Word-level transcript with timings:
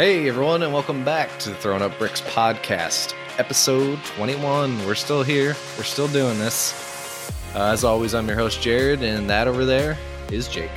Hey, 0.00 0.30
everyone, 0.30 0.62
and 0.62 0.72
welcome 0.72 1.04
back 1.04 1.38
to 1.40 1.50
the 1.50 1.54
Throwing 1.56 1.82
Up 1.82 1.98
Bricks 1.98 2.22
podcast, 2.22 3.12
episode 3.36 4.02
21. 4.16 4.86
We're 4.86 4.94
still 4.94 5.22
here. 5.22 5.54
We're 5.76 5.84
still 5.84 6.08
doing 6.08 6.38
this. 6.38 7.30
Uh, 7.54 7.64
as 7.64 7.84
always, 7.84 8.14
I'm 8.14 8.26
your 8.26 8.38
host, 8.38 8.62
Jared, 8.62 9.02
and 9.02 9.28
that 9.28 9.46
over 9.46 9.66
there 9.66 9.98
is 10.32 10.48
Jake. 10.48 10.70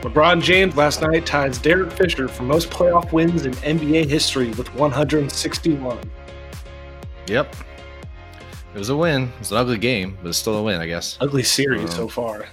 LeBron 0.00 0.42
James 0.42 0.74
last 0.74 1.02
night 1.02 1.24
ties 1.24 1.56
Derek 1.56 1.92
Fisher 1.92 2.26
for 2.26 2.42
most 2.42 2.68
playoff 2.70 3.12
wins 3.12 3.46
in 3.46 3.52
NBA 3.52 4.08
history 4.08 4.48
with 4.48 4.74
161. 4.74 6.10
Yep. 7.28 7.54
It 8.74 8.78
was 8.78 8.88
a 8.88 8.96
win. 8.96 9.28
It 9.28 9.38
was 9.38 9.52
an 9.52 9.58
ugly 9.58 9.78
game, 9.78 10.18
but 10.20 10.30
it's 10.30 10.38
still 10.38 10.56
a 10.56 10.62
win, 10.64 10.80
I 10.80 10.88
guess. 10.88 11.16
Ugly 11.20 11.44
series 11.44 11.90
uh, 11.90 11.94
so 11.94 12.08
far. 12.08 12.46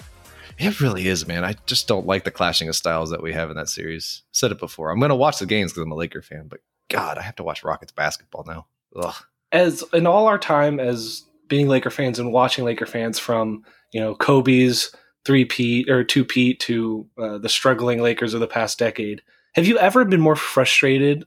It 0.62 0.80
really 0.80 1.08
is, 1.08 1.28
man. 1.28 1.44
I 1.44 1.56
just 1.66 1.88
don't 1.88 2.06
like 2.06 2.24
the 2.24 2.30
clashing 2.32 2.70
of 2.70 2.76
styles 2.76 3.10
that 3.10 3.24
we 3.24 3.34
have 3.34 3.50
in 3.50 3.58
that 3.58 3.68
series. 3.68 4.22
I 4.26 4.30
said 4.32 4.52
it 4.52 4.60
before. 4.60 4.92
I'm 4.92 5.00
going 5.00 5.10
to 5.10 5.16
watch 5.16 5.40
the 5.40 5.48
games 5.48 5.72
because 5.72 5.84
I'm 5.84 5.92
a 5.92 5.96
Laker 5.96 6.22
fan, 6.22 6.48
but 6.48 6.60
God, 6.88 7.18
I 7.18 7.24
have 7.24 7.36
to 7.38 7.44
watch 7.44 7.64
Rockets 7.64 7.92
basketball 7.92 8.44
now. 8.46 8.68
Ugh. 8.96 9.16
As 9.52 9.84
in 9.92 10.06
all 10.06 10.28
our 10.28 10.38
time 10.38 10.80
as 10.80 11.24
being 11.48 11.68
Laker 11.68 11.90
fans 11.90 12.20
and 12.20 12.32
watching 12.32 12.64
Laker 12.64 12.86
fans 12.86 13.18
from 13.18 13.64
you 13.92 14.00
know 14.00 14.14
Kobe's 14.14 14.94
three 15.26 15.46
Pete 15.46 15.90
or 15.90 16.04
two 16.04 16.24
Pete 16.24 16.60
to 16.62 17.08
uh, 17.18 17.38
the 17.40 17.50
struggling 17.50 18.02
Lakers 18.02 18.34
of 18.34 18.40
the 18.40 18.48
past 18.48 18.78
decade, 18.78 19.24
have 19.56 19.66
you 19.68 19.80
ever 19.80 20.06
been 20.06 20.22
more 20.22 20.36
frustrated 20.36 21.26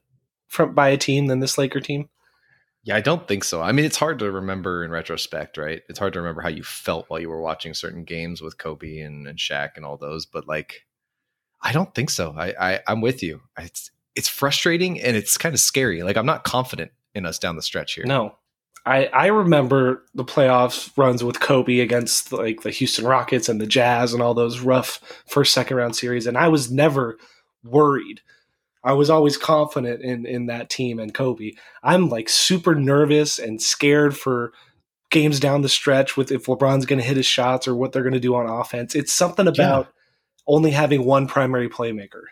from 0.49 0.75
by 0.75 0.89
a 0.89 0.97
team 0.97 1.27
than 1.27 1.41
this 1.41 1.59
Laker 1.59 1.81
team? 1.81 2.09
Yeah, 2.85 2.97
I 2.97 3.01
don't 3.01 3.27
think 3.27 3.45
so. 3.45 3.63
I 3.63 3.73
mean, 3.73 3.87
it's 3.87 3.97
hard 3.97 4.19
to 4.19 4.31
remember 4.31 4.85
in 4.85 4.91
retrospect, 4.91 5.57
right? 5.57 5.83
It's 5.89 5.99
hard 5.99 6.13
to 6.13 6.21
remember 6.21 6.43
how 6.43 6.51
you 6.51 6.63
felt 6.63 7.07
while 7.09 7.19
you 7.19 7.31
were 7.31 7.41
watching 7.41 7.73
certain 7.73 8.05
games 8.05 8.43
with 8.43 8.59
Kobe 8.59 9.01
and, 9.01 9.27
and 9.27 9.39
Shaq 9.39 9.71
and 9.77 9.87
all 9.87 9.97
those, 9.97 10.27
but 10.27 10.47
like, 10.47 10.85
I 11.63 11.73
don't 11.73 11.95
think 11.95 12.11
so. 12.11 12.35
I, 12.37 12.55
I 12.61 12.81
I'm 12.87 13.01
with 13.01 13.23
you. 13.23 13.41
It's 13.59 13.91
it's 14.15 14.29
frustrating 14.29 15.01
and 15.01 15.17
it's 15.17 15.39
kind 15.39 15.55
of 15.55 15.61
scary. 15.61 16.03
Like, 16.03 16.19
I'm 16.19 16.27
not 16.27 16.45
confident 16.45 16.93
in 17.15 17.25
us 17.25 17.39
down 17.39 17.57
the 17.57 17.63
stretch 17.63 17.95
here. 17.95 18.05
No, 18.05 18.37
I 18.85 19.07
I 19.07 19.27
remember 19.27 20.05
the 20.15 20.25
playoffs 20.25 20.91
runs 20.97 21.25
with 21.25 21.41
Kobe 21.41 21.81
against 21.81 22.33
like 22.33 22.61
the 22.63 22.71
Houston 22.71 23.07
Rockets 23.07 23.49
and 23.49 23.63
the 23.63 23.67
Jazz 23.67 24.13
and 24.13 24.23
all 24.23 24.35
those 24.35 24.61
rough 24.61 25.01
first 25.27 25.55
second 25.55 25.79
round 25.79 25.97
series, 25.97 26.27
and 26.27 26.37
I 26.37 26.49
was 26.49 26.71
never 26.71 27.17
worried 27.65 28.21
I 28.85 28.93
was 28.93 29.09
always 29.09 29.37
confident 29.37 30.03
in 30.03 30.27
in 30.27 30.47
that 30.47 30.69
team 30.69 30.99
and 30.99 31.13
Kobe. 31.15 31.53
I'm 31.83 32.09
like 32.09 32.29
super 32.29 32.75
nervous 32.75 33.39
and 33.39 33.61
scared 33.61 34.17
for 34.17 34.53
games 35.11 35.41
down 35.41 35.63
the 35.63 35.69
stretch 35.69 36.17
with 36.17 36.31
if 36.31 36.47
LeBron's 36.47 36.87
going 36.87 36.99
to 36.99 37.05
hit 37.05 37.17
his 37.17 37.27
shots 37.27 37.67
or 37.67 37.75
what 37.75 37.93
they're 37.93 38.03
going 38.03 38.15
to 38.15 38.21
do 38.21 38.35
on 38.35 38.47
offense. 38.47 38.95
It's 38.95 39.13
something 39.13 39.47
about 39.47 39.87
yeah. 39.87 39.93
only 40.47 40.73
having 40.73 41.05
one 41.05 41.27
primary 41.27 41.69
playmaker. 41.69 42.25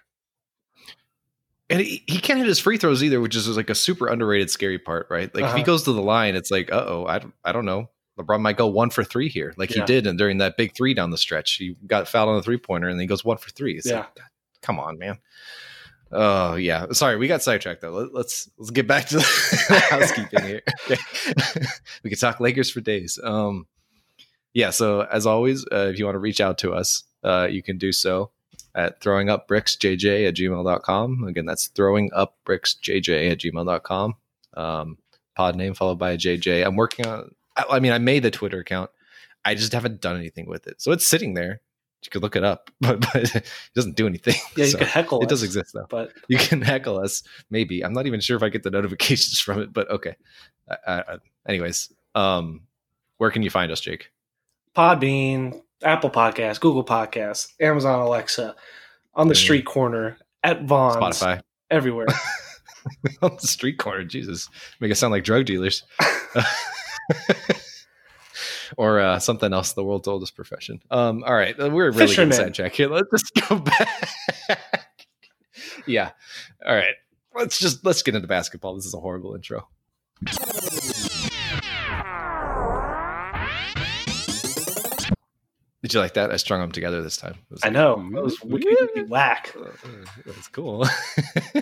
And 1.71 1.81
he, 1.81 2.03
he 2.07 2.19
can't 2.19 2.39
hit 2.39 2.49
his 2.49 2.59
free 2.59 2.77
throws 2.77 3.03
either, 3.03 3.21
which 3.21 3.35
is 3.35 3.49
like 3.57 3.71
a 3.71 3.75
super 3.75 4.09
underrated 4.09 4.51
scary 4.51 4.79
part, 4.79 5.07
right? 5.09 5.35
Like 5.35 5.45
uh-huh. 5.45 5.53
if 5.53 5.57
he 5.57 5.63
uh-huh. 5.63 5.67
goes 5.67 5.85
to 5.85 5.93
the 5.93 6.03
line, 6.03 6.35
it's 6.35 6.51
like, 6.51 6.71
uh 6.71 6.85
oh, 6.87 7.07
I 7.07 7.21
don't, 7.21 7.35
I 7.45 7.53
don't 7.53 7.65
know. 7.65 7.89
LeBron 8.19 8.43
might 8.43 8.59
go 8.59 8.67
one 8.67 8.91
for 8.91 9.05
three 9.05 9.29
here, 9.29 9.55
like 9.57 9.71
yeah. 9.71 9.81
he 9.81 9.87
did 9.87 10.07
and 10.07 10.19
during 10.19 10.39
that 10.39 10.59
big 10.59 10.75
three 10.75 10.93
down 10.93 11.11
the 11.11 11.17
stretch. 11.17 11.55
He 11.55 11.77
got 11.87 12.09
fouled 12.09 12.29
on 12.29 12.37
the 12.37 12.43
three 12.43 12.59
pointer 12.59 12.89
and 12.89 12.99
then 12.99 13.05
he 13.05 13.07
goes 13.07 13.25
one 13.25 13.39
for 13.39 13.49
three. 13.51 13.79
It's 13.79 13.89
yeah. 13.89 14.01
Like, 14.01 14.19
come 14.61 14.79
on, 14.79 14.99
man. 14.99 15.19
Oh 16.13 16.57
yeah, 16.57 16.87
sorry, 16.93 17.17
we 17.17 17.27
got 17.27 17.43
sidetracked 17.43 17.81
though. 17.81 18.09
Let's, 18.13 18.51
let's 18.59 18.71
get 18.71 18.87
back 18.87 19.07
to 19.09 19.17
the 19.17 19.87
housekeeping 19.91 20.45
here. 20.45 20.63
we 22.03 22.11
could 22.11 22.21
talk 22.21 22.39
Lakers 22.39 22.71
for 22.71 22.81
days. 22.81 23.19
Um, 23.23 23.67
yeah. 24.53 24.71
So 24.71 25.01
as 25.03 25.27
always, 25.27 25.65
uh, 25.73 25.89
if 25.93 25.99
you 25.99 26.05
want 26.05 26.17
to 26.17 26.21
reach 26.21 26.41
out 26.41 26.59
to 26.59 26.73
us, 26.73 27.05
uh, 27.25 27.49
you 27.51 27.63
can 27.63 27.79
do 27.79 27.93
so 27.93 28.31
at 28.75 29.01
throwing 29.01 29.31
up 29.31 29.49
bricks 29.49 29.77
jj 29.77 30.29
at 30.29 30.35
gmail.com. 30.35 31.25
Again, 31.25 31.47
that's 31.47 31.69
throwing 31.69 32.11
up 32.13 32.37
bricks 32.45 32.77
jj 32.83 33.31
at 33.31 33.39
gmail.com. 33.39 34.15
Um, 34.55 34.99
pod 35.35 35.57
name 35.57 35.75
followed 35.75 35.99
by 35.99 36.13
a 36.13 36.19
JJ. 36.19 36.67
I'm 36.67 36.77
working 36.77 37.07
on. 37.07 37.35
I, 37.57 37.65
I 37.73 37.81
mean, 37.81 37.93
I 37.93 37.99
made 37.99 38.23
the 38.23 38.31
Twitter 38.31 38.59
account. 38.59 38.91
I 39.45 39.55
just 39.55 39.73
haven't 39.73 40.01
done 40.01 40.17
anything 40.17 40.47
with 40.47 40.67
it, 40.67 40.81
so 40.81 40.93
it's 40.93 41.07
sitting 41.07 41.35
there 41.35 41.61
you 42.05 42.11
could 42.11 42.23
look 42.23 42.37
it 42.37 42.45
up, 42.45 42.71
but, 42.81 43.01
but 43.01 43.35
it 43.35 43.51
doesn't 43.75 43.97
do 43.97 44.07
anything. 44.07 44.35
Yeah, 44.57 44.65
you 44.65 44.71
so 44.73 44.79
could 44.79 44.87
heckle. 44.87 45.21
It 45.21 45.25
us, 45.27 45.31
does 45.31 45.43
exist 45.43 45.73
though, 45.75 45.87
but 45.89 46.13
you 46.29 46.39
can 46.39 46.61
heckle 46.61 46.99
us. 46.99 47.23
Maybe 47.51 47.85
I'm 47.85 47.93
not 47.93 48.07
even 48.07 48.21
sure 48.21 48.37
if 48.37 48.43
I 48.43 48.49
get 48.49 48.63
the 48.63 48.71
notifications 48.79 49.41
from 49.41 49.61
it, 49.61 49.73
but 49.73 49.91
okay. 49.91 50.17
anyways, 51.49 51.93
um, 52.15 52.63
where 53.19 53.31
can 53.31 53.43
you 53.43 53.51
find 53.51 53.73
us, 53.73 53.81
Jake? 53.81 54.11
Podbean, 54.77 55.63
Apple 55.83 56.11
Podcasts, 56.11 56.61
Google 56.61 56.85
Podcasts, 56.85 57.53
Amazon 57.61 58.01
Alexa, 58.01 58.55
on 59.15 59.29
the 59.29 59.35
street 59.35 59.65
corner 59.67 60.19
at 60.43 60.65
Vons, 60.65 60.97
Spotify, 60.97 61.41
everywhere. 61.71 62.07
on 63.23 63.37
the 63.41 63.47
street 63.47 63.79
corner, 63.79 64.05
Jesus, 64.05 64.49
make 64.81 64.91
it 64.91 64.97
sound 64.97 65.13
like 65.13 65.25
drug 65.25 65.45
dealers 65.47 65.85
or 68.77 69.01
uh, 69.01 69.19
something 69.19 69.53
else, 69.53 69.73
the 69.73 69.85
world's 69.85 70.09
oldest 70.09 70.35
profession. 70.35 70.81
Um, 70.91 71.25
all 71.25 71.35
right, 71.35 71.59
uh, 71.59 71.71
we're 71.71 71.91
really 71.91 72.07
Fisherman. 72.07 72.31
getting 72.31 72.47
sidetracked 72.47 72.77
here. 72.77 72.89
Let's 72.89 73.11
just 73.11 73.49
go 73.49 73.59
back. 73.59 74.89
yeah. 75.87 76.11
All 76.67 76.75
right. 76.75 76.95
Let's 77.35 77.59
just 77.59 77.85
let's 77.85 78.03
get 78.03 78.15
into 78.15 78.29
basketball. 78.29 78.75
This 78.75 78.85
is 78.87 78.95
a 78.95 79.01
horrible 79.01 79.35
intro. 79.35 79.69
Did 85.83 85.95
you 85.95 86.01
like 86.01 86.15
that? 86.15 86.31
I 86.31 86.37
strung 86.37 86.61
them 86.61 86.71
together 86.71 87.03
this 87.03 87.17
time. 87.17 87.35
I 87.65 87.69
know. 87.71 88.09
That 88.13 88.23
was 88.23 88.41
wicked, 88.43 89.09
whack. 89.11 89.53
Uh, 89.59 89.65
that 90.27 90.37
was 90.37 90.47
cool. 90.49 90.87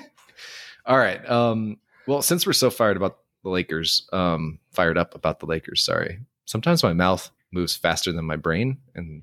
All 0.87 0.99
right. 0.99 1.27
Um, 1.29 1.79
well, 2.07 2.21
since 2.21 2.47
we're 2.47 2.53
so 2.53 2.69
fired 2.69 2.99
about 2.99 3.19
the 3.45 3.49
Lakers, 3.49 4.07
um, 4.13 4.59
fired 4.73 4.99
up 4.99 5.15
about 5.15 5.41
the 5.41 5.47
Lakers, 5.47 5.83
sorry 5.83 6.19
sometimes 6.51 6.83
my 6.83 6.93
mouth 6.93 7.31
moves 7.53 7.77
faster 7.77 8.11
than 8.11 8.25
my 8.25 8.35
brain, 8.35 8.79
and 8.97 9.23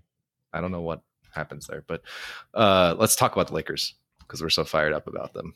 I 0.54 0.62
don't 0.62 0.72
know 0.72 0.82
what 0.82 1.02
happens 1.32 1.68
there. 1.68 1.84
But 1.86 2.02
uh, 2.54 2.96
let's 2.98 3.18
talk 3.18 3.34
about 3.34 3.48
the 3.48 3.54
Lakers 3.54 3.96
because 4.20 4.42
we're 4.42 4.50
so 4.50 4.64
fired 4.64 4.94
up 4.94 5.08
about 5.08 5.34
them. 5.34 5.54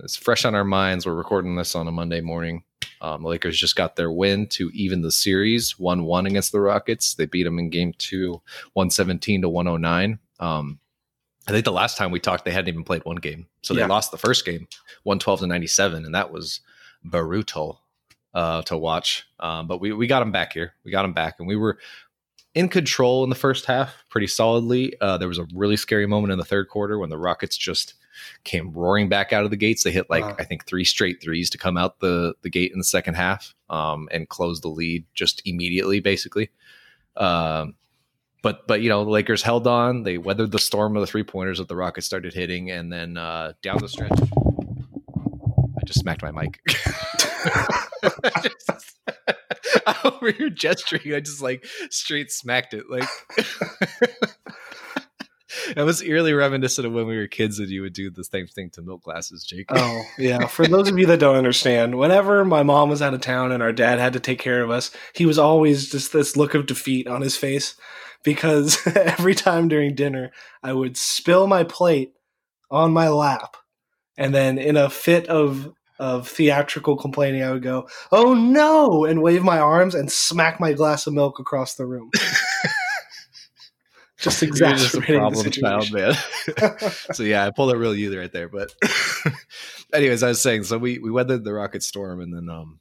It's 0.00 0.16
fresh 0.16 0.44
on 0.44 0.54
our 0.54 0.64
minds. 0.64 1.06
We're 1.06 1.14
recording 1.14 1.56
this 1.56 1.74
on 1.74 1.88
a 1.88 1.92
Monday 1.92 2.20
morning. 2.20 2.62
Um, 3.00 3.22
the 3.22 3.28
Lakers 3.28 3.58
just 3.58 3.74
got 3.74 3.96
their 3.96 4.12
win 4.12 4.48
to 4.48 4.70
even 4.74 5.00
the 5.00 5.10
series 5.10 5.78
1 5.78 6.04
1 6.04 6.26
against 6.26 6.52
the 6.52 6.60
Rockets. 6.60 7.14
They 7.14 7.26
beat 7.26 7.44
them 7.44 7.58
in 7.58 7.70
game 7.70 7.94
two, 7.96 8.42
117 8.74 9.42
to 9.42 9.48
109. 9.48 10.18
Um, 10.40 10.78
I 11.48 11.52
think 11.52 11.64
the 11.64 11.72
last 11.72 11.96
time 11.96 12.10
we 12.10 12.20
talked, 12.20 12.44
they 12.44 12.50
hadn't 12.50 12.68
even 12.68 12.84
played 12.84 13.04
one 13.06 13.16
game. 13.16 13.46
So 13.62 13.72
they 13.72 13.84
lost 13.86 14.10
the 14.10 14.18
first 14.18 14.44
game, 14.44 14.68
112 15.04 15.40
to 15.40 15.46
97, 15.46 16.04
and 16.04 16.14
that 16.14 16.30
was 16.30 16.60
brutal 17.02 17.80
uh, 18.34 18.62
to 18.62 18.76
watch. 18.76 19.26
Um, 19.40 19.66
but 19.66 19.80
we, 19.80 19.92
we 19.92 20.06
got 20.06 20.22
him 20.22 20.32
back 20.32 20.52
here. 20.52 20.74
We 20.84 20.90
got 20.90 21.04
him 21.04 21.12
back, 21.12 21.36
and 21.38 21.48
we 21.48 21.56
were 21.56 21.78
in 22.54 22.68
control 22.68 23.24
in 23.24 23.30
the 23.30 23.36
first 23.36 23.66
half 23.66 24.04
pretty 24.10 24.26
solidly. 24.26 24.94
Uh, 25.00 25.18
there 25.18 25.28
was 25.28 25.38
a 25.38 25.46
really 25.54 25.76
scary 25.76 26.06
moment 26.06 26.32
in 26.32 26.38
the 26.38 26.44
third 26.44 26.68
quarter 26.68 26.98
when 26.98 27.10
the 27.10 27.18
Rockets 27.18 27.56
just 27.56 27.94
came 28.44 28.72
roaring 28.72 29.08
back 29.08 29.32
out 29.32 29.44
of 29.44 29.50
the 29.50 29.56
gates. 29.56 29.84
They 29.84 29.92
hit 29.92 30.10
like 30.10 30.24
wow. 30.24 30.36
I 30.38 30.44
think 30.44 30.66
three 30.66 30.84
straight 30.84 31.22
threes 31.22 31.50
to 31.50 31.58
come 31.58 31.76
out 31.76 32.00
the 32.00 32.34
the 32.42 32.50
gate 32.50 32.72
in 32.72 32.78
the 32.78 32.84
second 32.84 33.14
half 33.14 33.54
um, 33.70 34.08
and 34.10 34.28
close 34.28 34.60
the 34.60 34.68
lead 34.68 35.04
just 35.14 35.42
immediately, 35.44 36.00
basically. 36.00 36.50
Um, 37.16 37.74
but 38.42 38.66
but 38.66 38.80
you 38.80 38.88
know 38.88 39.04
the 39.04 39.10
Lakers 39.10 39.42
held 39.42 39.66
on. 39.66 40.02
They 40.02 40.18
weathered 40.18 40.50
the 40.50 40.58
storm 40.58 40.96
of 40.96 41.00
the 41.00 41.06
three 41.06 41.24
pointers 41.24 41.58
that 41.58 41.68
the 41.68 41.76
Rockets 41.76 42.06
started 42.06 42.34
hitting, 42.34 42.70
and 42.70 42.92
then 42.92 43.16
uh, 43.16 43.52
down 43.62 43.78
the 43.78 43.88
stretch, 43.88 44.12
I 44.12 45.84
just 45.84 46.00
smacked 46.00 46.22
my 46.22 46.30
mic. 46.30 46.60
just, 48.42 48.98
over 50.04 50.30
here 50.30 50.50
gesturing, 50.50 51.14
I 51.14 51.20
just 51.20 51.42
like 51.42 51.66
straight 51.90 52.30
smacked 52.30 52.74
it. 52.74 52.90
Like 52.90 53.08
that 55.74 55.84
was 55.84 56.02
eerily 56.02 56.32
reminiscent 56.32 56.86
of 56.86 56.92
when 56.92 57.06
we 57.06 57.16
were 57.16 57.26
kids 57.26 57.58
and 57.58 57.68
you 57.68 57.82
would 57.82 57.92
do 57.92 58.10
the 58.10 58.24
same 58.24 58.46
thing 58.46 58.70
to 58.70 58.82
milk 58.82 59.02
glasses, 59.02 59.44
Jake. 59.44 59.66
Oh, 59.70 60.02
yeah. 60.18 60.46
For 60.46 60.66
those 60.66 60.88
of 60.88 60.98
you 60.98 61.06
that 61.06 61.20
don't 61.20 61.36
understand, 61.36 61.98
whenever 61.98 62.44
my 62.44 62.62
mom 62.62 62.88
was 62.90 63.02
out 63.02 63.14
of 63.14 63.20
town 63.20 63.52
and 63.52 63.62
our 63.62 63.72
dad 63.72 63.98
had 63.98 64.12
to 64.14 64.20
take 64.20 64.38
care 64.38 64.62
of 64.62 64.70
us, 64.70 64.90
he 65.14 65.26
was 65.26 65.38
always 65.38 65.90
just 65.90 66.12
this 66.12 66.36
look 66.36 66.54
of 66.54 66.66
defeat 66.66 67.06
on 67.06 67.22
his 67.22 67.36
face 67.36 67.76
because 68.22 68.78
every 68.94 69.34
time 69.34 69.68
during 69.68 69.94
dinner, 69.94 70.30
I 70.62 70.72
would 70.72 70.96
spill 70.96 71.46
my 71.46 71.64
plate 71.64 72.12
on 72.70 72.92
my 72.92 73.08
lap. 73.08 73.56
And 74.16 74.34
then 74.34 74.58
in 74.58 74.76
a 74.76 74.90
fit 74.90 75.28
of 75.28 75.72
of 75.98 76.28
theatrical 76.28 76.96
complaining, 76.96 77.42
I 77.42 77.50
would 77.50 77.62
go, 77.62 77.88
"Oh 78.12 78.34
no!" 78.34 79.04
and 79.04 79.22
wave 79.22 79.42
my 79.42 79.58
arms 79.58 79.94
and 79.94 80.10
smack 80.10 80.60
my 80.60 80.72
glass 80.72 81.06
of 81.06 81.14
milk 81.14 81.38
across 81.38 81.74
the 81.74 81.86
room. 81.86 82.10
just 84.18 84.42
exacerbating 84.42 85.16
a 85.16 85.18
problem 85.18 85.50
child, 85.50 85.92
man. 85.92 86.14
so 87.12 87.22
yeah, 87.22 87.46
I 87.46 87.50
pulled 87.50 87.72
a 87.72 87.78
real 87.78 87.94
you 87.94 88.16
right 88.18 88.32
there. 88.32 88.48
But 88.48 88.74
anyways, 89.92 90.22
I 90.22 90.28
was 90.28 90.40
saying, 90.40 90.64
so 90.64 90.78
we 90.78 90.98
we 90.98 91.10
weathered 91.10 91.44
the 91.44 91.52
rocket 91.52 91.82
storm, 91.82 92.20
and 92.20 92.34
then 92.34 92.48
um, 92.48 92.80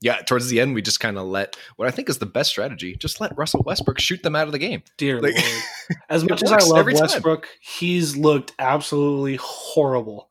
yeah, 0.00 0.18
towards 0.18 0.48
the 0.48 0.60
end, 0.60 0.74
we 0.74 0.82
just 0.82 1.00
kind 1.00 1.18
of 1.18 1.26
let 1.26 1.56
what 1.76 1.88
I 1.88 1.90
think 1.90 2.08
is 2.08 2.18
the 2.18 2.26
best 2.26 2.50
strategy: 2.50 2.96
just 2.96 3.20
let 3.20 3.36
Russell 3.36 3.62
Westbrook 3.64 3.98
shoot 3.98 4.22
them 4.22 4.36
out 4.36 4.46
of 4.46 4.52
the 4.52 4.58
game. 4.58 4.82
Dear 4.98 5.20
like, 5.20 5.34
Lord, 5.34 5.62
as 6.08 6.24
much 6.24 6.42
as 6.42 6.52
I 6.52 6.58
love 6.58 6.86
Westbrook, 6.86 7.42
time. 7.42 7.50
he's 7.60 8.16
looked 8.16 8.52
absolutely 8.58 9.38
horrible 9.40 10.28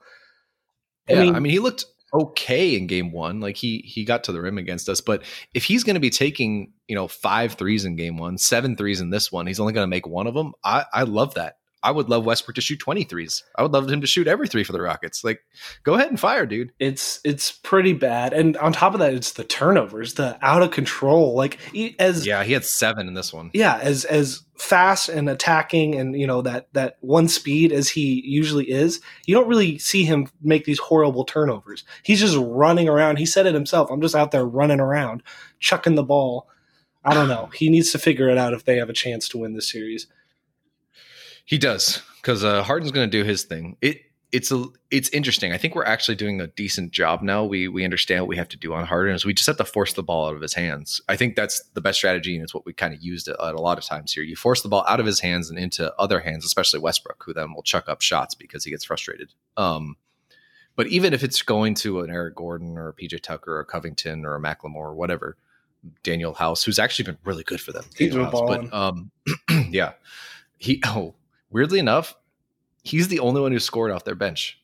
I 1.08 1.14
yeah, 1.14 1.22
mean- 1.22 1.36
I 1.36 1.40
mean, 1.40 1.52
he 1.52 1.60
looked 1.60 1.86
okay 2.16 2.76
in 2.76 2.88
game 2.88 3.12
one. 3.12 3.40
Like 3.40 3.58
he 3.58 3.80
he 3.80 4.06
got 4.06 4.24
to 4.26 4.32
the 4.32 4.42
rim 4.42 4.58
against 4.58 4.90
us, 4.90 5.02
but 5.02 5.24
if 5.54 5.64
he's 5.64 5.84
going 5.84 5.96
to 5.96 6.00
be 6.00 6.10
taking 6.10 6.74
you 6.88 6.96
know 6.96 7.08
five 7.08 7.54
threes 7.54 7.86
in 7.86 7.96
game 7.96 8.18
one, 8.18 8.38
seven 8.38 8.76
threes 8.76 9.02
in 9.02 9.10
this 9.10 9.32
one, 9.32 9.48
he's 9.48 9.60
only 9.60 9.74
going 9.74 9.84
to 9.84 9.90
make 9.90 10.08
one 10.08 10.28
of 10.28 10.34
them. 10.34 10.54
I 10.64 10.86
I 10.94 11.04
love 11.04 11.36
that. 11.36 11.58
I 11.86 11.92
would 11.92 12.10
love 12.10 12.26
Westbrook 12.26 12.56
to 12.56 12.62
shoot 12.62 12.80
23s. 12.80 13.44
I 13.56 13.62
would 13.62 13.72
love 13.72 13.88
him 13.90 14.02
to 14.02 14.08
shoot 14.08 14.28
every 14.28 14.48
three 14.48 14.64
for 14.64 14.72
the 14.72 14.82
Rockets. 14.82 15.24
Like, 15.24 15.42
go 15.84 15.94
ahead 15.94 16.10
and 16.10 16.20
fire, 16.20 16.48
dude. 16.48 16.72
It's 16.80 17.20
it's 17.24 17.52
pretty 17.52 17.94
bad, 17.94 18.34
and 18.34 18.58
on 18.58 18.74
top 18.74 18.96
of 18.96 19.00
that, 19.02 19.14
it's 19.14 19.34
the 19.34 19.44
turnovers, 19.44 20.16
the 20.16 20.38
out 20.42 20.64
of 20.64 20.72
control. 20.72 21.36
Like 21.36 21.60
as 22.00 22.26
Yeah, 22.26 22.44
he 22.44 22.54
had 22.54 22.66
seven 22.66 23.08
in 23.08 23.14
this 23.14 23.32
one. 23.32 23.52
yeah, 23.54 23.78
as 23.78 24.04
as 24.06 24.42
fast 24.58 25.10
and 25.10 25.30
attacking, 25.30 25.94
and 25.94 26.20
you 26.20 26.26
know 26.26 26.42
that 26.42 26.74
that 26.74 26.98
one 27.02 27.28
speed 27.28 27.72
as 27.72 27.90
he 27.90 28.22
usually 28.26 28.72
is, 28.72 29.00
you 29.28 29.36
don't 29.36 29.48
really 29.48 29.78
see 29.78 30.06
him 30.06 30.28
make 30.42 30.66
these 30.66 30.80
horrible 30.80 31.24
turnovers. 31.24 31.84
He's 32.02 32.20
just 32.20 32.36
running 32.38 32.90
around. 32.90 33.18
He 33.18 33.28
said 33.28 33.46
it 33.46 33.54
himself. 33.54 33.92
I'm 33.92 34.02
just 34.02 34.16
out 34.16 34.32
there 34.32 34.46
running 34.46 34.80
around, 34.80 35.22
chucking 35.60 35.94
the 35.96 36.04
ball. 36.04 36.50
I 37.04 37.14
don't 37.14 37.28
know. 37.30 37.52
He 37.54 37.70
needs 37.70 37.92
to 37.92 38.00
figure 38.00 38.30
it 38.30 38.40
out 38.40 38.54
if 38.54 38.66
they 38.66 38.78
have 38.78 38.90
a 38.90 38.94
chance 38.94 39.30
to 39.30 39.38
win 39.38 39.54
this 39.54 39.70
series. 39.70 40.08
He 41.46 41.58
does 41.58 42.02
because 42.22 42.44
uh, 42.44 42.64
Harden's 42.64 42.92
going 42.92 43.10
to 43.10 43.18
do 43.18 43.24
his 43.24 43.44
thing. 43.44 43.78
It 43.82 44.02
it's 44.32 44.52
a 44.52 44.66
it's 44.92 45.10
interesting. 45.10 45.54
I 45.54 45.58
think 45.58 45.76
we're 45.76 45.86
actually 45.86 46.16
doing 46.16 46.42
a 46.42 46.48
decent 46.48 46.92
job 46.92 47.22
now. 47.22 47.46
We 47.46 47.68
we 47.68 47.86
understand 47.86 48.22
what 48.22 48.28
we 48.28 48.36
have 48.36 48.50
to 48.50 48.58
do 48.58 48.74
on 48.74 48.86
Harden 48.86 49.16
is 49.16 49.24
we 49.24 49.34
just 49.34 49.48
have 49.48 49.58
to 49.58 49.64
force 49.66 49.94
the 49.94 50.04
ball 50.04 50.28
out 50.28 50.36
of 50.36 50.42
his 50.42 50.54
hands. 50.54 51.00
I 51.08 51.16
think 51.16 51.36
that's 51.36 51.62
the 51.74 51.82
best 51.82 52.00
strategy 52.00 52.36
and 52.36 52.44
it's 52.44 52.54
what 52.54 52.66
we 52.66 52.74
kind 52.74 52.94
of 52.94 53.02
used 53.02 53.28
at, 53.28 53.40
at 53.40 53.56
a 53.56 53.62
lot 53.62 53.78
of 53.78 53.86
times 53.86 54.12
here. 54.12 54.24
You 54.24 54.36
force 54.36 54.62
the 54.62 54.68
ball 54.68 54.84
out 54.90 55.00
of 55.00 55.06
his 55.06 55.22
hands 55.22 55.50
and 55.50 55.58
into 55.58 55.94
other 55.96 56.20
hands, 56.20 56.44
especially 56.44 56.80
Westbrook, 56.80 57.24
who 57.26 57.34
then 57.34 57.54
will 57.54 57.64
chuck 57.64 57.88
up 57.88 58.02
shots 58.02 58.36
because 58.36 58.64
he 58.66 58.72
gets 58.72 58.84
frustrated. 58.84 59.32
Um, 59.56 59.96
but 60.76 60.88
even 60.88 61.14
if 61.14 61.24
it's 61.24 61.42
going 61.42 61.76
to 61.76 62.02
an 62.02 62.10
Eric 62.10 62.36
Gordon 62.36 62.78
or 62.78 62.90
a 62.90 62.94
PJ 62.94 63.22
Tucker 63.22 63.56
or 63.56 63.60
a 63.62 63.66
Covington 63.66 64.26
or 64.26 64.36
a 64.36 64.42
McLemore 64.42 64.76
or 64.76 64.96
whatever, 64.96 65.38
Danuel 66.04 66.36
House, 66.36 66.64
who's 66.64 66.80
actually 66.80 67.06
been 67.06 67.18
really 67.24 67.44
good 67.44 67.62
for 67.62 67.72
them. 67.72 67.86
He's 67.98 68.14
House, 68.14 68.34
but 68.34 68.74
um, 68.74 69.12
yeah, 69.70 69.94
he 70.58 70.82
oh 70.86 71.14
weirdly 71.56 71.80
enough, 71.80 72.16
he's 72.84 73.08
the 73.08 73.20
only 73.20 73.40
one 73.40 73.54
who 73.54 73.60
scored 73.60 73.90
off 73.90 74.04
their 74.04 74.14
bench. 74.14 74.60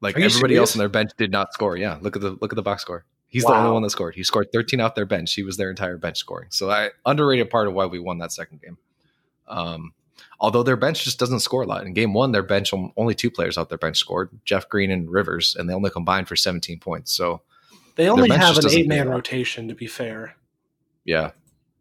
Like 0.00 0.14
everybody 0.14 0.54
serious? 0.54 0.58
else 0.58 0.76
on 0.76 0.78
their 0.78 0.88
bench 0.88 1.10
did 1.18 1.32
not 1.32 1.52
score. 1.52 1.76
Yeah, 1.76 1.98
look 2.00 2.14
at 2.14 2.22
the 2.22 2.38
look 2.40 2.52
at 2.52 2.56
the 2.56 2.62
box 2.62 2.82
score. 2.82 3.04
He's 3.26 3.42
the 3.42 3.52
only 3.52 3.72
one 3.72 3.82
that 3.82 3.90
scored. 3.90 4.14
He 4.14 4.22
scored 4.22 4.52
13 4.52 4.80
off 4.80 4.94
their 4.94 5.04
bench. 5.04 5.34
He 5.34 5.42
was 5.42 5.56
their 5.56 5.68
entire 5.68 5.96
bench 5.96 6.18
scoring. 6.18 6.48
So 6.50 6.70
I 6.70 6.90
underrated 7.04 7.50
part 7.50 7.66
of 7.66 7.74
why 7.74 7.86
we 7.86 7.98
won 7.98 8.18
that 8.18 8.30
second 8.30 8.62
game. 8.62 8.78
Um, 9.48 9.92
although 10.38 10.62
their 10.62 10.76
bench 10.76 11.02
just 11.02 11.18
doesn't 11.18 11.40
score 11.40 11.62
a 11.62 11.66
lot. 11.66 11.84
In 11.84 11.92
game 11.92 12.14
one, 12.14 12.30
their 12.30 12.44
bench 12.44 12.72
only 12.96 13.14
two 13.14 13.30
players 13.30 13.58
off 13.58 13.68
their 13.68 13.78
bench 13.78 13.98
scored: 13.98 14.30
Jeff 14.44 14.68
Green 14.68 14.92
and 14.92 15.10
Rivers, 15.10 15.56
and 15.58 15.68
they 15.68 15.74
only 15.74 15.90
combined 15.90 16.28
for 16.28 16.36
17 16.36 16.78
points. 16.78 17.12
So 17.12 17.42
They 17.96 18.08
only 18.08 18.30
have 18.30 18.56
an 18.58 18.70
eight 18.70 18.86
man 18.86 19.08
rotation, 19.08 19.66
to 19.68 19.74
be 19.74 19.88
fair. 19.88 20.36
Yeah, 21.04 21.32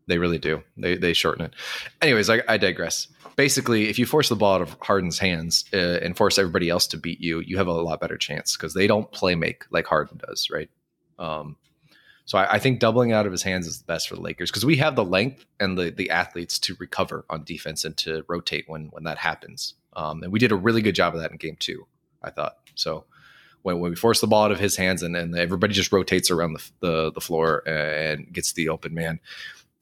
they 0.07 0.17
really 0.17 0.37
do. 0.37 0.63
They 0.77 0.95
they 0.97 1.13
shorten 1.13 1.45
it. 1.45 1.53
Anyways, 2.01 2.29
I, 2.29 2.41
I 2.47 2.57
digress. 2.57 3.07
Basically, 3.35 3.89
if 3.89 3.99
you 3.99 4.05
force 4.05 4.29
the 4.29 4.35
ball 4.35 4.55
out 4.55 4.61
of 4.61 4.77
Harden's 4.81 5.19
hands 5.19 5.65
uh, 5.73 5.99
and 6.01 6.15
force 6.15 6.37
everybody 6.37 6.69
else 6.69 6.87
to 6.87 6.97
beat 6.97 7.19
you, 7.19 7.41
you 7.41 7.57
have 7.57 7.67
a 7.67 7.73
lot 7.73 7.99
better 7.99 8.17
chance 8.17 8.55
because 8.55 8.73
they 8.73 8.87
don't 8.87 9.11
play 9.11 9.35
make 9.35 9.65
like 9.71 9.87
Harden 9.87 10.19
does, 10.25 10.49
right? 10.49 10.69
Um, 11.19 11.57
so 12.23 12.37
I, 12.37 12.53
I 12.53 12.59
think 12.59 12.79
doubling 12.79 13.11
out 13.11 13.25
of 13.25 13.31
his 13.31 13.43
hands 13.43 13.67
is 13.67 13.79
the 13.79 13.85
best 13.85 14.07
for 14.07 14.15
the 14.15 14.21
Lakers 14.21 14.51
because 14.51 14.65
we 14.65 14.77
have 14.77 14.95
the 14.95 15.05
length 15.05 15.45
and 15.59 15.77
the 15.77 15.91
the 15.91 16.09
athletes 16.09 16.59
to 16.59 16.75
recover 16.79 17.25
on 17.29 17.43
defense 17.43 17.83
and 17.83 17.97
to 17.97 18.23
rotate 18.27 18.65
when 18.67 18.87
when 18.87 19.03
that 19.03 19.17
happens. 19.17 19.73
Um, 19.93 20.23
and 20.23 20.31
we 20.31 20.39
did 20.39 20.51
a 20.51 20.55
really 20.55 20.81
good 20.81 20.95
job 20.95 21.15
of 21.15 21.21
that 21.21 21.31
in 21.31 21.37
game 21.37 21.57
two, 21.59 21.87
I 22.21 22.29
thought. 22.29 22.57
So 22.75 23.05
when, 23.65 23.79
when 23.79 23.91
we 23.91 23.95
force 23.95 24.21
the 24.21 24.27
ball 24.27 24.45
out 24.45 24.51
of 24.51 24.59
his 24.59 24.75
hands 24.75 25.01
and, 25.03 25.15
and 25.15 25.35
everybody 25.35 25.73
just 25.73 25.91
rotates 25.91 26.29
around 26.29 26.53
the, 26.53 26.71
the, 26.81 27.11
the 27.13 27.21
floor 27.21 27.67
and 27.67 28.31
gets 28.31 28.53
the 28.53 28.69
open 28.69 28.93
man. 28.93 29.19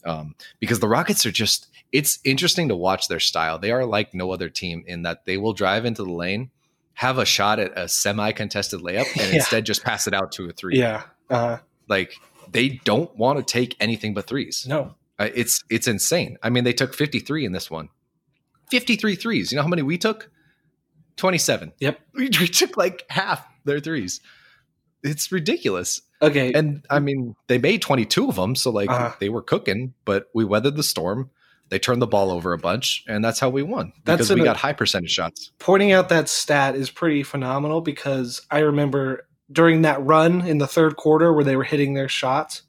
Um, 0.05 0.35
because 0.59 0.79
the 0.79 0.87
Rockets 0.87 1.25
are 1.25 1.31
just, 1.31 1.67
it's 1.91 2.19
interesting 2.23 2.67
to 2.69 2.75
watch 2.75 3.07
their 3.07 3.19
style. 3.19 3.57
They 3.59 3.71
are 3.71 3.85
like 3.85 4.13
no 4.13 4.31
other 4.31 4.49
team 4.49 4.83
in 4.87 5.03
that 5.03 5.25
they 5.25 5.37
will 5.37 5.53
drive 5.53 5.85
into 5.85 6.03
the 6.03 6.11
lane, 6.11 6.51
have 6.95 7.17
a 7.17 7.25
shot 7.25 7.59
at 7.59 7.77
a 7.77 7.87
semi 7.87 8.31
contested 8.33 8.81
layup, 8.81 9.05
and 9.19 9.29
Yeah. 9.31 9.35
instead 9.39 9.65
just 9.65 9.83
pass 9.83 10.07
it 10.07 10.13
out 10.13 10.31
to 10.33 10.49
a 10.49 10.51
three. 10.53 10.77
Yeah. 10.77 11.03
Uh, 11.29 11.57
Like 11.87 12.15
they 12.51 12.81
don't 12.83 13.15
want 13.17 13.39
to 13.39 13.43
take 13.43 13.75
anything 13.79 14.13
but 14.13 14.27
threes. 14.27 14.65
no. 14.67 14.95
Uh, 15.19 15.29
it's 15.35 15.63
it's 15.69 15.87
insane. 15.87 16.37
I 16.41 16.49
mean, 16.49 16.63
they 16.63 16.73
took 16.73 16.95
53 16.95 17.45
in 17.45 17.51
this 17.51 17.69
one. 17.69 17.89
53 18.71 19.15
threes. 19.15 19.51
You 19.51 19.57
know 19.57 19.61
how 19.61 19.67
many 19.69 19.83
we 19.83 19.97
took? 19.99 20.31
27. 21.17 21.71
Yep. 21.79 21.99
We, 22.15 22.23
we 22.39 22.47
took 22.47 22.77
like 22.77 23.05
half 23.09 23.45
their 23.63 23.79
threes. 23.79 24.21
It's 25.03 25.31
ridiculous. 25.31 26.01
Okay. 26.21 26.53
And 26.53 26.85
I 26.89 26.99
mean, 26.99 27.35
they 27.47 27.57
made 27.57 27.81
22 27.81 28.29
of 28.29 28.35
them, 28.35 28.55
so 28.55 28.71
like 28.71 28.89
Uh-huh. 28.89 29.13
they 29.19 29.29
were 29.29 29.41
cooking, 29.41 29.93
but 30.05 30.29
we 30.33 30.45
weathered 30.45 30.75
the 30.77 30.83
storm. 30.83 31.29
They 31.69 31.79
turned 31.79 32.01
the 32.01 32.07
ball 32.07 32.29
over 32.31 32.53
a 32.53 32.57
bunch, 32.57 33.03
and 33.07 33.23
that's 33.23 33.39
how 33.39 33.49
we 33.49 33.63
won 33.63 33.93
That's 34.05 34.27
because 34.27 34.35
we 34.37 34.43
got 34.43 34.57
high 34.57 34.73
percentage 34.73 35.11
shots. 35.11 35.51
pointing 35.59 35.91
out 35.91 36.09
that 36.09 36.29
stat 36.29 36.75
is 36.75 36.89
pretty 36.91 37.23
phenomenal 37.23 37.81
because 37.81 38.41
I 38.51 38.59
remember 38.59 39.27
during 39.51 39.81
that 39.81 40.03
run 40.05 40.45
in 40.47 40.59
the 40.59 40.67
third 40.67 40.95
quarter 40.95 41.33
where 41.33 41.43
they 41.43 41.55
were 41.55 41.63
hitting 41.63 41.93
their 41.95 42.07
shots, 42.09 42.61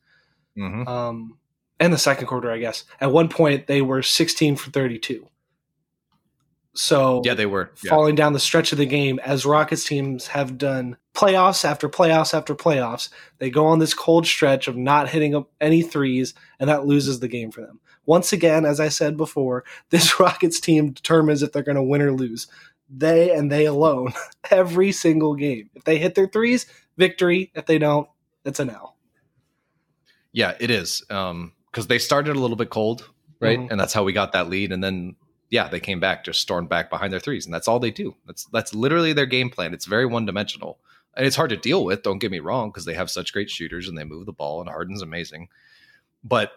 Mhm. 0.59 0.89
um, 0.89 1.39
and 1.79 1.93
the 1.93 1.99
second 1.99 2.27
quarter, 2.29 2.51
I 2.51 2.59
guess. 2.59 2.85
At 3.01 3.13
one 3.13 3.29
point, 3.29 3.67
they 3.67 3.83
were 3.83 4.03
16 4.03 4.57
for 4.57 4.71
32. 4.71 5.29
So 6.75 7.23
Yeah, 7.25 7.35
they 7.35 7.47
were. 7.47 7.71
Yeah. 7.83 7.91
falling 7.91 8.15
down 8.17 8.33
the 8.33 8.41
stretch 8.41 8.73
of 8.73 8.79
the 8.79 8.87
game, 8.87 9.21
as 9.25 9.47
Rockets 9.47 9.85
teams 9.85 10.27
have 10.29 10.59
done 10.59 10.97
playoffs 11.15 11.65
after 11.65 11.89
playoffs 11.89 12.35
after 12.35 12.55
playoffs, 12.55 13.09
they 13.39 13.49
go 13.51 13.67
on 13.67 13.79
this 13.79 13.95
cold 13.95 14.27
stretch 14.27 14.67
of 14.67 14.77
not 14.77 15.09
hitting 15.09 15.35
up 15.35 15.51
any 15.61 15.83
threes, 15.83 16.35
and 16.59 16.69
that 16.69 16.85
loses 16.87 17.21
the 17.21 17.29
game 17.29 17.51
for 17.53 17.61
them. 17.61 17.79
Once 18.07 18.33
again, 18.33 18.65
as 18.67 18.81
I 18.81 18.89
said 18.89 19.17
before, 19.17 19.65
this 19.91 20.19
Rockets 20.19 20.59
team 20.61 20.91
determines 20.93 21.43
if 21.43 21.53
they're 21.53 21.63
going 21.63 21.77
to 21.77 21.83
win 21.83 22.03
or 22.03 22.13
lose. 22.13 22.49
They 22.91 23.31
and 23.31 23.51
they 23.51 23.65
alone, 23.67 24.13
every 24.51 24.93
single 24.93 25.35
game. 25.37 25.71
If 25.75 25.85
they 25.85 25.99
hit 25.99 26.15
their 26.17 26.27
threes, 26.29 26.67
victory. 26.99 27.51
If 27.55 27.67
they 27.67 27.79
don't, 27.79 28.09
it's 28.45 28.61
an 28.61 28.71
L. 28.71 28.97
Yeah, 30.33 30.55
it 30.61 30.71
is. 30.71 31.03
Um, 31.11 31.53
because 31.71 31.87
they 31.87 31.99
started 31.99 32.37
a 32.37 32.39
little 32.41 32.57
bit 32.57 32.71
cold, 32.71 33.09
right? 33.41 33.59
Mhm. 33.59 33.71
And 33.71 33.81
that's 33.81 33.93
how 33.93 34.05
we 34.05 34.13
got 34.13 34.33
that 34.33 34.49
lead. 34.49 34.71
And 34.71 34.83
then 34.85 35.17
yeah, 35.51 35.69
they 35.69 35.81
came 35.81 36.01
back, 36.01 36.25
just 36.25 36.41
stormed 36.41 36.69
back 36.69 36.91
behind 36.91 37.13
their 37.13 37.21
threes, 37.21 37.45
and 37.45 37.55
that's 37.55 37.69
all 37.69 37.79
they 37.79 37.91
do. 37.91 38.17
That's 38.27 38.45
that's 38.47 38.75
literally 38.75 39.13
their 39.13 39.27
game 39.27 39.51
plan. 39.51 39.75
It's 39.75 39.87
very 39.87 40.07
one 40.07 40.27
dimensional, 40.27 40.79
and 41.17 41.27
it's 41.27 41.37
hard 41.37 41.51
to 41.51 41.57
deal 41.57 41.85
with. 41.85 42.03
Don't 42.03 42.19
get 42.19 42.31
me 42.31 42.41
wrong, 42.41 42.71
because 42.71 42.85
they 42.85 42.95
have 42.95 43.11
such 43.11 43.33
great 43.33 43.51
shooters 43.51 43.89
and 43.89 43.97
they 43.97 44.05
move 44.05 44.27
the 44.27 44.33
ball, 44.33 44.61
and 44.61 44.69
Harden's 44.69 45.03
amazing. 45.03 45.49
But 46.23 46.53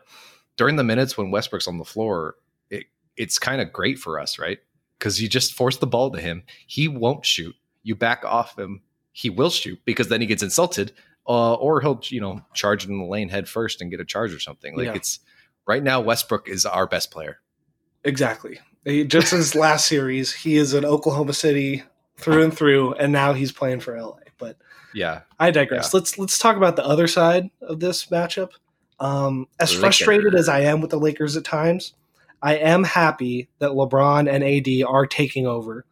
during 0.55 0.75
the 0.77 0.83
minutes 0.83 1.17
when 1.17 1.29
Westbrook's 1.31 1.67
on 1.67 1.77
the 1.77 1.85
floor, 1.85 2.35
it 2.69 2.85
it's 3.15 3.37
kind 3.39 3.61
of 3.61 3.71
great 3.73 3.99
for 3.99 4.19
us, 4.19 4.39
right? 4.39 4.59
Because 4.97 5.21
you 5.21 5.27
just 5.29 5.53
force 5.53 5.77
the 5.77 5.85
ball 5.87 6.09
to 6.11 6.19
him, 6.19 6.43
he 6.65 6.87
won't 6.87 7.25
shoot. 7.25 7.55
You 7.83 7.95
back 7.95 8.25
off 8.25 8.57
him, 8.57 8.81
he 9.11 9.29
will 9.29 9.49
shoot 9.49 9.79
because 9.85 10.07
then 10.09 10.21
he 10.21 10.27
gets 10.27 10.41
insulted, 10.43 10.93
uh, 11.27 11.53
or 11.55 11.81
he'll 11.81 11.99
you 12.05 12.21
know 12.21 12.41
charge 12.53 12.85
in 12.85 12.97
the 12.97 13.05
lane 13.05 13.29
head 13.29 13.47
first 13.47 13.81
and 13.81 13.91
get 13.91 13.99
a 13.99 14.05
charge 14.05 14.33
or 14.33 14.39
something. 14.39 14.75
Like 14.75 14.87
Yeah. 14.87 14.95
it's 14.95 15.19
right 15.67 15.83
now, 15.83 15.99
Westbrook 16.01 16.47
is 16.49 16.65
our 16.65 16.87
best 16.87 17.11
player. 17.11 17.39
Exactly. 18.03 18.59
He- 18.87 19.03
Just 19.05 19.31
his 19.31 19.53
last 19.55 19.85
series, 19.87 20.33
he 20.33 20.55
is 20.55 20.73
an 20.73 20.85
Oklahoma 20.85 21.33
City 21.33 21.83
through 22.17 22.43
and 22.43 22.55
through, 22.57 22.93
and 22.93 23.11
now 23.11 23.33
he's 23.33 23.51
playing 23.51 23.81
for 23.81 23.99
LA. 23.99 24.17
But 24.37 24.57
Yeah, 24.93 25.21
I 25.39 25.51
digress. 25.51 25.93
Let's 25.93 26.17
let's 26.17 26.39
talk 26.39 26.55
about 26.57 26.75
the 26.77 26.85
other 26.85 27.07
side 27.07 27.49
of 27.61 27.79
this 27.79 28.05
matchup. 28.07 28.51
Um, 28.99 29.47
as 29.59 29.71
frustrated 29.81 30.33
as 30.35 30.49
I 30.49 30.61
am 30.61 30.81
with 30.81 30.89
the 30.91 30.99
Lakers 30.99 31.35
at 31.37 31.43
times, 31.43 31.93
I 32.41 32.55
am 32.57 32.83
happy 32.83 33.49
that 33.59 33.71
LeBron 33.71 34.27
and 34.31 34.43
AD 34.43 34.83
are 34.87 35.05
taking 35.05 35.45
over, 35.45 35.85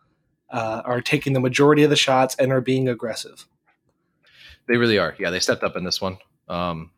uh, 0.49 0.81
are 0.85 1.01
taking 1.01 1.33
the 1.33 1.39
majority 1.39 1.83
of 1.83 1.89
the 1.91 1.95
shots, 1.95 2.35
and 2.39 2.51
are 2.51 2.61
being 2.61 2.87
aggressive. 2.87 3.45
They 4.67 4.77
really 4.77 4.97
are. 4.97 5.15
Yeah, 5.19 5.29
they 5.29 5.39
stepped 5.39 5.63
up 5.63 5.75
in 5.75 5.83
this 5.83 6.01
one. 6.01 6.17
Um, 6.49 6.91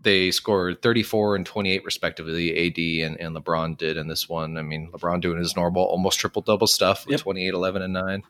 they 0.00 0.30
scored 0.30 0.80
34 0.82 1.36
and 1.36 1.46
28 1.46 1.84
respectively. 1.84 2.50
AD 2.66 3.06
and, 3.06 3.20
and 3.20 3.36
LeBron 3.36 3.76
did 3.76 3.96
in 3.96 4.08
this 4.08 4.28
one. 4.28 4.56
I 4.56 4.62
mean, 4.62 4.90
LeBron 4.92 5.20
doing 5.20 5.38
his 5.38 5.56
normal, 5.56 5.82
almost 5.82 6.18
triple 6.18 6.42
double 6.42 6.66
stuff 6.66 7.04
with 7.06 7.12
Yep. 7.12 7.20
28, 7.20 7.54
11, 7.54 7.82
and 7.82 7.92
9. 7.92 8.22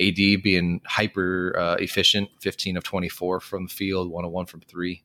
AD 0.00 0.42
being 0.42 0.80
hyper 0.86 1.54
uh, 1.58 1.74
efficient, 1.78 2.28
15 2.40 2.76
of 2.76 2.84
24 2.84 3.40
from 3.40 3.64
the 3.64 3.70
field, 3.70 4.10
101 4.10 4.46
from 4.46 4.60
three. 4.60 5.04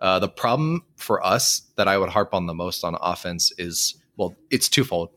Uh, 0.00 0.18
the 0.18 0.28
problem 0.28 0.84
for 0.96 1.24
us 1.24 1.62
that 1.76 1.88
I 1.88 1.96
would 1.96 2.10
harp 2.10 2.34
on 2.34 2.46
the 2.46 2.52
most 2.52 2.84
on 2.84 2.96
offense 3.00 3.52
is 3.56 3.94
well, 4.16 4.34
it's 4.50 4.68
twofold. 4.68 5.10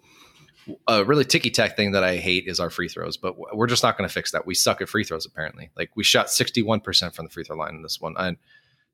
A 0.87 1.03
really 1.03 1.25
ticky 1.25 1.49
tack 1.49 1.75
thing 1.75 1.93
that 1.93 2.03
I 2.03 2.17
hate 2.17 2.45
is 2.47 2.59
our 2.59 2.69
free 2.69 2.87
throws, 2.87 3.17
but 3.17 3.35
we're 3.55 3.67
just 3.67 3.81
not 3.81 3.97
going 3.97 4.07
to 4.07 4.13
fix 4.13 4.31
that. 4.31 4.45
We 4.45 4.53
suck 4.53 4.81
at 4.81 4.89
free 4.89 5.03
throws 5.03 5.25
apparently. 5.25 5.71
Like 5.75 5.89
we 5.95 6.03
shot 6.03 6.27
61% 6.27 7.13
from 7.15 7.25
the 7.25 7.31
free 7.31 7.43
throw 7.43 7.57
line 7.57 7.75
in 7.75 7.81
this 7.81 7.99
one. 7.99 8.13
And 8.17 8.37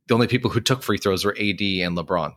the 0.08 0.14
only 0.14 0.28
people 0.28 0.52
who 0.52 0.60
took 0.60 0.84
free 0.84 0.98
throws 0.98 1.26
were 1.26 1.34
AD 1.34 1.62
and 1.62 1.98
LeBron. 1.98 2.36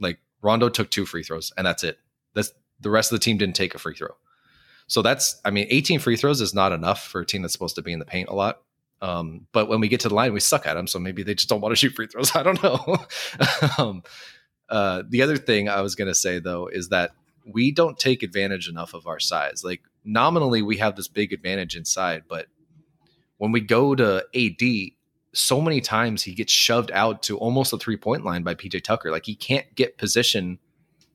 Like 0.00 0.18
Rondo 0.42 0.68
took 0.68 0.90
two 0.90 1.06
free 1.06 1.22
throws 1.22 1.52
and 1.56 1.66
that's 1.66 1.84
it. 1.84 1.98
That's 2.34 2.52
the 2.80 2.90
rest 2.90 3.12
of 3.12 3.18
the 3.18 3.24
team 3.24 3.38
didn't 3.38 3.56
take 3.56 3.74
a 3.74 3.78
free 3.78 3.94
throw. 3.94 4.14
So 4.86 5.02
that's 5.02 5.40
I 5.44 5.50
mean 5.50 5.66
18 5.70 6.00
free 6.00 6.16
throws 6.16 6.40
is 6.40 6.54
not 6.54 6.72
enough 6.72 7.06
for 7.06 7.20
a 7.20 7.26
team 7.26 7.42
that's 7.42 7.52
supposed 7.52 7.76
to 7.76 7.82
be 7.82 7.92
in 7.92 7.98
the 7.98 8.04
paint 8.04 8.28
a 8.28 8.34
lot. 8.34 8.60
Um, 9.00 9.46
but 9.52 9.68
when 9.68 9.80
we 9.80 9.88
get 9.88 10.00
to 10.00 10.08
the 10.08 10.14
line, 10.14 10.32
we 10.32 10.40
suck 10.40 10.66
at 10.66 10.74
them. 10.74 10.88
So 10.88 10.98
maybe 10.98 11.22
they 11.22 11.34
just 11.34 11.48
don't 11.48 11.60
want 11.60 11.72
to 11.72 11.76
shoot 11.88 11.94
free 11.94 12.06
throws. 12.06 12.34
I 12.34 12.42
don't 12.42 12.62
know. 12.62 12.96
um, 13.78 14.02
uh, 14.68 15.02
the 15.08 15.22
other 15.22 15.36
thing 15.36 15.68
I 15.68 15.80
was 15.80 15.94
going 15.94 16.08
to 16.08 16.14
say 16.14 16.38
though 16.38 16.66
is 16.66 16.88
that 16.88 17.12
we 17.46 17.70
don't 17.70 17.98
take 17.98 18.22
advantage 18.22 18.68
enough 18.68 18.94
of 18.94 19.06
our 19.06 19.20
size. 19.20 19.62
Like 19.64 19.82
nominally, 20.04 20.62
we 20.62 20.76
have 20.78 20.96
this 20.96 21.08
big 21.08 21.32
advantage 21.32 21.76
inside, 21.76 22.24
but 22.28 22.46
when 23.38 23.52
we 23.52 23.60
go 23.60 23.94
to 23.94 24.24
AD, 24.34 24.92
so 25.38 25.60
many 25.60 25.80
times 25.80 26.22
he 26.22 26.34
gets 26.34 26.52
shoved 26.52 26.90
out 26.90 27.22
to 27.22 27.38
almost 27.38 27.70
the 27.70 27.78
three 27.78 27.96
point 27.96 28.24
line 28.24 28.42
by 28.42 28.54
PJ 28.54 28.82
Tucker. 28.82 29.10
Like 29.10 29.24
he 29.24 29.34
can't 29.34 29.72
get 29.74 29.98
position 29.98 30.58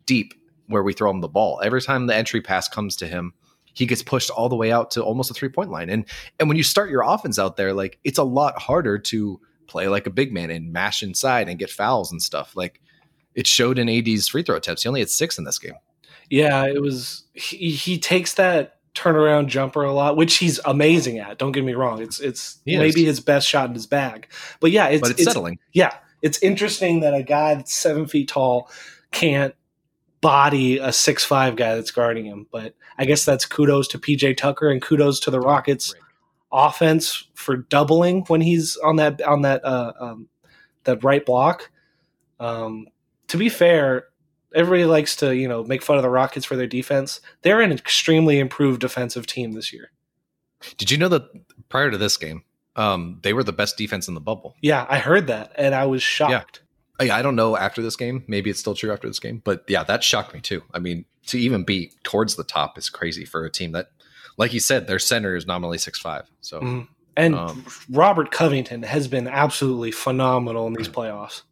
deep 0.05 0.33
where 0.67 0.83
we 0.83 0.93
throw 0.93 1.11
him 1.11 1.21
the 1.21 1.27
ball. 1.27 1.59
Every 1.63 1.81
time 1.81 2.07
the 2.07 2.15
entry 2.15 2.41
pass 2.41 2.67
comes 2.67 2.95
to 2.97 3.07
him, 3.07 3.33
he 3.73 3.85
gets 3.85 4.01
pushed 4.01 4.29
all 4.29 4.49
the 4.49 4.55
way 4.55 4.71
out 4.71 4.91
to 4.91 5.03
almost 5.03 5.29
a 5.29 5.33
three 5.33 5.49
point 5.49 5.71
line. 5.71 5.89
And 5.89 6.05
and 6.39 6.47
when 6.47 6.57
you 6.57 6.63
start 6.63 6.89
your 6.89 7.03
offense 7.03 7.37
out 7.37 7.57
there, 7.57 7.73
like 7.73 7.99
it's 8.03 8.17
a 8.17 8.23
lot 8.23 8.57
harder 8.59 8.97
to 8.97 9.41
play 9.67 9.87
like 9.87 10.07
a 10.07 10.11
big 10.11 10.31
man 10.31 10.51
and 10.51 10.71
mash 10.71 11.03
inside 11.03 11.49
and 11.49 11.59
get 11.59 11.69
fouls 11.69 12.11
and 12.11 12.21
stuff. 12.21 12.55
Like 12.55 12.79
it 13.35 13.45
showed 13.45 13.77
in 13.77 13.89
AD's 13.89 14.29
free 14.29 14.43
throw 14.43 14.55
attempts. 14.55 14.83
He 14.83 14.87
only 14.87 15.01
had 15.01 15.09
six 15.09 15.37
in 15.37 15.43
this 15.43 15.59
game. 15.59 15.75
Yeah, 16.29 16.65
it 16.65 16.81
was. 16.81 17.25
He, 17.33 17.71
he 17.71 17.97
takes 17.97 18.35
that 18.35 18.77
turnaround 18.95 19.47
jumper 19.47 19.83
a 19.83 19.93
lot, 19.93 20.17
which 20.17 20.37
he's 20.37 20.59
amazing 20.65 21.19
at. 21.19 21.37
Don't 21.37 21.51
get 21.51 21.63
me 21.63 21.73
wrong; 21.73 22.01
it's 22.01 22.19
it's 22.19 22.59
maybe 22.65 23.01
is. 23.01 23.07
his 23.07 23.19
best 23.19 23.47
shot 23.47 23.67
in 23.67 23.73
his 23.73 23.87
bag. 23.87 24.27
But 24.59 24.71
yeah, 24.71 24.87
it's, 24.87 25.01
but 25.01 25.11
it's, 25.11 25.23
settling. 25.23 25.59
Yeah, 25.71 25.93
it's 26.21 26.41
interesting 26.41 27.01
that 27.01 27.13
a 27.13 27.23
guy 27.23 27.55
that's 27.55 27.73
seven 27.73 28.07
feet 28.07 28.27
tall 28.29 28.69
can't 29.11 29.55
body 30.21 30.77
a 30.77 30.91
six 30.91 31.23
five 31.23 31.55
guy 31.55 31.75
that's 31.75 31.91
guarding 31.91 32.25
him. 32.25 32.47
But 32.51 32.75
I 32.97 33.05
guess 33.05 33.25
that's 33.25 33.45
kudos 33.45 33.87
to 33.89 33.99
PJ 33.99 34.37
Tucker 34.37 34.69
and 34.69 34.81
kudos 34.81 35.19
to 35.21 35.31
the 35.31 35.39
Rockets 35.39 35.93
offense 36.51 37.27
for 37.33 37.57
doubling 37.57 38.23
when 38.27 38.39
he's 38.39 38.77
on 38.77 38.97
that 38.97 39.21
on 39.21 39.41
that 39.41 39.65
uh, 39.65 39.93
um, 39.99 40.27
that 40.83 41.03
right 41.03 41.25
block. 41.25 41.69
Um, 42.39 42.87
to 43.27 43.37
be 43.37 43.49
fair, 43.49 44.05
everybody 44.53 44.85
likes 44.85 45.15
to 45.17 45.35
you 45.35 45.47
know 45.47 45.63
make 45.63 45.81
fun 45.81 45.97
of 45.97 46.03
the 46.03 46.09
Rockets 46.09 46.45
for 46.45 46.55
their 46.55 46.67
defense. 46.67 47.21
They're 47.41 47.61
an 47.61 47.71
extremely 47.71 48.39
improved 48.39 48.81
defensive 48.81 49.25
team 49.27 49.53
this 49.53 49.73
year. 49.73 49.91
Did 50.77 50.91
you 50.91 50.97
know 50.97 51.09
that 51.09 51.23
prior 51.69 51.91
to 51.91 51.97
this 51.97 52.15
game, 52.17 52.43
um, 52.75 53.19
they 53.23 53.33
were 53.33 53.43
the 53.43 53.51
best 53.53 53.77
defense 53.77 54.07
in 54.07 54.13
the 54.13 54.21
bubble? 54.21 54.55
Yeah, 54.61 54.85
I 54.89 54.99
heard 54.99 55.27
that 55.27 55.51
and 55.55 55.75
I 55.75 55.85
was 55.85 56.01
shocked. 56.01 56.61
I, 56.99 57.09
I 57.09 57.21
don't 57.21 57.35
know 57.35 57.57
after 57.57 57.81
this 57.81 57.95
game. 57.95 58.23
Maybe 58.27 58.49
it's 58.49 58.59
still 58.59 58.75
true 58.75 58.91
after 58.93 59.07
this 59.07 59.19
game, 59.19 59.41
but 59.43 59.65
yeah, 59.67 59.83
that 59.83 60.03
shocked 60.03 60.33
me 60.33 60.39
too. 60.41 60.61
I 60.73 60.79
mean, 60.79 61.05
to 61.27 61.39
even 61.39 61.63
be 61.63 61.91
towards 62.03 62.35
the 62.35 62.43
top 62.43 62.77
is 62.77 62.89
crazy 62.89 63.25
for 63.25 63.43
a 63.45 63.49
team 63.51 63.71
that, 63.71 63.87
like 64.37 64.53
you 64.53 64.59
said, 64.59 64.87
their 64.87 64.99
center 64.99 65.35
is 65.35 65.45
nominally 65.47 65.77
six 65.79 65.99
five. 65.99 66.23
So 66.41 66.59
Mhm. 66.61 66.87
And 67.15 67.35
Um, 67.35 67.65
Robert 67.91 68.31
Covington 68.31 68.83
has 68.83 69.07
been 69.07 69.27
absolutely 69.27 69.91
phenomenal 69.91 70.65
in 70.67 70.73
these 70.73 70.89
playoffs. 70.89 71.43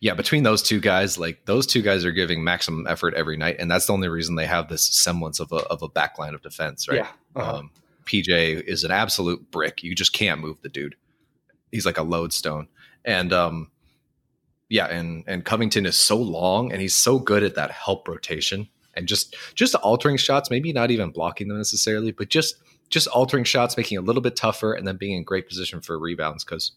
Yeah, 0.00 0.14
between 0.14 0.42
those 0.42 0.62
two 0.62 0.80
guys, 0.80 1.18
like 1.18 1.44
those 1.44 1.66
two 1.66 1.82
guys 1.82 2.04
are 2.04 2.12
giving 2.12 2.44
maximum 2.44 2.86
effort 2.86 3.14
every 3.14 3.36
night, 3.36 3.56
and 3.58 3.70
that's 3.70 3.86
the 3.86 3.92
only 3.92 4.08
reason 4.08 4.34
they 4.34 4.46
have 4.46 4.68
this 4.68 4.86
semblance 4.86 5.40
of 5.40 5.52
a 5.52 5.56
of 5.56 5.82
a 5.82 5.88
backline 5.88 6.34
of 6.34 6.42
defense, 6.42 6.88
right? 6.88 6.98
Yeah. 6.98 7.08
Uh-huh. 7.34 7.56
Um, 7.58 7.70
PJ 8.06 8.62
is 8.62 8.84
an 8.84 8.90
absolute 8.90 9.50
brick. 9.50 9.82
You 9.82 9.94
just 9.94 10.12
can't 10.12 10.40
move 10.40 10.56
the 10.62 10.68
dude. 10.68 10.94
He's 11.72 11.84
like 11.84 11.98
a 11.98 12.02
lodestone. 12.02 12.68
And 13.04 13.32
um, 13.32 13.70
yeah, 14.68 14.86
and 14.86 15.24
and 15.26 15.44
Covington 15.44 15.86
is 15.86 15.96
so 15.96 16.16
long 16.16 16.72
and 16.72 16.80
he's 16.80 16.94
so 16.94 17.18
good 17.18 17.42
at 17.42 17.54
that 17.56 17.70
help 17.70 18.08
rotation 18.08 18.68
and 18.94 19.06
just 19.06 19.36
just 19.54 19.74
altering 19.76 20.16
shots, 20.16 20.50
maybe 20.50 20.72
not 20.72 20.90
even 20.90 21.10
blocking 21.10 21.48
them 21.48 21.58
necessarily, 21.58 22.12
but 22.12 22.28
just 22.28 22.56
just 22.88 23.06
altering 23.08 23.44
shots, 23.44 23.76
making 23.76 23.96
it 23.96 24.00
a 24.00 24.04
little 24.04 24.22
bit 24.22 24.36
tougher, 24.36 24.72
and 24.72 24.86
then 24.86 24.96
being 24.96 25.16
in 25.16 25.24
great 25.24 25.48
position 25.48 25.80
for 25.80 25.98
rebounds. 25.98 26.44
Because 26.44 26.72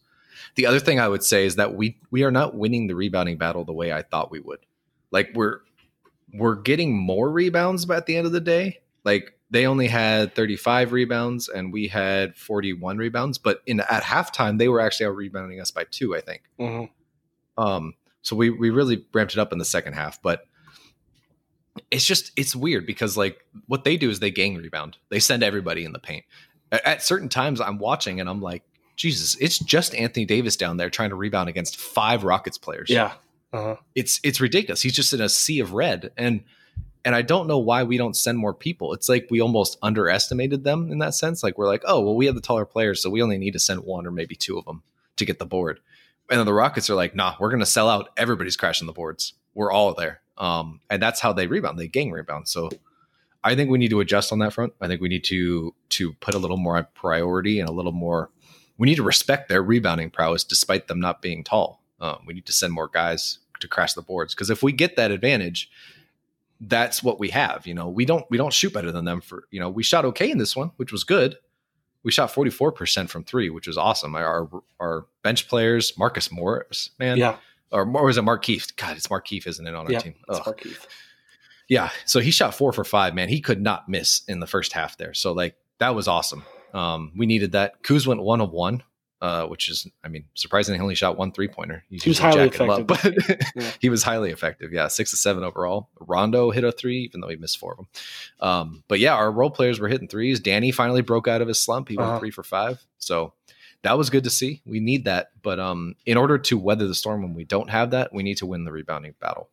the 0.54 0.66
other 0.66 0.80
thing 0.80 1.00
I 1.00 1.08
would 1.08 1.22
say 1.22 1.46
is 1.46 1.56
that 1.56 1.74
we 1.74 1.98
we 2.10 2.22
are 2.24 2.30
not 2.30 2.54
winning 2.54 2.86
the 2.86 2.94
rebounding 2.94 3.36
battle 3.36 3.64
the 3.64 3.72
way 3.72 3.92
I 3.92 4.02
thought 4.02 4.30
we 4.30 4.40
would. 4.40 4.60
Like 5.10 5.30
we're 5.34 5.60
we're 6.32 6.56
getting 6.56 6.96
more 6.96 7.30
rebounds, 7.30 7.86
but 7.86 7.96
at 7.96 8.06
the 8.06 8.16
end 8.16 8.26
of 8.26 8.32
the 8.32 8.40
day, 8.40 8.80
like 9.04 9.34
they 9.50 9.66
only 9.66 9.88
had 9.88 10.34
35 10.36 10.92
rebounds 10.92 11.48
and 11.48 11.72
we 11.72 11.88
had 11.88 12.36
41 12.36 12.98
rebounds. 12.98 13.38
But 13.38 13.62
in 13.66 13.80
at 13.80 14.04
halftime, 14.04 14.58
they 14.58 14.68
were 14.68 14.80
actually 14.80 15.06
out 15.06 15.16
rebounding 15.16 15.60
us 15.60 15.70
by 15.72 15.84
two, 15.90 16.14
I 16.14 16.20
think. 16.20 16.42
Mhm. 16.58 16.90
Um, 17.58 17.94
so 18.22 18.36
we 18.36 18.50
we 18.50 18.70
really 18.70 19.04
ramped 19.12 19.32
it 19.32 19.38
up 19.38 19.52
in 19.52 19.58
the 19.58 19.64
second 19.64 19.94
half, 19.94 20.22
but 20.22 20.44
it's 21.90 22.04
just 22.04 22.32
it's 22.36 22.54
weird 22.54 22.86
because 22.86 23.16
like 23.16 23.44
what 23.66 23.84
they 23.84 23.96
do 23.96 24.10
is 24.10 24.20
they 24.20 24.30
gang 24.30 24.56
rebound. 24.56 24.98
They 25.08 25.20
send 25.20 25.42
everybody 25.42 25.84
in 25.84 25.92
the 25.92 25.98
paint. 25.98 26.24
At, 26.72 26.86
at 26.86 27.02
certain 27.02 27.28
times, 27.28 27.60
I'm 27.60 27.78
watching 27.78 28.20
and 28.20 28.28
I'm 28.28 28.40
like, 28.40 28.62
Jesus, 29.00 29.34
it's 29.40 29.58
just 29.58 29.94
Anthony 29.94 30.26
Davis 30.26 30.56
down 30.56 30.76
there 30.76 30.90
trying 30.90 31.08
to 31.08 31.16
rebound 31.16 31.48
against 31.48 31.78
five 31.78 32.22
Rockets 32.22 32.58
players. 32.58 32.90
Yeah. 32.90 33.14
Uh-huh. 33.52 33.76
it's 33.96 34.20
it's 34.22 34.40
ridiculous. 34.40 34.82
He's 34.82 34.92
just 34.92 35.12
in 35.12 35.20
a 35.20 35.28
sea 35.28 35.58
of 35.58 35.72
red, 35.72 36.12
and 36.16 36.44
and 37.04 37.14
I 37.16 37.22
don't 37.22 37.48
know 37.48 37.58
why 37.58 37.82
we 37.82 37.96
don't 37.96 38.14
send 38.14 38.36
more 38.36 38.52
people. 38.52 38.92
It's 38.92 39.08
like 39.08 39.26
we 39.30 39.40
almost 39.40 39.78
underestimated 39.82 40.62
them 40.62 40.92
in 40.92 40.98
that 40.98 41.14
sense. 41.14 41.42
Like 41.42 41.56
we're 41.56 41.66
like, 41.66 41.82
oh 41.86 42.00
well, 42.00 42.14
we 42.14 42.26
have 42.26 42.34
the 42.34 42.42
taller 42.42 42.66
players, 42.66 43.02
so 43.02 43.08
we 43.08 43.22
only 43.22 43.38
need 43.38 43.54
to 43.54 43.58
send 43.58 43.80
one 43.80 44.06
or 44.06 44.10
maybe 44.10 44.36
two 44.36 44.58
of 44.58 44.66
them 44.66 44.82
to 45.16 45.24
get 45.24 45.38
the 45.38 45.46
board. 45.46 45.80
And 46.28 46.38
then 46.38 46.46
the 46.46 46.52
Rockets 46.52 46.90
are 46.90 46.94
like, 46.94 47.16
nah, 47.16 47.34
we're 47.40 47.48
going 47.48 47.60
to 47.60 47.66
sell 47.66 47.88
out. 47.88 48.10
Everybody's 48.16 48.56
crashing 48.56 48.86
the 48.86 48.92
boards. 48.92 49.32
We're 49.54 49.72
all 49.72 49.94
there. 49.94 50.20
Um, 50.38 50.80
and 50.88 51.02
that's 51.02 51.20
how 51.20 51.32
they 51.32 51.46
rebound. 51.48 51.78
They 51.78 51.88
gang 51.88 52.12
rebound. 52.12 52.48
So 52.48 52.70
I 53.42 53.56
think 53.56 53.70
we 53.70 53.78
need 53.78 53.90
to 53.90 54.00
adjust 54.00 54.30
on 54.30 54.38
that 54.40 54.52
front. 54.52 54.74
I 54.80 54.86
think 54.86 55.00
we 55.00 55.08
need 55.08 55.24
to 55.24 55.74
to 55.90 56.12
put 56.14 56.34
a 56.34 56.38
little 56.38 56.56
more 56.56 56.82
priority 56.94 57.58
and 57.58 57.68
a 57.68 57.72
little 57.72 57.92
more. 57.92 58.30
We 58.80 58.86
need 58.86 58.96
to 58.96 59.02
respect 59.02 59.50
their 59.50 59.62
rebounding 59.62 60.08
prowess, 60.10 60.42
despite 60.42 60.88
them 60.88 61.00
not 61.00 61.20
being 61.20 61.44
tall. 61.44 61.82
Um, 62.00 62.20
we 62.26 62.32
need 62.32 62.46
to 62.46 62.52
send 62.52 62.72
more 62.72 62.88
guys 62.88 63.38
to 63.60 63.68
crash 63.68 63.92
the 63.92 64.00
boards 64.00 64.34
because 64.34 64.48
if 64.48 64.62
we 64.62 64.72
get 64.72 64.96
that 64.96 65.10
advantage, 65.10 65.70
that's 66.62 67.02
what 67.02 67.20
we 67.20 67.28
have. 67.28 67.66
You 67.66 67.74
know, 67.74 67.88
we 67.90 68.06
don't 68.06 68.24
we 68.30 68.38
don't 68.38 68.54
shoot 68.54 68.72
better 68.72 68.90
than 68.90 69.04
them 69.04 69.20
for 69.20 69.44
you 69.50 69.60
know 69.60 69.68
we 69.68 69.82
shot 69.82 70.06
okay 70.06 70.30
in 70.30 70.38
this 70.38 70.56
one, 70.56 70.70
which 70.78 70.92
was 70.92 71.04
good. 71.04 71.36
We 72.02 72.10
shot 72.10 72.30
forty 72.30 72.50
four 72.50 72.72
percent 72.72 73.10
from 73.10 73.22
three, 73.24 73.50
which 73.50 73.66
was 73.66 73.76
awesome. 73.76 74.14
Our 74.16 74.48
our 74.80 75.04
bench 75.22 75.46
players, 75.46 75.96
Marcus 75.98 76.32
Morris, 76.32 76.88
man, 76.98 77.18
Yeah. 77.18 77.36
or, 77.70 77.82
or 77.82 78.06
was 78.06 78.16
it 78.16 78.24
Markieff? 78.24 78.74
God, 78.76 78.96
it's 78.96 79.08
Markieff, 79.08 79.46
isn't 79.46 79.66
it, 79.66 79.74
on 79.74 79.84
our 79.86 79.92
Yeah. 79.92 79.98
team? 79.98 80.14
It's. 80.26 80.38
Markieff. 80.40 80.86
Yeah. 81.68 81.90
So 82.06 82.20
he 82.20 82.30
shot 82.30 82.54
four 82.54 82.72
for 82.72 82.84
five, 82.84 83.14
man. 83.14 83.28
He 83.28 83.42
could 83.42 83.60
not 83.60 83.90
miss 83.90 84.22
in 84.26 84.40
the 84.40 84.46
first 84.46 84.72
half 84.72 84.96
there. 84.96 85.12
So 85.12 85.32
like 85.32 85.56
that 85.78 85.94
was 85.94 86.08
awesome. 86.08 86.44
Um, 86.74 87.12
we 87.16 87.26
needed 87.26 87.52
that. 87.52 87.82
Kuz 87.82 88.06
went 88.06 88.22
one 88.22 88.40
of 88.40 88.50
one, 88.52 88.82
uh, 89.20 89.46
which 89.46 89.68
is, 89.68 89.86
I 90.04 90.08
mean, 90.08 90.24
surprisingly, 90.34 90.78
he 90.78 90.82
only 90.82 90.94
shot 90.94 91.16
one 91.18 91.32
three 91.32 91.48
pointer. 91.48 91.84
He 91.90 92.08
was 92.08 92.18
highly 92.18 92.48
effective. 92.48 92.86
but 92.86 93.04
Yeah. 93.56 93.70
he 93.80 93.88
was 93.88 94.02
highly 94.02 94.30
effective. 94.30 94.72
Yeah, 94.72 94.88
six 94.88 95.10
to 95.10 95.16
seven 95.16 95.44
overall. 95.44 95.88
Rondo 96.00 96.50
hit 96.50 96.64
a 96.64 96.72
three, 96.72 97.00
even 97.02 97.20
though 97.20 97.28
he 97.28 97.36
missed 97.36 97.58
four 97.58 97.72
of 97.72 97.76
them. 97.78 97.86
Um, 98.40 98.84
but 98.88 98.98
yeah, 99.00 99.14
our 99.14 99.30
role 99.30 99.50
players 99.50 99.78
were 99.80 99.88
hitting 99.88 100.08
threes. 100.08 100.40
Danny 100.40 100.70
finally 100.72 101.02
broke 101.02 101.28
out 101.28 101.42
of 101.42 101.48
his 101.48 101.60
slump. 101.62 101.88
He 101.88 101.96
went 101.96 102.08
Uh-huh. 102.10 102.18
three 102.20 102.30
for 102.30 102.42
five. 102.42 102.84
So 102.98 103.32
that 103.82 103.96
was 103.98 104.10
good 104.10 104.24
to 104.24 104.30
see. 104.30 104.62
We 104.66 104.80
need 104.80 105.04
that. 105.06 105.30
But 105.42 105.58
um, 105.60 105.94
in 106.06 106.16
order 106.16 106.38
to 106.38 106.58
weather 106.58 106.86
the 106.86 106.94
storm 106.94 107.22
when 107.22 107.34
we 107.34 107.44
don't 107.44 107.70
have 107.70 107.90
that, 107.92 108.12
we 108.12 108.22
need 108.22 108.36
to 108.38 108.46
win 108.46 108.64
the 108.64 108.72
rebounding 108.72 109.14
battle. 109.20 109.48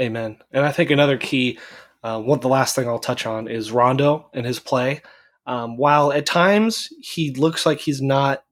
Amen. 0.00 0.38
And 0.52 0.64
I 0.64 0.72
think 0.72 0.90
another 0.90 1.18
key, 1.18 1.58
uh, 2.02 2.20
one 2.20 2.40
the 2.40 2.48
last 2.48 2.74
thing 2.74 2.88
I'll 2.88 2.98
touch 2.98 3.26
on 3.26 3.46
is 3.48 3.70
Rondo 3.72 4.30
and 4.32 4.46
his 4.46 4.58
play. 4.58 5.02
Um, 5.46 5.76
while 5.76 6.12
at 6.12 6.26
times 6.26 6.92
he 7.00 7.32
looks 7.32 7.66
like 7.66 7.80
he's 7.80 8.00
not 8.00 8.44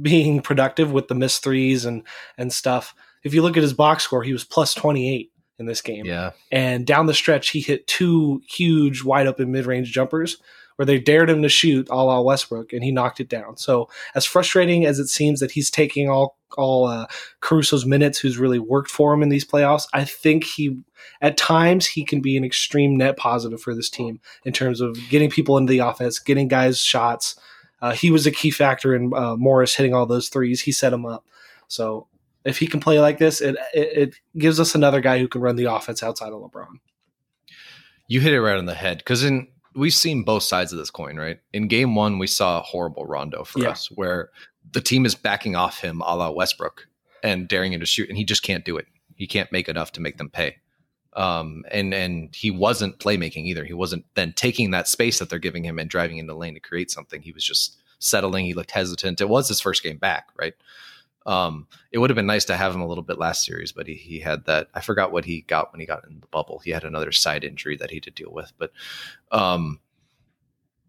being 0.00 0.40
productive 0.40 0.92
with 0.92 1.08
the 1.08 1.14
missed 1.14 1.42
threes 1.42 1.84
and 1.84 2.02
and 2.38 2.52
stuff, 2.52 2.94
if 3.22 3.34
you 3.34 3.42
look 3.42 3.56
at 3.56 3.62
his 3.62 3.74
box 3.74 4.04
score, 4.04 4.22
he 4.22 4.32
was 4.32 4.44
plus 4.44 4.74
twenty 4.74 5.12
eight 5.12 5.32
in 5.58 5.66
this 5.66 5.80
game. 5.80 6.04
Yeah. 6.04 6.32
And 6.50 6.86
down 6.86 7.06
the 7.06 7.14
stretch, 7.14 7.50
he 7.50 7.60
hit 7.60 7.86
two 7.86 8.42
huge 8.48 9.04
wide 9.04 9.26
open 9.26 9.52
mid 9.52 9.66
range 9.66 9.92
jumpers 9.92 10.38
where 10.76 10.86
they 10.86 10.98
dared 10.98 11.30
him 11.30 11.42
to 11.42 11.48
shoot 11.48 11.88
a 11.90 11.94
la 11.94 12.20
Westbrook, 12.20 12.72
and 12.72 12.82
he 12.82 12.90
knocked 12.90 13.20
it 13.20 13.28
down. 13.28 13.56
So 13.56 13.88
as 14.14 14.24
frustrating 14.24 14.84
as 14.84 14.98
it 14.98 15.08
seems 15.08 15.40
that 15.40 15.52
he's 15.52 15.70
taking 15.70 16.08
all 16.08 16.36
all 16.56 16.86
uh, 16.86 17.06
Caruso's 17.40 17.84
minutes, 17.84 18.18
who's 18.18 18.38
really 18.38 18.60
worked 18.60 18.90
for 18.90 19.12
him 19.12 19.22
in 19.22 19.28
these 19.28 19.44
playoffs, 19.44 19.86
I 19.92 20.04
think 20.04 20.44
he 20.44 20.78
at 21.20 21.36
times 21.36 21.86
he 21.86 22.04
can 22.04 22.20
be 22.20 22.36
an 22.36 22.44
extreme 22.44 22.96
net 22.96 23.16
positive 23.16 23.60
for 23.60 23.74
this 23.74 23.90
team 23.90 24.20
in 24.44 24.52
terms 24.52 24.80
of 24.80 24.98
getting 25.08 25.30
people 25.30 25.58
into 25.58 25.70
the 25.70 25.80
offense, 25.80 26.18
getting 26.18 26.48
guys 26.48 26.80
shots. 26.80 27.36
Uh, 27.82 27.92
he 27.92 28.10
was 28.10 28.26
a 28.26 28.30
key 28.30 28.50
factor 28.50 28.94
in 28.94 29.12
uh, 29.14 29.36
Morris 29.36 29.74
hitting 29.74 29.94
all 29.94 30.06
those 30.06 30.28
threes. 30.28 30.62
He 30.62 30.72
set 30.72 30.92
him 30.92 31.04
up. 31.04 31.26
So 31.68 32.06
if 32.44 32.58
he 32.58 32.66
can 32.66 32.80
play 32.80 33.00
like 33.00 33.18
this, 33.18 33.40
it, 33.40 33.56
it 33.72 33.96
it 33.96 34.14
gives 34.38 34.60
us 34.60 34.74
another 34.74 35.00
guy 35.00 35.18
who 35.18 35.28
can 35.28 35.40
run 35.40 35.56
the 35.56 35.72
offense 35.72 36.02
outside 36.02 36.32
of 36.32 36.40
LeBron. 36.40 36.78
You 38.06 38.20
hit 38.20 38.32
it 38.32 38.40
right 38.40 38.56
on 38.58 38.66
the 38.66 38.74
head 38.74 38.98
because 38.98 39.24
in 39.24 39.48
we've 39.74 39.94
seen 39.94 40.22
both 40.22 40.42
sides 40.42 40.72
of 40.72 40.78
this 40.78 40.90
coin, 40.90 41.16
right? 41.16 41.40
In 41.52 41.68
game 41.68 41.94
one, 41.94 42.18
we 42.18 42.26
saw 42.26 42.58
a 42.58 42.62
horrible 42.62 43.06
Rondo 43.06 43.44
for 43.44 43.60
Yeah. 43.60 43.70
us, 43.70 43.90
where 43.90 44.30
the 44.72 44.80
team 44.80 45.04
is 45.06 45.14
backing 45.14 45.56
off 45.56 45.80
him 45.80 46.00
a 46.02 46.16
la 46.16 46.30
Westbrook 46.30 46.86
and 47.22 47.48
daring 47.48 47.72
him 47.72 47.80
to 47.80 47.86
shoot, 47.86 48.08
and 48.08 48.18
he 48.18 48.24
just 48.24 48.42
can't 48.42 48.64
do 48.64 48.76
it. 48.76 48.86
He 49.16 49.26
can't 49.26 49.50
make 49.52 49.68
enough 49.68 49.92
to 49.92 50.00
make 50.00 50.16
them 50.18 50.30
pay. 50.30 50.56
Um, 51.14 51.64
and 51.70 51.94
and 51.94 52.34
he 52.34 52.50
wasn't 52.50 52.98
playmaking 52.98 53.44
either. 53.46 53.64
He 53.64 53.72
wasn't 53.72 54.04
then 54.14 54.32
taking 54.32 54.72
that 54.72 54.88
space 54.88 55.20
that 55.20 55.30
they're 55.30 55.38
giving 55.38 55.64
him 55.64 55.78
and 55.78 55.88
driving 55.88 56.18
into 56.18 56.32
the 56.32 56.38
lane 56.38 56.54
to 56.54 56.60
create 56.60 56.90
something. 56.90 57.22
He 57.22 57.30
was 57.32 57.44
just 57.44 57.76
settling. 58.00 58.46
He 58.46 58.54
looked 58.54 58.72
hesitant. 58.72 59.20
It 59.20 59.28
was 59.28 59.46
his 59.46 59.60
first 59.60 59.82
game 59.84 59.96
back, 59.98 60.28
right? 60.36 60.54
Um, 61.26 61.66
it 61.90 61.98
would 61.98 62.10
have 62.10 62.16
been 62.16 62.26
nice 62.26 62.44
to 62.46 62.56
have 62.56 62.74
him 62.74 62.82
a 62.82 62.86
little 62.86 63.02
bit 63.02 63.18
last 63.18 63.44
series, 63.44 63.72
but 63.72 63.86
he, 63.86 63.94
he 63.94 64.20
had 64.20 64.44
that. 64.46 64.68
I 64.74 64.80
forgot 64.80 65.12
what 65.12 65.24
he 65.24 65.42
got 65.42 65.72
when 65.72 65.80
he 65.80 65.86
got 65.86 66.04
in 66.06 66.20
the 66.20 66.26
bubble. 66.26 66.60
He 66.64 66.70
had 66.70 66.84
another 66.84 67.12
side 67.12 67.44
injury 67.44 67.76
that 67.78 67.90
he 67.90 67.96
had 67.96 68.02
to 68.04 68.10
deal 68.10 68.30
with. 68.30 68.52
But 68.58 68.72
um, 69.32 69.80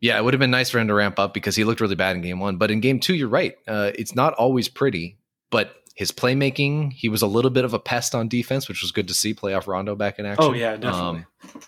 yeah, 0.02 0.18
it 0.18 0.24
would 0.24 0.34
have 0.34 0.40
been 0.40 0.52
nice 0.52 0.70
for 0.70 0.80
him 0.80 0.88
to 0.90 0.94
ramp 0.94 1.20
up 1.20 1.34
because 1.34 1.56
he 1.56 1.64
looked 1.64 1.82
really 1.82 1.96
bad 1.96 2.16
in 2.16 2.22
game 2.22 2.40
one. 2.40 2.58
But 2.58 2.72
in 2.72 2.80
game 2.82 3.00
two, 3.00 3.16
you're 3.16 3.30
right. 3.30 3.56
Uh, 3.68 3.92
it's 3.96 4.14
not 4.14 4.34
always 4.34 4.68
pretty, 4.68 5.18
but 5.50 5.76
his 5.96 6.12
playmaking, 6.12 6.92
he 6.92 7.08
was 7.08 7.22
a 7.22 7.28
little 7.28 7.52
bit 7.52 7.64
of 7.64 7.74
a 7.74 7.80
pest 7.80 8.14
on 8.14 8.28
defense, 8.28 8.68
which 8.68 8.82
was 8.82 8.92
good 8.92 9.08
to 9.08 9.14
see 9.14 9.34
playoff 9.34 9.68
Rondo 9.68 9.96
back 9.96 10.20
in 10.20 10.26
action. 10.26 10.44
Oh 10.44 10.54
yeah, 10.54 10.76
definitely. 10.76 11.26
Um, 11.44 11.62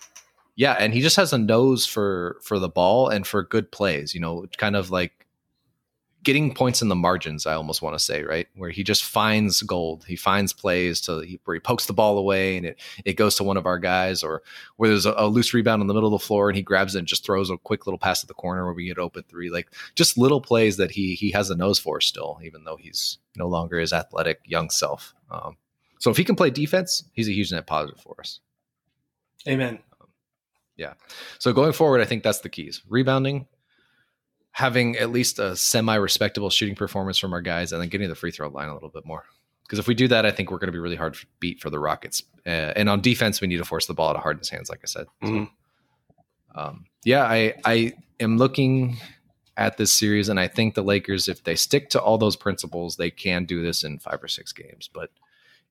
yeah, 0.54 0.74
and 0.74 0.92
he 0.92 1.00
just 1.00 1.16
has 1.16 1.32
a 1.32 1.38
nose 1.38 1.86
for 1.86 2.38
for 2.42 2.58
the 2.58 2.68
ball 2.68 3.08
and 3.08 3.26
for 3.26 3.42
good 3.42 3.72
plays. 3.72 4.14
You 4.14 4.20
know, 4.20 4.46
kind 4.58 4.76
of 4.76 4.90
like 4.90 5.26
getting 6.22 6.52
points 6.52 6.82
in 6.82 6.88
the 6.88 6.96
margins. 6.96 7.46
I 7.46 7.54
almost 7.54 7.80
want 7.80 7.94
to 7.94 8.04
say 8.04 8.22
right 8.22 8.48
where 8.56 8.70
he 8.70 8.82
just 8.82 9.04
finds 9.04 9.62
gold. 9.62 10.04
He 10.06 10.16
finds 10.16 10.52
plays 10.52 11.00
to 11.02 11.24
where 11.44 11.54
he 11.54 11.60
pokes 11.60 11.86
the 11.86 11.92
ball 11.92 12.18
away 12.18 12.56
and 12.56 12.66
it 12.66 12.80
it 13.04 13.14
goes 13.14 13.36
to 13.36 13.44
one 13.44 13.56
of 13.56 13.66
our 13.66 13.78
guys, 13.78 14.22
or 14.22 14.42
where 14.76 14.90
there's 14.90 15.06
a, 15.06 15.14
a 15.16 15.26
loose 15.26 15.54
rebound 15.54 15.80
in 15.80 15.86
the 15.86 15.94
middle 15.94 16.12
of 16.12 16.20
the 16.20 16.26
floor 16.26 16.48
and 16.48 16.56
he 16.56 16.62
grabs 16.62 16.94
it 16.94 17.00
and 17.00 17.08
just 17.08 17.24
throws 17.24 17.50
a 17.50 17.56
quick 17.56 17.86
little 17.86 17.98
pass 17.98 18.20
to 18.20 18.26
the 18.26 18.34
corner 18.34 18.64
where 18.64 18.74
we 18.74 18.86
get 18.86 18.98
open 18.98 19.24
three. 19.28 19.50
Like 19.50 19.70
just 19.94 20.18
little 20.18 20.40
plays 20.40 20.76
that 20.76 20.90
he 20.90 21.14
he 21.14 21.30
has 21.30 21.50
a 21.50 21.56
nose 21.56 21.78
for 21.78 22.00
still, 22.00 22.38
even 22.44 22.64
though 22.64 22.76
he's 22.76 23.18
no 23.36 23.46
longer 23.46 23.78
his 23.78 23.92
athletic 23.92 24.40
young 24.44 24.70
self. 24.70 25.14
Um, 25.30 25.56
so 25.98 26.10
if 26.10 26.16
he 26.16 26.24
can 26.24 26.36
play 26.36 26.50
defense, 26.50 27.04
he's 27.12 27.28
a 27.28 27.32
huge 27.32 27.52
net 27.52 27.66
positive 27.66 28.00
for 28.00 28.16
us. 28.20 28.40
Amen. 29.48 29.78
Yeah. 30.76 30.94
So 31.38 31.52
going 31.52 31.72
forward, 31.72 32.00
I 32.00 32.04
think 32.04 32.22
that's 32.22 32.40
the 32.40 32.48
keys: 32.48 32.82
rebounding, 32.88 33.46
having 34.52 34.96
at 34.96 35.10
least 35.10 35.38
a 35.38 35.54
semi-respectable 35.56 36.50
shooting 36.50 36.74
performance 36.74 37.18
from 37.18 37.32
our 37.32 37.40
guys, 37.40 37.72
and 37.72 37.80
then 37.80 37.88
getting 37.88 38.08
the 38.08 38.14
free 38.14 38.30
throw 38.30 38.48
line 38.48 38.68
a 38.68 38.74
little 38.74 38.88
bit 38.88 39.04
more. 39.06 39.24
Because 39.62 39.78
if 39.78 39.86
we 39.86 39.94
do 39.94 40.08
that, 40.08 40.24
I 40.24 40.30
think 40.30 40.50
we're 40.50 40.58
going 40.58 40.68
to 40.68 40.72
be 40.72 40.78
really 40.78 40.96
hard 40.96 41.14
to 41.14 41.26
beat 41.40 41.60
for 41.60 41.68
the 41.70 41.78
Rockets. 41.78 42.22
Uh, 42.46 42.72
and 42.74 42.88
on 42.88 43.00
defense, 43.02 43.40
we 43.40 43.46
need 43.48 43.58
to 43.58 43.64
force 43.64 43.86
the 43.86 43.94
ball 43.94 44.08
out 44.08 44.16
of 44.16 44.22
Harden's 44.22 44.48
hands, 44.48 44.70
like 44.70 44.80
I 44.82 44.86
said. 44.86 45.06
Mhm. 45.22 45.50
Um, 46.54 46.86
yeah, 47.04 47.24
I 47.24 47.54
I 47.64 47.92
am 48.20 48.38
looking 48.38 48.96
at 49.56 49.76
this 49.76 49.92
series, 49.92 50.28
and 50.28 50.40
I 50.40 50.48
think 50.48 50.74
the 50.74 50.82
Lakers, 50.82 51.28
if 51.28 51.44
they 51.44 51.54
stick 51.54 51.90
to 51.90 52.00
all 52.00 52.16
those 52.16 52.36
principles, 52.36 52.96
they 52.96 53.10
can 53.10 53.44
do 53.44 53.62
this 53.62 53.84
in 53.84 53.98
five 53.98 54.22
or 54.22 54.28
six 54.28 54.52
games. 54.52 54.88
But 54.92 55.10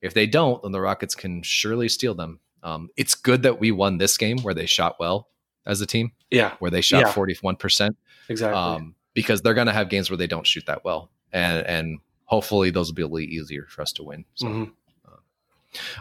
if 0.02 0.14
they 0.14 0.28
don't, 0.28 0.62
then 0.62 0.72
the 0.74 0.82
Rockets 0.82 1.16
can 1.16 1.42
surely 1.42 1.90
steal 1.90 2.14
them. 2.14 2.40
Um, 2.64 2.90
it's 2.98 3.16
good 3.16 3.44
that 3.44 3.60
we 3.60 3.72
won 3.72 3.98
this 3.98 4.18
game 4.18 4.40
where 4.44 4.54
they 4.54 4.66
shot 4.66 4.98
well 5.00 5.30
as 5.66 5.82
a 5.82 5.86
team, 5.86 6.12
Yeah, 6.32 6.56
where 6.60 6.70
they 6.72 6.82
shot 6.82 7.00
Yeah. 7.02 7.12
forty 7.12 7.36
one 7.42 7.56
percent, 7.56 7.98
exactly. 8.30 8.60
um, 8.60 8.96
because 9.14 9.42
they're 9.42 9.54
going 9.54 9.68
to 9.68 9.74
have 9.74 9.90
games 9.90 10.10
where 10.10 10.18
they 10.18 10.28
don't 10.28 10.46
shoot 10.48 10.66
that 10.68 10.84
well, 10.84 11.10
and 11.32 11.66
and 11.66 12.00
hopefully 12.26 12.70
those 12.70 12.88
will 12.90 12.96
be 12.96 13.02
a 13.02 13.08
little 13.08 13.20
easier 13.30 13.66
for 13.70 13.82
us 13.82 13.92
to 13.94 14.04
win. 14.04 14.26
So. 14.36 14.48
Mhm. 14.48 14.72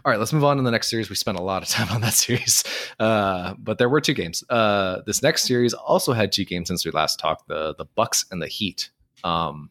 All 0.05 0.11
right, 0.11 0.19
let's 0.19 0.33
move 0.33 0.45
on 0.45 0.57
to 0.57 0.63
the 0.63 0.71
next 0.71 0.89
series. 0.89 1.11
We 1.11 1.17
spent 1.17 1.39
a 1.39 1.43
lot 1.43 1.63
of 1.63 1.69
time 1.77 1.89
on 1.91 2.01
that 2.01 2.15
series, 2.15 2.63
uh, 3.01 3.55
but 3.59 3.79
there 3.79 3.89
were 3.89 4.01
two 4.01 4.15
games. 4.15 4.43
Uh, 4.49 5.03
this 5.05 5.23
next 5.23 5.45
series 5.45 5.75
also 5.75 6.13
had 6.13 6.33
two 6.33 6.45
games 6.45 6.69
since 6.69 6.85
we 6.87 6.93
last 6.93 7.19
talked: 7.19 7.49
the 7.49 7.75
the 7.77 7.85
Bucks 7.85 8.25
and 8.31 8.41
the 8.41 8.47
Heat. 8.47 8.91
Um, 9.25 9.71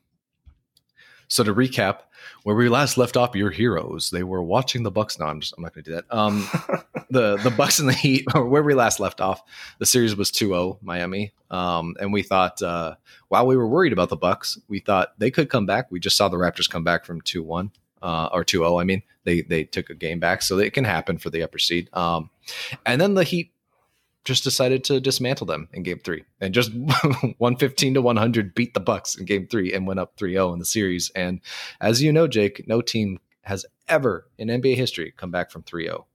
so 1.27 1.43
to 1.43 1.53
recap, 1.53 1.99
where 2.43 2.55
we 2.55 2.69
last 2.69 2.97
left 2.97 3.17
off, 3.17 3.35
your 3.35 3.49
heroes 3.49 4.09
they 4.09 4.23
were 4.23 4.43
watching 4.43 4.83
the 4.83 4.91
Bucks. 4.91 5.19
No, 5.19 5.25
I'm 5.25 5.39
just 5.39 5.53
I'm 5.57 5.63
not 5.63 5.73
going 5.73 5.83
to 5.83 5.91
do 5.91 5.95
that. 5.95 6.05
Um, 6.09 6.47
the 7.09 7.37
the 7.37 7.51
Bucks 7.51 7.79
and 7.79 7.89
the 7.89 7.93
Heat, 7.93 8.25
or 8.33 8.45
where 8.49 8.63
we 8.63 8.73
last 8.73 8.99
left 8.99 9.21
off, 9.21 9.41
the 9.79 9.85
series 9.85 10.15
was 10.15 10.31
2-0 10.31 10.77
Miami, 10.81 11.33
um, 11.51 11.95
and 11.99 12.13
we 12.13 12.21
thought 12.23 12.61
uh, 12.61 12.95
while 13.29 13.47
we 13.47 13.57
were 13.57 13.67
worried 13.67 13.93
about 13.93 14.09
the 14.09 14.17
Bucks, 14.17 14.59
we 14.67 14.79
thought 14.79 15.13
they 15.17 15.31
could 15.31 15.49
come 15.49 15.65
back. 15.65 15.91
We 15.91 15.99
just 15.99 16.17
saw 16.17 16.29
the 16.29 16.37
Raptors 16.37 16.69
come 16.69 16.83
back 16.83 17.05
from 17.05 17.21
2-1 17.21 17.71
uh, 18.01 18.29
or 18.31 18.43
2-0. 18.43 18.79
I 18.79 18.83
mean, 18.83 19.01
they 19.23 19.41
they 19.41 19.63
took 19.63 19.89
a 19.89 19.95
game 19.95 20.19
back, 20.19 20.41
so 20.41 20.59
it 20.59 20.73
can 20.73 20.83
happen 20.83 21.17
for 21.17 21.29
the 21.29 21.43
upper 21.43 21.59
seed. 21.59 21.89
Um, 21.93 22.29
and 22.85 23.01
then 23.01 23.15
the 23.15 23.23
Heat 23.23 23.51
just 24.25 24.43
decided 24.43 24.83
to 24.83 24.99
dismantle 24.99 25.45
them 25.45 25.69
in 25.71 25.83
game 25.83 25.99
three 26.03 26.23
and 26.41 26.53
just 26.53 26.73
115 26.73 27.93
to 27.93 28.01
100 28.01 28.55
beat 28.55 28.73
the 28.73 28.79
bucks 28.79 29.15
in 29.15 29.25
game 29.25 29.47
three 29.47 29.71
and 29.71 29.87
went 29.87 29.99
up 29.99 30.17
3-0 30.17 30.53
in 30.53 30.59
the 30.59 30.65
series 30.65 31.11
and 31.15 31.39
as 31.79 32.01
you 32.01 32.11
know 32.11 32.27
jake 32.27 32.67
no 32.67 32.81
team 32.81 33.19
has 33.43 33.65
ever 33.87 34.27
in 34.37 34.49
nba 34.49 34.75
history 34.75 35.13
come 35.15 35.31
back 35.31 35.51
from 35.51 35.63
oh. 35.65 35.71
3-0 35.71 36.05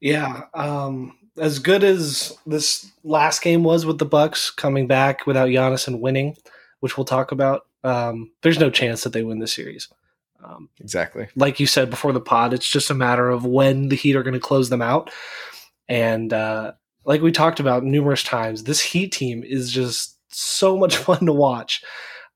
Yeah, 0.00 0.42
um, 0.52 1.16
as 1.38 1.58
good 1.58 1.84
as 1.84 2.36
this 2.46 2.90
last 3.04 3.42
game 3.42 3.62
was 3.62 3.86
with 3.86 3.98
the 3.98 4.04
Bucks 4.04 4.50
coming 4.50 4.86
back 4.86 5.26
without 5.26 5.48
Giannis 5.48 5.86
and 5.86 6.00
winning, 6.00 6.36
which 6.80 6.96
we'll 6.96 7.04
talk 7.04 7.32
about, 7.32 7.66
um, 7.84 8.30
there's 8.42 8.58
no 8.58 8.70
chance 8.70 9.04
that 9.04 9.12
they 9.12 9.22
win 9.22 9.38
the 9.38 9.46
series. 9.46 9.88
Um, 10.44 10.68
exactly 10.80 11.28
like 11.34 11.58
you 11.58 11.66
said 11.66 11.90
before 11.90 12.12
the 12.12 12.20
pod, 12.20 12.52
it's 12.52 12.68
just 12.68 12.90
a 12.90 12.94
matter 12.94 13.28
of 13.28 13.44
when 13.44 13.88
the 13.88 13.96
Heat 13.96 14.16
are 14.16 14.22
going 14.22 14.34
to 14.34 14.40
close 14.40 14.68
them 14.68 14.82
out. 14.82 15.10
And 15.88 16.32
uh, 16.32 16.72
like 17.06 17.22
we 17.22 17.32
talked 17.32 17.60
about 17.60 17.84
numerous 17.84 18.22
times, 18.22 18.64
this 18.64 18.80
Heat 18.80 19.12
team 19.12 19.42
is 19.44 19.72
just 19.72 20.18
so 20.28 20.76
much 20.76 20.96
fun 20.98 21.24
to 21.26 21.32
watch. 21.32 21.82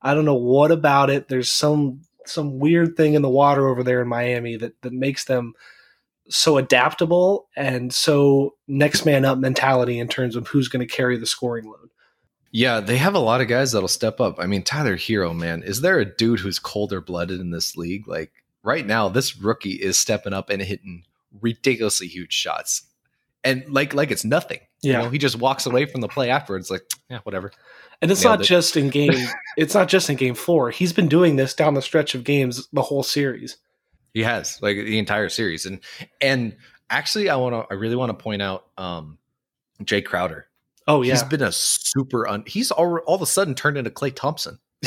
I 0.01 0.15
don't 0.15 0.25
know 0.25 0.33
what 0.33 0.71
about 0.71 1.11
it. 1.11 1.27
There's 1.27 1.51
some 1.51 2.01
some 2.25 2.59
weird 2.59 2.95
thing 2.95 3.13
in 3.13 3.21
the 3.21 3.29
water 3.29 3.67
over 3.67 3.83
there 3.83 4.01
in 4.01 4.07
Miami 4.07 4.55
that 4.55 4.81
that 4.81 4.93
makes 4.93 5.25
them 5.25 5.53
so 6.29 6.57
adaptable 6.57 7.49
and 7.55 7.93
so 7.93 8.55
next 8.67 9.05
man 9.05 9.25
up 9.25 9.37
mentality 9.37 9.99
in 9.99 10.07
terms 10.07 10.35
of 10.35 10.47
who's 10.47 10.69
going 10.69 10.85
to 10.85 10.93
carry 10.93 11.17
the 11.17 11.25
scoring 11.25 11.65
load. 11.65 11.89
yeah 12.51 12.79
they 12.79 12.95
have 12.95 13.15
a 13.15 13.19
lot 13.19 13.41
of 13.41 13.47
guys 13.47 13.71
that'll 13.71 13.87
step 13.87 14.21
up 14.21 14.39
i 14.39 14.45
mean 14.45 14.63
tyler 14.63 14.95
herro 14.95 15.35
man 15.35 15.61
is 15.63 15.81
there 15.81 15.99
a 15.99 16.05
dude 16.05 16.39
who's 16.39 16.59
colder 16.59 17.01
blooded 17.01 17.41
in 17.41 17.49
this 17.49 17.75
league 17.75 18.07
like 18.07 18.31
right 18.63 18.85
now 18.85 19.09
this 19.09 19.35
rookie 19.35 19.71
is 19.71 19.97
stepping 19.97 20.31
up 20.31 20.49
and 20.49 20.61
hitting 20.61 21.03
ridiculously 21.41 22.07
huge 22.07 22.31
shots 22.31 22.83
and 23.43 23.63
like 23.69 23.93
like 23.93 24.11
it's 24.11 24.23
nothing 24.25 24.59
Yeah. 24.81 24.91
you 24.99 25.03
know 25.05 25.09
he 25.09 25.17
just 25.17 25.37
walks 25.37 25.65
away 25.65 25.85
from 25.85 26.01
the 26.01 26.07
play 26.07 26.29
afterwards 26.29 26.69
like 26.69 26.83
yeah 27.09 27.19
whatever 27.23 27.51
And 28.01 28.11
it's 28.11 28.23
Nailed 28.23 28.39
not 28.39 28.45
it. 28.45 28.47
just 28.47 28.77
in 28.77 28.89
game 28.89 29.13
it's 29.57 29.73
not 29.75 29.87
just 29.87 30.09
in 30.09 30.15
game 30.15 30.33
4. 30.35 30.71
He's 30.71 30.93
been 30.93 31.07
doing 31.07 31.35
this 31.35 31.53
down 31.53 31.73
the 31.75 31.81
stretch 31.81 32.15
of 32.15 32.23
games 32.23 32.67
the 32.73 32.81
whole 32.81 33.03
series. 33.03 33.57
He 34.13 34.23
has 34.23 34.59
like 34.61 34.75
the 34.77 34.97
entire 34.99 35.29
series, 35.29 35.65
and 35.65 35.79
and 36.19 36.57
actually, 36.89 37.29
I 37.29 37.35
want 37.37 37.53
to, 37.55 37.65
I 37.73 37.77
really 37.77 37.95
want 37.95 38.09
to 38.09 38.21
point 38.21 38.41
out 38.41 38.65
um 38.77 39.17
Jae 39.83 40.03
Crowder. 40.03 40.47
Oh 40.87 41.01
yeah. 41.03 41.13
He's 41.13 41.23
been 41.23 41.41
a 41.43 41.51
super. 41.51 42.27
Un, 42.27 42.43
he's 42.47 42.71
all, 42.71 42.97
all 43.05 43.15
of 43.15 43.21
a 43.21 43.25
sudden 43.25 43.55
turned 43.55 43.77
into 43.77 43.89
Klay 43.91 44.13
Thompson. 44.13 44.59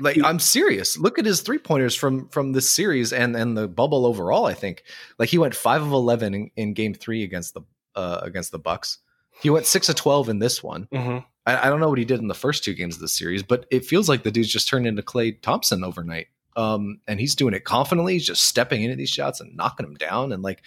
Like 0.00 0.18
I'm 0.24 0.38
serious. 0.38 0.98
Look 0.98 1.18
at 1.18 1.24
his 1.26 1.42
three 1.42 1.58
pointers 1.58 1.94
from 1.94 2.28
from 2.28 2.52
this 2.52 2.68
series 2.72 3.12
and 3.12 3.36
and 3.36 3.56
the 3.56 3.68
bubble 3.68 4.06
overall. 4.06 4.46
I 4.46 4.54
think 4.54 4.82
like 5.18 5.28
he 5.28 5.38
went 5.38 5.54
five 5.54 5.82
of 5.82 5.92
eleven 5.92 6.34
in, 6.34 6.50
in 6.56 6.74
game 6.74 6.94
three 6.94 7.22
against 7.22 7.54
the 7.54 7.62
uh 7.94 8.20
against 8.22 8.52
the 8.52 8.58
Bucks. 8.58 8.98
He 9.42 9.50
went 9.50 9.66
six 9.66 9.88
of 9.88 9.94
twelve 9.96 10.28
in 10.28 10.38
this 10.38 10.62
one. 10.62 10.88
Mhm. 10.92 11.24
I, 11.46 11.66
I 11.66 11.70
don't 11.70 11.80
know 11.80 11.88
what 11.88 11.98
he 11.98 12.04
did 12.04 12.20
in 12.20 12.28
the 12.28 12.34
first 12.34 12.62
two 12.64 12.74
games 12.74 12.96
of 12.96 13.00
the 13.00 13.08
series, 13.08 13.42
but 13.42 13.66
it 13.70 13.84
feels 13.84 14.08
like 14.08 14.22
the 14.22 14.30
dude's 14.30 14.52
just 14.52 14.68
turned 14.68 14.86
into 14.86 15.02
Klay 15.02 15.40
Thompson 15.40 15.82
overnight. 15.84 16.26
Um, 16.56 17.00
and 17.08 17.18
he's 17.20 17.34
doing 17.34 17.54
it 17.54 17.64
confidently. 17.64 18.14
He's 18.14 18.26
just 18.26 18.42
stepping 18.42 18.82
into 18.82 18.96
these 18.96 19.08
shots 19.08 19.40
and 19.40 19.56
knocking 19.56 19.86
them 19.86 19.94
down, 19.94 20.32
and 20.32 20.42
like, 20.42 20.62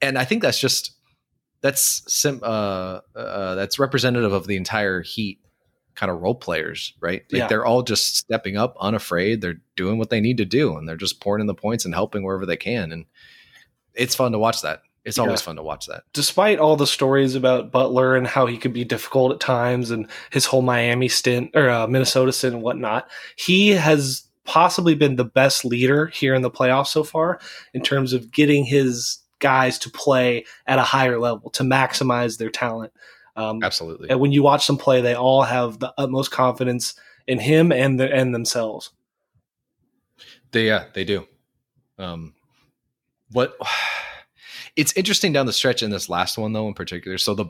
and 0.00 0.16
I 0.16 0.24
think 0.24 0.40
that's 0.40 0.58
just 0.60 0.92
that's 1.60 2.02
sim, 2.06 2.40
uh, 2.42 3.00
uh, 3.14 3.54
that's 3.56 3.78
representative 3.78 4.32
of 4.32 4.46
the 4.46 4.56
entire 4.56 5.02
Heat 5.02 5.40
kind 5.96 6.10
of 6.10 6.20
role 6.20 6.34
players, 6.34 6.94
right? 7.00 7.22
Like 7.32 7.38
Yeah. 7.40 7.46
they're 7.48 7.64
all 7.66 7.82
just 7.82 8.16
stepping 8.16 8.56
up, 8.56 8.76
unafraid. 8.80 9.40
They're 9.40 9.60
doing 9.76 9.98
what 9.98 10.10
they 10.10 10.20
need 10.20 10.36
to 10.38 10.44
do, 10.44 10.76
and 10.76 10.88
they're 10.88 10.96
just 10.96 11.20
pouring 11.20 11.40
in 11.40 11.46
the 11.46 11.54
points 11.54 11.84
and 11.84 11.94
helping 11.94 12.22
wherever 12.22 12.46
they 12.46 12.56
can. 12.56 12.92
And 12.92 13.06
it's 13.94 14.14
fun 14.14 14.32
to 14.32 14.38
watch 14.38 14.62
that. 14.62 14.82
It's 15.04 15.18
always 15.18 15.40
Yeah. 15.40 15.44
fun 15.46 15.56
to 15.56 15.62
watch 15.62 15.86
that. 15.86 16.02
Despite 16.12 16.58
all 16.58 16.76
the 16.76 16.86
stories 16.86 17.34
about 17.34 17.70
Butler 17.70 18.16
and 18.16 18.26
how 18.26 18.46
he 18.46 18.58
could 18.58 18.72
be 18.72 18.84
difficult 18.84 19.32
at 19.32 19.40
times 19.40 19.90
and 19.90 20.08
his 20.30 20.46
whole 20.46 20.62
Miami 20.62 21.08
stint 21.08 21.50
or 21.54 21.70
uh, 21.70 21.86
Minnesota 21.86 22.32
stint 22.32 22.54
and 22.54 22.62
whatnot, 22.62 23.08
he 23.36 23.70
has 23.70 24.24
possibly 24.44 24.94
been 24.94 25.16
the 25.16 25.24
best 25.24 25.64
leader 25.64 26.06
here 26.06 26.34
in 26.34 26.42
the 26.42 26.50
playoffs 26.50 26.88
so 26.88 27.02
far 27.04 27.40
in 27.72 27.82
terms 27.82 28.12
of 28.12 28.30
getting 28.32 28.64
his 28.64 29.18
guys 29.38 29.78
to 29.78 29.90
play 29.90 30.44
at 30.66 30.78
a 30.78 30.82
higher 30.82 31.18
level 31.20 31.50
to 31.50 31.62
maximize 31.62 32.38
their 32.38 32.50
talent. 32.50 32.92
Um, 33.36 33.62
Absolutely. 33.62 34.10
and 34.10 34.18
when 34.18 34.32
you 34.32 34.42
watch 34.42 34.66
them 34.66 34.78
play, 34.78 35.00
they 35.00 35.14
all 35.14 35.42
have 35.42 35.78
the 35.78 35.92
utmost 35.98 36.30
confidence 36.30 36.94
in 37.26 37.38
him 37.38 37.70
and 37.70 38.00
the, 38.00 38.12
and 38.12 38.34
themselves. 38.34 38.90
They 40.52 40.66
yeah, 40.66 40.84
they 40.94 41.04
do. 41.04 41.26
Um 41.98 42.34
what 43.32 43.56
it's 44.76 44.96
interesting 44.96 45.32
down 45.32 45.46
the 45.46 45.52
stretch 45.52 45.82
in 45.82 45.90
this 45.90 46.08
last 46.08 46.38
one 46.38 46.52
though 46.52 46.68
in 46.68 46.74
particular. 46.74 47.18
So 47.18 47.34
the 47.34 47.46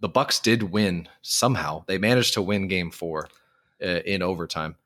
the 0.00 0.08
Bucks 0.08 0.38
did 0.38 0.62
win 0.62 1.08
somehow. 1.22 1.84
They 1.86 1.98
managed 1.98 2.34
to 2.34 2.42
win 2.42 2.68
game 2.68 2.92
4 2.92 3.28
uh, 3.82 3.86
in 3.86 4.22
overtime 4.22 4.76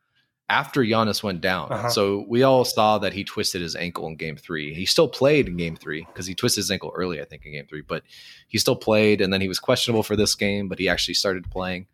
after 0.48 0.82
Giannis 0.82 1.22
went 1.22 1.40
down. 1.40 1.72
Uh-huh. 1.72 1.88
So 1.88 2.24
we 2.28 2.42
all 2.42 2.64
saw 2.64 2.98
that 2.98 3.12
he 3.12 3.24
twisted 3.24 3.62
his 3.62 3.74
ankle 3.74 4.06
in 4.06 4.16
game 4.16 4.36
3. 4.36 4.74
He 4.74 4.84
still 4.84 5.08
played 5.08 5.48
in 5.48 5.56
game 5.56 5.76
3 5.76 6.06
because 6.06 6.26
he 6.26 6.34
twisted 6.34 6.60
his 6.60 6.70
ankle 6.70 6.92
early 6.94 7.20
I 7.20 7.24
think 7.24 7.46
in 7.46 7.52
game 7.52 7.66
3, 7.66 7.82
but 7.82 8.02
he 8.48 8.58
still 8.58 8.76
played 8.76 9.20
and 9.20 9.32
then 9.32 9.40
he 9.40 9.48
was 9.48 9.58
questionable 9.58 10.02
for 10.02 10.16
this 10.16 10.34
game, 10.34 10.68
but 10.68 10.78
he 10.78 10.88
actually 10.88 11.14
started 11.14 11.50
playing. 11.50 11.86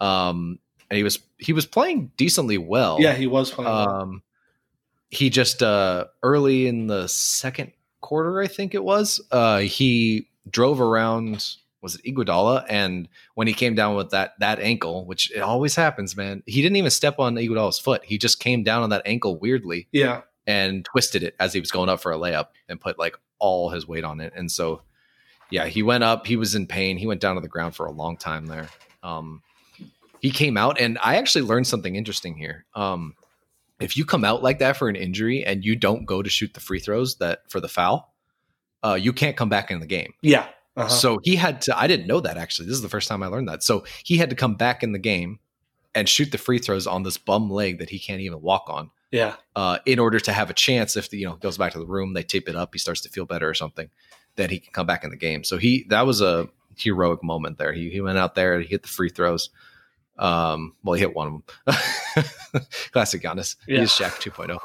Um 0.00 0.58
and 0.90 0.96
he 0.96 1.02
was 1.02 1.18
he 1.38 1.52
was 1.52 1.66
playing 1.66 2.12
decently 2.16 2.58
well. 2.58 2.96
Yeah, 3.00 3.14
he 3.14 3.26
was 3.26 3.50
playing. 3.50 3.70
well. 3.70 3.88
Um, 3.88 4.22
he 5.10 5.30
just 5.30 5.62
uh, 5.62 6.06
early 6.22 6.66
in 6.66 6.86
the 6.86 7.06
second 7.08 7.72
quarter, 8.00 8.40
I 8.40 8.46
think 8.46 8.74
it 8.74 8.84
was, 8.84 9.20
uh, 9.30 9.58
he 9.58 10.28
drove 10.50 10.80
around. 10.80 11.54
Was 11.80 11.94
it 11.94 12.04
Iguodala? 12.04 12.64
And 12.68 13.08
when 13.34 13.46
he 13.46 13.52
came 13.52 13.74
down 13.74 13.94
with 13.94 14.10
that 14.10 14.34
that 14.40 14.58
ankle, 14.60 15.04
which 15.06 15.30
it 15.30 15.40
always 15.40 15.76
happens, 15.76 16.16
man, 16.16 16.42
he 16.46 16.62
didn't 16.62 16.76
even 16.76 16.90
step 16.90 17.18
on 17.18 17.34
Iguodala's 17.34 17.78
foot. 17.78 18.04
He 18.04 18.18
just 18.18 18.40
came 18.40 18.62
down 18.62 18.82
on 18.82 18.90
that 18.90 19.02
ankle 19.04 19.38
weirdly 19.38 19.88
yeah, 19.92 20.22
and 20.46 20.84
twisted 20.84 21.22
it 21.22 21.36
as 21.38 21.52
he 21.52 21.60
was 21.60 21.70
going 21.70 21.88
up 21.88 22.00
for 22.00 22.12
a 22.12 22.16
layup 22.18 22.48
and 22.68 22.80
put 22.80 22.98
like 22.98 23.16
all 23.38 23.70
his 23.70 23.86
weight 23.86 24.04
on 24.04 24.20
it. 24.20 24.32
And 24.34 24.50
so, 24.50 24.82
yeah, 25.50 25.66
he 25.66 25.82
went 25.82 26.04
up. 26.04 26.26
He 26.26 26.36
was 26.36 26.54
in 26.54 26.66
pain. 26.66 26.96
He 26.98 27.06
went 27.06 27.20
down 27.20 27.36
to 27.36 27.40
the 27.40 27.48
ground 27.48 27.76
for 27.76 27.86
a 27.86 27.92
long 27.92 28.16
time 28.16 28.46
there. 28.46 28.68
Um, 29.02 29.42
he 30.20 30.30
came 30.30 30.56
out, 30.56 30.80
and 30.80 30.98
I 31.02 31.16
actually 31.16 31.42
learned 31.42 31.68
something 31.68 31.94
interesting 31.94 32.36
here. 32.36 32.64
Um, 32.74 33.14
if 33.80 33.96
you 33.96 34.04
come 34.04 34.24
out 34.24 34.42
like 34.42 34.58
that 34.58 34.76
for 34.76 34.88
an 34.88 34.96
injury 34.96 35.44
and 35.44 35.64
you 35.64 35.76
don't 35.76 36.04
go 36.04 36.22
to 36.22 36.28
shoot 36.28 36.54
the 36.54 36.60
free 36.60 36.80
throws 36.80 37.16
that 37.18 37.48
for 37.48 37.60
the 37.60 37.68
foul, 37.68 38.12
uh, 38.84 38.94
you 38.94 39.12
can't 39.12 39.36
come 39.36 39.48
back 39.48 39.70
in 39.70 39.80
the 39.80 39.86
game. 39.86 40.14
yeah. 40.22 40.48
Uh-huh. 40.78 40.88
So 40.88 41.18
he 41.22 41.36
had 41.36 41.60
to. 41.62 41.78
I 41.78 41.86
didn't 41.86 42.06
know 42.06 42.20
that 42.20 42.36
actually. 42.36 42.66
This 42.66 42.76
is 42.76 42.82
the 42.82 42.88
first 42.88 43.08
time 43.08 43.22
I 43.22 43.26
learned 43.26 43.48
that. 43.48 43.62
So 43.62 43.84
he 44.04 44.16
had 44.16 44.30
to 44.30 44.36
come 44.36 44.54
back 44.54 44.82
in 44.82 44.92
the 44.92 44.98
game 44.98 45.40
and 45.94 46.08
shoot 46.08 46.30
the 46.30 46.38
free 46.38 46.58
throws 46.58 46.86
on 46.86 47.02
this 47.02 47.18
bum 47.18 47.50
leg 47.50 47.78
that 47.78 47.90
he 47.90 47.98
can't 47.98 48.20
even 48.20 48.40
walk 48.40 48.64
on 48.68 48.90
yeah, 49.10 49.36
uh, 49.56 49.78
in 49.86 49.98
order 49.98 50.20
to 50.20 50.32
have 50.32 50.50
a 50.50 50.54
chance 50.54 50.96
if 50.96 51.08
the, 51.10 51.18
you 51.18 51.26
know 51.26 51.36
goes 51.36 51.56
back 51.56 51.72
to 51.72 51.78
the 51.78 51.86
room 51.86 52.12
they 52.12 52.22
tape 52.22 52.48
it 52.48 52.56
up 52.56 52.70
he 52.74 52.78
starts 52.78 53.00
to 53.02 53.08
feel 53.08 53.24
better 53.24 53.48
or 53.48 53.54
something 53.54 53.88
that 54.36 54.50
he 54.50 54.58
can 54.58 54.72
come 54.72 54.86
back 54.86 55.02
in 55.02 55.10
the 55.10 55.16
game 55.16 55.44
so 55.44 55.56
he 55.56 55.84
that 55.88 56.06
was 56.06 56.20
a 56.20 56.48
heroic 56.76 57.22
moment 57.22 57.58
there 57.58 57.72
he, 57.72 57.90
he 57.90 58.00
went 58.00 58.18
out 58.18 58.34
there 58.34 58.60
he 58.60 58.66
hit 58.66 58.82
the 58.82 58.88
free 58.88 59.08
throws 59.08 59.50
um 60.18 60.74
well 60.82 60.94
he 60.94 61.00
hit 61.00 61.14
one 61.14 61.26
of 61.26 61.32
them 61.32 62.24
classic 62.92 63.22
Giannis 63.22 63.56
Yeah. 63.66 63.80
he's 63.80 63.90
Shaq 63.92 64.18
2.0 64.20 64.58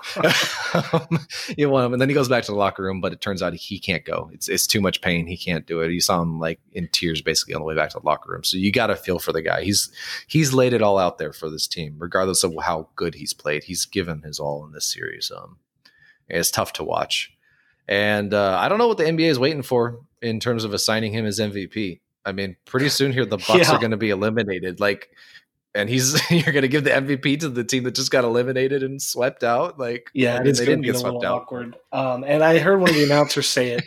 um, 1.11 1.19
he 1.47 1.61
hit 1.63 1.69
one 1.69 1.83
of 1.83 1.85
them 1.87 1.93
and 1.93 2.01
then 2.01 2.09
he 2.09 2.15
goes 2.15 2.27
back 2.29 2.43
to 2.45 2.51
the 2.51 2.57
locker 2.57 2.81
room 2.83 3.01
but 3.01 3.13
it 3.13 3.21
turns 3.21 3.41
out 3.43 3.53
he 3.53 3.79
can't 3.79 4.03
go 4.05 4.29
it's 4.33 4.49
it's 4.49 4.65
too 4.65 4.81
much 4.81 5.01
pain 5.01 5.27
he 5.27 5.37
can't 5.37 5.67
do 5.67 5.81
it 5.81 5.91
you 5.91 6.01
saw 6.01 6.21
him 6.21 6.39
like 6.39 6.59
in 6.71 6.87
tears 6.91 7.21
basically 7.21 7.53
on 7.53 7.61
the 7.61 7.65
way 7.65 7.75
back 7.75 7.89
to 7.91 7.99
the 7.99 8.05
locker 8.05 8.31
room 8.31 8.43
so 8.43 8.57
you 8.57 8.71
got 8.71 8.87
to 8.87 8.95
feel 8.95 9.19
for 9.19 9.31
the 9.31 9.41
guy 9.41 9.63
he's 9.63 9.91
he's 10.27 10.53
laid 10.53 10.73
it 10.73 10.81
all 10.81 10.97
out 10.97 11.17
there 11.17 11.33
for 11.33 11.49
this 11.49 11.67
team, 11.67 11.95
regardless 11.99 12.43
of 12.43 12.53
how 12.63 12.89
good 12.95 13.15
he's 13.15 13.33
played. 13.33 13.63
He's 13.65 13.85
given 13.85 14.21
his 14.21 14.39
all 14.39 14.65
in 14.65 14.71
this 14.71 14.91
series. 14.91 15.31
Um, 15.35 15.57
it's 16.27 16.49
tough 16.51 16.73
to 16.73 16.83
watch, 16.83 17.31
and 17.87 18.33
uh, 18.33 18.57
I 18.59 18.69
don't 18.69 18.77
know 18.77 18.87
what 18.87 18.97
the 18.97 19.03
NBA 19.03 19.27
is 19.29 19.39
waiting 19.39 19.61
for 19.61 19.99
in 20.21 20.39
terms 20.39 20.63
of 20.63 20.73
assigning 20.73 21.13
him 21.13 21.25
as 21.25 21.39
MVP. 21.39 21.99
I 22.25 22.31
mean, 22.31 22.55
pretty 22.65 22.89
soon 22.89 23.11
here 23.11 23.25
the 23.25 23.37
Bucks 23.37 23.67
Yeah. 23.67 23.71
are 23.75 23.79
going 23.79 23.91
to 23.91 23.97
be 23.97 24.09
eliminated. 24.09 24.79
Like, 24.79 25.09
and 25.75 25.89
he's 25.89 26.19
you're 26.31 26.53
going 26.53 26.61
to 26.63 26.67
give 26.67 26.83
the 26.83 26.91
MVP 26.91 27.39
to 27.41 27.49
the 27.49 27.63
team 27.63 27.83
that 27.83 27.95
just 27.95 28.11
got 28.11 28.23
eliminated 28.23 28.83
and 28.83 29.01
swept 29.01 29.43
out. 29.43 29.79
Like, 29.79 30.09
yeah. 30.13 30.41
It's 30.43 30.59
they 30.59 30.65
going 30.65 30.81
didn't 30.81 30.83
to 30.83 30.93
be 30.93 30.93
get 30.93 31.01
a 31.01 31.05
little 31.05 31.21
swept 31.21 31.25
out. 31.31 31.41
awkward. 31.43 31.75
Um, 31.91 32.23
and 32.23 32.43
I 32.43 32.59
heard 32.59 32.79
one 32.79 32.89
of 32.89 32.95
the 32.95 33.03
announcers 33.09 33.47
say 33.47 33.71
it. 33.71 33.83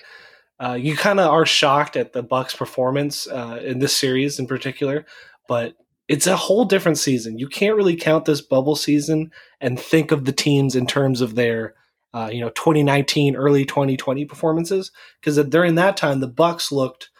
Uh, 0.58 0.72
you 0.72 0.96
kind 0.96 1.20
of 1.20 1.30
are 1.30 1.44
shocked 1.46 1.96
at 1.96 2.12
the 2.14 2.22
Bucks' 2.22 2.54
performance 2.54 3.26
uh, 3.28 3.60
in 3.62 3.78
this 3.78 3.94
series 3.96 4.38
in 4.38 4.46
particular, 4.46 5.04
but 5.48 5.74
it's 6.08 6.26
a 6.26 6.36
whole 6.36 6.64
different 6.64 6.96
season. 6.98 7.38
You 7.38 7.48
can't 7.48 7.76
really 7.76 7.96
count 7.96 8.24
this 8.24 8.40
bubble 8.40 8.76
season 8.76 9.30
and 9.60 9.78
think 9.78 10.12
of 10.12 10.24
the 10.24 10.32
teams 10.32 10.74
in 10.74 10.86
terms 10.86 11.20
of 11.20 11.34
their, 11.34 11.74
uh, 12.14 12.30
you 12.32 12.40
know, 12.40 12.48
2019, 12.50 13.36
early 13.36 13.64
2020 13.66 14.24
performances 14.24 14.92
because 15.20 15.36
during 15.48 15.74
that 15.74 15.96
time 15.96 16.20
the 16.20 16.28
Bucks 16.28 16.72
looked 16.72 17.10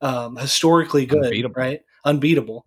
um, 0.00 0.36
historically 0.36 1.04
good, 1.04 1.24
Unbeatable. 1.24 1.54
right? 1.56 1.80
Unbeatable. 2.04 2.64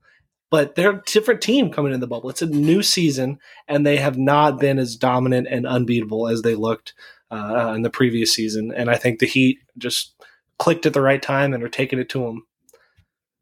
But 0.51 0.75
they're 0.75 0.91
a 0.91 1.01
different 1.05 1.41
team 1.41 1.71
coming 1.71 1.93
in 1.93 2.01
the 2.01 2.07
bubble. 2.07 2.29
It's 2.29 2.41
a 2.41 2.45
new 2.45 2.83
season, 2.83 3.39
and 3.67 3.85
they 3.85 3.97
have 3.97 4.17
not 4.17 4.59
been 4.59 4.77
as 4.77 4.95
dominant 4.95 5.47
and 5.49 5.65
unbeatable 5.65 6.27
as 6.27 6.43
they 6.43 6.55
looked 6.55 6.93
uh, 7.31 7.73
in 7.75 7.81
the 7.81 7.89
previous 7.89 8.33
season. 8.33 8.71
And 8.75 8.89
I 8.89 8.97
think 8.97 9.19
the 9.19 9.25
Heat 9.25 9.59
just 9.77 10.13
clicked 10.59 10.85
at 10.85 10.93
the 10.93 11.01
right 11.01 11.21
time 11.21 11.53
and 11.53 11.63
are 11.63 11.69
taking 11.69 11.97
it 11.97 12.09
to 12.09 12.25
them. 12.25 12.45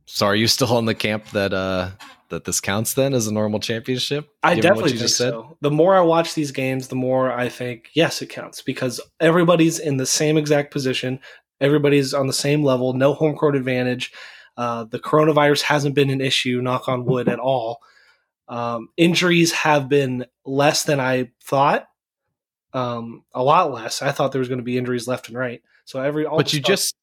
So, 0.05 0.25
are 0.25 0.35
you 0.35 0.47
still 0.47 0.75
on 0.75 0.85
the 0.85 0.95
camp 0.95 1.29
that 1.31 1.53
uh 1.53 1.91
that 2.29 2.45
this 2.45 2.61
counts 2.61 2.93
then 2.93 3.13
as 3.13 3.27
a 3.27 3.33
normal 3.33 3.59
championship? 3.59 4.29
I 4.41 4.55
definitely 4.55 4.91
think 4.91 5.01
just 5.01 5.17
said? 5.17 5.31
so. 5.31 5.57
The 5.61 5.69
more 5.69 5.95
I 5.95 6.01
watch 6.01 6.33
these 6.33 6.51
games, 6.51 6.87
the 6.87 6.95
more 6.95 7.31
I 7.31 7.49
think 7.49 7.89
yes, 7.93 8.21
it 8.21 8.29
counts 8.29 8.61
because 8.61 9.01
everybody's 9.19 9.77
in 9.79 9.97
the 9.97 10.05
same 10.05 10.37
exact 10.37 10.71
position. 10.71 11.19
Everybody's 11.61 12.13
on 12.13 12.27
the 12.27 12.33
same 12.33 12.63
level. 12.63 12.93
No 12.93 13.13
home 13.13 13.35
court 13.35 13.55
advantage. 13.55 14.11
Uh, 14.59 14.83
the 14.83 14.99
coronavirus 14.99 15.61
hasn't 15.61 15.95
been 15.95 16.09
an 16.09 16.19
issue. 16.19 16.61
Knock 16.61 16.89
on 16.89 17.05
wood 17.05 17.29
at 17.29 17.39
all. 17.39 17.79
Um, 18.49 18.89
injuries 18.97 19.53
have 19.53 19.87
been 19.87 20.25
less 20.43 20.83
than 20.83 20.99
I 20.99 21.31
thought. 21.41 21.87
Um, 22.73 23.23
a 23.33 23.41
lot 23.41 23.71
less. 23.71 24.01
I 24.01 24.11
thought 24.11 24.31
there 24.33 24.39
was 24.39 24.49
going 24.49 24.59
to 24.59 24.63
be 24.63 24.77
injuries 24.77 25.07
left 25.07 25.29
and 25.29 25.37
right. 25.37 25.61
So 25.85 26.01
every 26.01 26.25
all 26.25 26.37
but 26.37 26.51
you 26.51 26.59
stuff- 26.59 26.67
just 26.67 26.95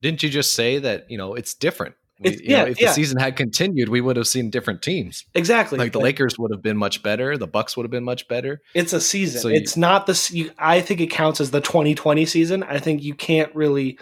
didn't 0.00 0.22
you 0.22 0.28
just 0.30 0.54
say 0.54 0.78
that 0.78 1.10
you 1.10 1.18
know 1.18 1.34
it's 1.34 1.54
different 1.54 1.94
We- 2.20 2.30
It's- 2.30 2.42
you 2.42 2.56
know, 2.56 2.64
yeah, 2.64 2.70
if 2.70 2.80
yeah. 2.80 2.88
the 2.88 2.94
season 2.94 3.18
had 3.20 3.36
continued 3.36 3.88
we 3.90 4.00
would 4.00 4.16
have 4.16 4.26
seen 4.26 4.48
different 4.50 4.80
teams 4.82 5.24
exactly 5.34 5.78
like 5.78 5.92
the 5.92 6.00
lakers 6.00 6.36
would 6.38 6.50
have 6.52 6.62
been 6.62 6.76
much 6.76 7.02
better 7.04 7.36
the 7.36 7.46
bucks 7.46 7.76
would 7.76 7.84
have 7.84 7.90
been 7.92 8.02
much 8.04 8.26
better 8.28 8.60
It's 8.74 8.92
a 8.92 9.00
season. 9.00 9.40
So 9.40 9.48
you- 9.48 9.56
it's 9.56 9.76
not 9.76 10.06
the. 10.06 10.50
I 10.58 10.80
think 10.80 11.00
it 11.00 11.08
counts 11.10 11.40
as 11.40 11.50
the 11.52 11.60
2020 11.60 12.24
season. 12.26 12.62
I 12.64 12.78
think 12.80 13.02
you 13.04 13.14
can't 13.14 13.54
really 13.54 13.98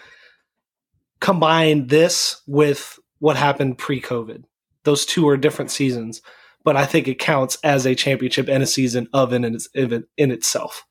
combine 1.27 1.89
this 1.89 2.41
with 2.47 3.01
what 3.19 3.37
happened 3.37 3.77
pre-COVID. 3.77 4.45
Those 4.85 5.05
two 5.05 5.29
are 5.29 5.37
different 5.37 5.73
seasons, 5.73 6.23
but 6.63 6.77
I 6.77 6.87
think 6.87 7.09
it 7.09 7.19
counts 7.19 7.59
as 7.65 7.85
a 7.85 7.97
championship 7.97 8.49
and 8.49 8.63
a 8.63 8.67
season 8.67 9.09
of 9.13 9.33
in 9.33 9.45
its 9.45 9.67
in, 9.75 10.05
in 10.17 10.31
itself. 10.31 10.87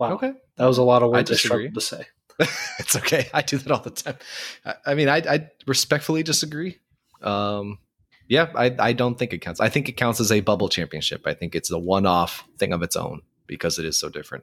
Wow, 0.00 0.14
okay. 0.14 0.32
That 0.56 0.66
was 0.66 0.78
a 0.78 0.82
lot 0.82 1.04
of 1.04 1.12
words 1.12 1.30
I, 1.30 1.34
disagree. 1.34 1.70
to 1.70 1.80
say. 1.80 2.04
it's 2.80 2.96
okay. 2.96 3.28
I 3.32 3.42
do 3.42 3.58
that 3.58 3.70
all 3.70 3.78
the 3.78 3.90
time. 3.90 4.16
I, 4.64 4.74
I 4.86 4.94
mean 4.96 5.08
I, 5.08 5.18
I 5.18 5.50
respectfully 5.68 6.24
disagree. 6.24 6.80
Um 7.22 7.78
yeah 8.26 8.50
I, 8.56 8.74
I 8.80 8.92
don't 8.92 9.16
think 9.16 9.32
it 9.32 9.38
counts. 9.38 9.60
I 9.60 9.68
think 9.68 9.88
it 9.88 9.92
counts 9.92 10.18
as 10.18 10.32
a 10.32 10.40
bubble 10.40 10.68
championship. 10.68 11.28
I 11.28 11.34
think 11.34 11.54
it's 11.54 11.70
a 11.70 11.78
one-off 11.78 12.42
thing 12.58 12.72
of 12.72 12.82
its 12.82 12.96
own 12.96 13.20
because 13.46 13.78
it 13.78 13.84
is 13.84 13.96
so 13.96 14.08
different. 14.08 14.42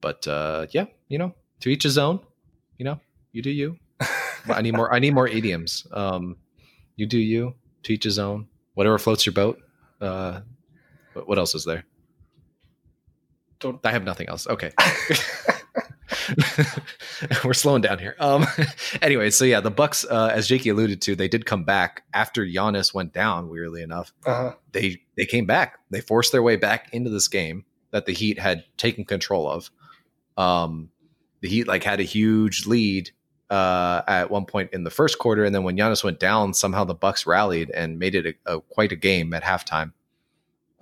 But 0.00 0.26
uh 0.26 0.68
yeah 0.70 0.86
you 1.08 1.18
know 1.18 1.34
to 1.60 1.68
each 1.68 1.82
his 1.82 1.98
own. 1.98 2.20
You 2.78 2.86
know 2.86 3.00
you 3.32 3.42
do 3.42 3.50
you 3.50 3.76
i 4.48 4.60
need 4.62 4.74
more 4.74 4.92
i 4.92 4.98
need 4.98 5.14
more 5.14 5.28
idioms. 5.28 5.86
Um 5.92 6.36
you 6.96 7.06
do 7.06 7.18
you 7.18 7.54
to 7.84 7.92
each 7.92 8.04
his 8.04 8.18
own. 8.18 8.48
Whatever 8.74 8.98
floats 8.98 9.24
your 9.26 9.32
boat 9.32 9.60
uh 10.00 10.40
what, 11.12 11.28
what 11.28 11.38
else 11.38 11.54
is 11.54 11.64
there? 11.64 11.84
Don't- 13.60 13.84
i 13.84 13.90
have 13.90 14.04
nothing 14.04 14.28
else. 14.28 14.46
Okay. 14.46 14.72
We're 17.44 17.54
slowing 17.54 17.82
down 17.82 17.98
here. 17.98 18.14
Um 18.18 18.46
anyway 19.02 19.30
so 19.30 19.44
yeah 19.44 19.60
the 19.60 19.70
bucks 19.70 20.04
uh 20.04 20.30
as 20.32 20.48
jakey 20.48 20.70
alluded 20.70 21.00
to 21.02 21.14
they 21.16 21.28
did 21.28 21.46
come 21.46 21.64
back 21.64 22.02
after 22.12 22.44
Giannis 22.44 22.92
went 22.94 23.12
down 23.12 23.48
weirdly 23.48 23.82
enough. 23.82 24.12
Uh-huh. 24.24 24.54
they 24.72 25.00
they 25.16 25.26
came 25.26 25.46
back. 25.46 25.78
They 25.90 26.00
forced 26.00 26.32
their 26.32 26.42
way 26.42 26.56
back 26.56 26.88
into 26.92 27.10
this 27.10 27.28
game 27.28 27.64
that 27.90 28.06
the 28.06 28.12
Heat 28.12 28.38
had 28.38 28.64
taken 28.76 29.04
control 29.04 29.48
of. 29.50 29.70
Um, 30.36 30.90
the 31.40 31.48
Heat 31.48 31.66
like 31.66 31.84
had 31.84 32.00
a 32.00 32.04
huge 32.04 32.66
lead 32.66 33.10
uh, 33.50 34.02
at 34.08 34.30
one 34.30 34.44
point 34.44 34.70
in 34.72 34.84
the 34.84 34.90
first 34.90 35.18
quarter, 35.18 35.44
and 35.44 35.54
then 35.54 35.62
when 35.62 35.76
Giannis 35.76 36.02
went 36.04 36.18
down, 36.20 36.52
somehow 36.54 36.84
the 36.84 36.94
Bucks 36.94 37.26
rallied 37.26 37.70
and 37.70 37.98
made 37.98 38.14
it 38.14 38.36
a, 38.46 38.56
a 38.56 38.60
quite 38.60 38.92
a 38.92 38.96
game 38.96 39.32
at 39.34 39.42
halftime. 39.42 39.92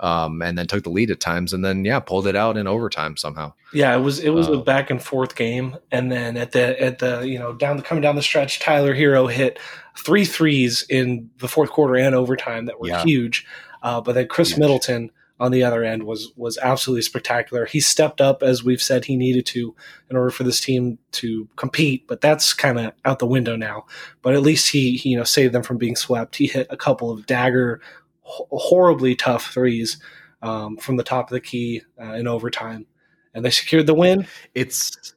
Um, 0.01 0.43
and 0.43 0.59
then 0.59 0.67
took 0.67 0.83
the 0.83 0.91
lead 0.91 1.13
at 1.13 1.21
times, 1.21 1.53
and 1.53 1.65
then 1.65 1.85
yeah, 1.85 2.01
pulled 2.01 2.27
it 2.27 2.35
out 2.35 2.57
in 2.57 2.67
overtime 2.67 3.17
somehow. 3.17 3.53
Yeah, 3.73 3.95
it 3.97 4.01
was 4.01 4.19
it 4.19 4.31
was 4.31 4.49
Uh, 4.49 4.55
a 4.55 4.63
back 4.63 4.91
and 4.91 5.01
forth 5.01 5.37
game, 5.37 5.77
and 5.93 6.11
then 6.11 6.37
at 6.37 6.51
the 6.51 6.81
at 6.83 6.99
the 6.99 7.21
you 7.21 7.39
know 7.39 7.53
down 7.53 7.77
the 7.77 7.83
coming 7.83 8.03
down 8.03 8.17
the 8.17 8.23
stretch, 8.23 8.59
Tyler 8.59 8.93
Herro 8.95 9.31
hit 9.31 9.59
three 9.97 10.25
threes 10.25 10.85
in 10.91 11.31
the 11.39 11.47
fourth 11.47 11.71
quarter 11.71 11.95
and 11.97 12.13
overtime 12.15 12.67
that 12.67 12.81
were 12.81 12.89
Yeah. 12.89 13.05
huge. 13.05 13.47
Uh, 13.85 14.01
but 14.01 14.15
then 14.17 14.27
Chris 14.27 14.51
Huge. 14.51 14.59
Middleton 14.59 15.11
on 15.41 15.51
the 15.51 15.65
other 15.65 15.83
end 15.83 16.05
was 16.05 16.33
was 16.37 16.59
absolutely 16.59 17.03
spectacular. 17.03 17.67
He 17.67 17.81
stepped 17.81 18.21
up 18.21 18.43
as 18.43 18.63
we've 18.63 18.83
said 18.83 19.05
he 19.05 19.17
needed 19.17 19.47
to 19.47 19.75
in 20.09 20.17
order 20.17 20.31
for 20.31 20.45
this 20.45 20.61
team 20.61 20.99
to 21.13 21.49
compete, 21.57 22.07
but 22.07 22.21
that's 22.21 22.53
kind 22.53 22.79
of 22.79 22.93
out 23.05 23.19
the 23.19 23.27
window 23.27 23.57
now. 23.57 23.87
But 24.23 24.35
at 24.35 24.43
least 24.43 24.71
he, 24.71 24.97
he 24.97 25.11
you 25.11 25.17
know 25.17 25.25
saved 25.25 25.53
them 25.53 25.63
from 25.63 25.79
being 25.79 25.97
swept. 25.97 26.37
He 26.37 26.47
hit 26.47 26.67
a 26.71 26.77
couple 26.77 27.11
of 27.11 27.27
dagger, 27.27 27.81
ho- 28.21 28.49
horribly 28.51 29.17
tough 29.17 29.53
threes 29.53 29.99
um, 30.43 30.77
from 30.77 30.97
the 30.97 31.03
top 31.05 31.31
of 31.31 31.35
the 31.35 31.41
key 31.41 31.83
uh, 32.01 32.15
in 32.15 32.29
overtime, 32.29 32.87
and 33.35 33.45
they 33.45 33.51
secured 33.51 33.87
the 33.87 33.95
win. 33.95 34.27
It's 34.55 35.15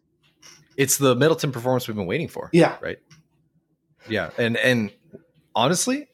it's 0.78 0.98
the 0.98 1.16
Middleton 1.16 1.52
performance 1.52 1.88
we've 1.88 1.98
been 1.98 2.08
waiting 2.08 2.28
for. 2.28 2.50
Yeah, 2.54 2.78
right. 2.82 2.98
Yeah, 4.10 4.32
and 4.38 4.58
and 4.58 4.92
honestly, 5.56 6.08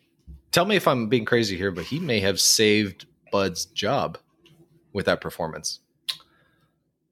tell 0.51 0.65
me 0.65 0.75
if 0.75 0.87
I'm 0.87 1.07
being 1.07 1.25
crazy 1.25 1.55
here, 1.55 1.71
but 1.71 1.85
he 1.85 1.99
may 1.99 2.19
have 2.19 2.39
saved 2.41 3.05
Bud's 3.33 3.65
job 3.65 4.17
with 4.93 5.07
that 5.07 5.19
performance. 5.19 5.79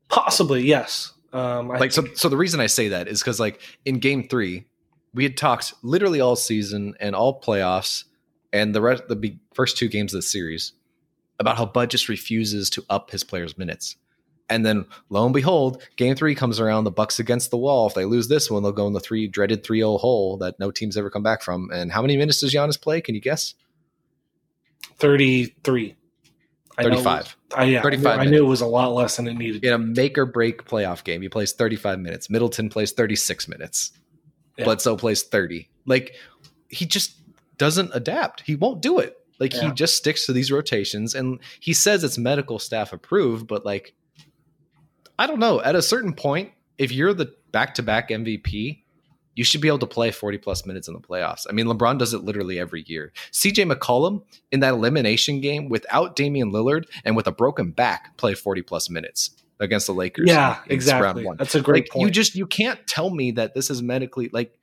possibly 0.08 0.62
yes. 0.64 1.14
Um, 1.34 1.72
I 1.72 1.80
like 1.80 1.92
so 1.92 2.04
think- 2.04 2.18
so 2.18 2.28
the 2.30 2.38
reason 2.38 2.60
i 2.60 2.68
say 2.68 2.90
that 2.90 3.08
is 3.08 3.22
because 3.22 3.40
like 3.40 3.62
in 3.86 4.00
game 4.00 4.28
three 4.28 4.66
we 5.14 5.24
had 5.24 5.36
talked 5.38 5.74
literally 5.82 6.20
all 6.22 6.36
season 6.36 6.94
and 7.00 7.16
all 7.16 7.42
playoffs 7.42 8.04
and 8.54 8.76
the 8.76 8.82
rest 8.82 9.08
the 9.08 9.38
first 9.54 9.78
two 9.78 9.88
games 9.88 10.14
of 10.14 10.18
the 10.20 10.22
series 10.22 10.74
about 11.40 11.58
how 11.58 11.66
Bud 11.66 11.90
just 11.90 12.08
refuses 12.10 12.70
to 12.72 12.84
up 12.90 13.10
his 13.10 13.24
players' 13.24 13.58
minutes. 13.58 13.96
And 14.48 14.64
then 14.66 14.86
lo 15.10 15.24
and 15.26 15.34
behold, 15.34 15.82
game 15.96 16.16
three 16.16 16.36
comes 16.36 16.60
around, 16.60 16.84
the 16.84 16.92
Bucks 16.92 17.18
against 17.18 17.50
the 17.50 17.58
wall. 17.58 17.88
If 17.88 17.96
they 17.96 18.06
lose 18.06 18.28
this 18.28 18.52
one, 18.52 18.62
they'll 18.62 18.72
go 18.74 18.86
in 18.86 18.94
the 18.94 19.00
three 19.00 19.26
dreaded 19.28 19.64
3-0 19.64 20.00
hole 20.02 20.38
that 20.38 20.60
no 20.60 20.70
team's 20.70 20.98
ever 20.98 21.10
come 21.10 21.24
back 21.24 21.42
from. 21.42 21.70
And 21.74 21.92
how 21.92 22.02
many 22.04 22.16
minutes 22.16 22.42
does 22.42 22.54
Giannis 22.54 22.80
play? 22.80 23.02
Can 23.02 23.16
you 23.16 23.22
guess? 23.22 23.56
33. 25.00 25.56
I 25.86 25.90
know 25.90 25.96
it 25.96 25.96
was- 25.96 25.96
35. 26.78 27.38
I, 27.56 27.64
yeah, 27.66 27.82
35 27.82 28.06
I 28.06 28.16
knew, 28.16 28.22
I 28.22 28.32
knew 28.32 28.46
it 28.46 28.48
was 28.48 28.62
a 28.62 28.66
lot 28.66 28.94
less 28.94 29.18
than 29.18 29.28
it 29.28 29.34
needed. 29.34 29.64
In 29.64 29.74
a 29.74 29.78
make 29.78 30.18
or 30.18 30.26
break 30.26 30.66
playoff 30.66 31.04
game, 31.04 31.22
he 31.22 31.30
plays 31.30 31.54
35 31.54 32.00
minutes. 32.00 32.30
Middleton 32.30 32.70
plays 32.70 32.92
36 32.92 33.48
minutes. 33.48 33.92
Yeah. 34.58 34.66
Bledsoe 34.66 34.96
plays 34.96 35.24
30. 35.24 35.70
Like 35.86 36.16
he 36.70 36.86
just 36.86 37.16
doesn't 37.58 37.92
adapt. 37.94 38.42
He 38.42 38.56
won't 38.56 38.82
do 38.82 39.00
it. 39.00 39.18
Like 39.40 39.54
he 39.54 39.72
just 39.72 39.96
sticks 39.96 40.28
to 40.28 40.34
these 40.34 40.52
rotations 40.52 41.16
and 41.16 41.40
he 41.60 41.74
says 41.74 42.04
it's 42.04 42.18
medical 42.18 42.60
staff 42.60 42.94
approved, 42.94 43.48
but 43.48 43.66
like 43.66 43.96
I 45.18 45.28
don't 45.28 45.40
know. 45.40 45.62
At 45.62 45.76
a 45.76 45.82
certain 45.82 46.14
point, 46.14 46.52
if 46.78 46.92
you're 46.92 47.14
the 47.14 47.34
back-to-back 47.52 48.10
MVP, 48.10 48.81
you 49.36 49.44
should 49.44 49.62
be 49.62 49.68
able 49.68 49.80
to 49.80 49.88
play 49.88 50.12
40 50.12 50.38
plus 50.40 50.66
minutes 50.66 50.88
in 50.88 50.94
the 50.94 51.00
playoffs. 51.00 51.46
I 51.50 51.54
mean, 51.54 51.66
LeBron 51.66 51.98
does 51.98 52.14
it 52.14 52.24
literally 52.24 52.60
every 52.60 52.84
year. 52.88 53.14
CJ 53.32 53.72
McCollum 53.72 54.24
in 54.52 54.60
that 54.60 54.74
elimination 54.74 55.40
game 55.42 55.70
without 55.70 56.16
Damian 56.16 56.52
Lillard 56.52 56.86
and 57.06 57.16
with 57.16 57.28
a 57.28 57.32
broken 57.32 57.72
back 57.72 58.18
play 58.18 58.34
40 58.34 58.62
plus 58.64 58.90
minutes 58.90 59.32
against 59.60 59.88
the 59.88 59.94
Lakers. 59.94 60.28
Yeah, 60.28 60.36
in- 60.68 60.82
in 60.82 60.88
round 61.00 61.20
exactly. 61.20 61.26
That's 61.38 61.56
a 61.56 61.62
great 61.62 61.84
Like 61.86 61.92
point. 61.92 62.06
you 62.08 62.12
just 62.12 62.36
you 62.36 62.46
can't 62.46 62.86
tell 62.88 63.10
me 63.10 63.32
that 63.32 63.54
this 63.54 63.70
is 63.70 63.82
medically 63.82 64.30
like 64.34 64.54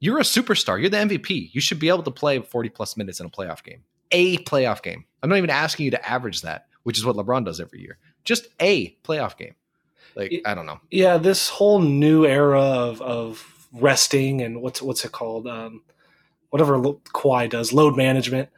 you're 0.00 0.18
a 0.18 0.22
superstar. 0.22 0.80
You're 0.80 0.90
the 0.90 0.96
MVP. 0.98 1.50
You 1.52 1.60
should 1.60 1.80
be 1.80 1.88
able 1.88 2.04
to 2.04 2.10
play 2.12 2.38
40 2.40 2.68
plus 2.70 2.96
minutes 2.96 3.18
in 3.20 3.26
a 3.26 3.30
playoff 3.30 3.62
game. 3.64 3.82
A 4.12 4.38
playoff 4.38 4.80
game. 4.82 5.04
I'm 5.22 5.28
not 5.28 5.36
even 5.38 5.50
asking 5.50 5.84
you 5.86 5.90
to 5.90 6.08
average 6.08 6.42
that, 6.42 6.66
which 6.84 6.96
is 6.98 7.04
what 7.04 7.16
LeBron 7.16 7.44
does 7.44 7.60
every 7.60 7.80
year. 7.80 7.98
Just 8.24 8.46
a 8.60 8.96
playoff 9.04 9.36
game. 9.36 9.54
Like 10.14 10.32
It- 10.32 10.42
I 10.46 10.54
don't 10.54 10.66
know. 10.66 10.80
yeah, 10.90 11.18
this 11.18 11.48
whole 11.50 11.80
new 11.80 12.24
era 12.24 12.60
of 12.62 13.02
of 13.02 13.57
resting 13.72 14.40
and 14.42 14.60
what's 14.62 14.80
what's 14.82 15.04
it 15.04 15.12
called? 15.12 15.46
Um, 15.46 15.82
whatever 16.50 16.78
Kawhi 16.78 17.48
does, 17.50 17.72
load 17.72 17.96
management. 17.96 18.48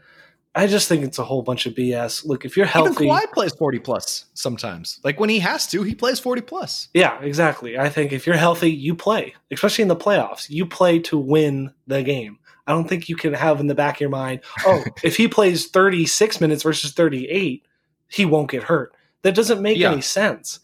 I 0.53 0.67
just 0.67 0.89
think 0.89 1.05
it's 1.05 1.19
a 1.21 1.25
whole 1.25 1.43
bunch 1.43 1.67
of 1.67 1.75
BS. 1.75 2.27
Look, 2.27 2.45
if 2.45 2.57
you're 2.57 2.67
healthy, 2.67 3.05
Even 3.05 3.17
Kawhi 3.17 3.33
plays 3.33 3.55
40 3.55 3.79
plus 3.79 4.25
sometimes. 4.35 4.99
Like 5.05 5.21
when 5.21 5.31
he 5.31 5.39
has 5.39 5.67
to, 5.69 5.85
he 5.85 5.95
plays 5.95 6.19
40 6.19 6.41
plus. 6.43 6.89
yeah, 6.93 7.21
exactly. 7.23 7.79
I 7.79 7.89
think 7.89 8.13
if 8.13 8.27
you're 8.27 8.37
healthy, 8.37 8.71
you 8.71 8.97
play, 8.97 9.35
especially 9.53 9.83
in 9.83 9.89
the 9.89 9.95
playoffs. 9.97 10.51
You 10.51 10.67
play 10.67 10.99
to 11.01 11.17
win 11.19 11.73
the 11.87 12.03
game. 12.03 12.39
I 12.67 12.73
don't 12.73 12.89
think 12.89 13.09
you 13.09 13.15
can 13.15 13.33
have 13.33 13.61
in 13.61 13.69
the 13.69 13.77
back 13.77 13.97
of 13.97 14.01
your 14.01 14.11
mind, 14.11 14.41
oh, 14.67 14.83
if 15.05 15.17
he 15.17 15.29
plays 15.29 15.69
36 15.69 16.41
minutes 16.41 16.65
versus 16.65 16.93
38, 16.93 17.65
he 18.09 18.25
won't 18.25 18.51
get 18.51 18.65
hurt. 18.65 18.93
That 19.23 19.37
doesn't 19.37 19.63
make 19.63 19.79
Yeah. 19.79 19.93
any 19.93 20.01
sense. 20.01 20.59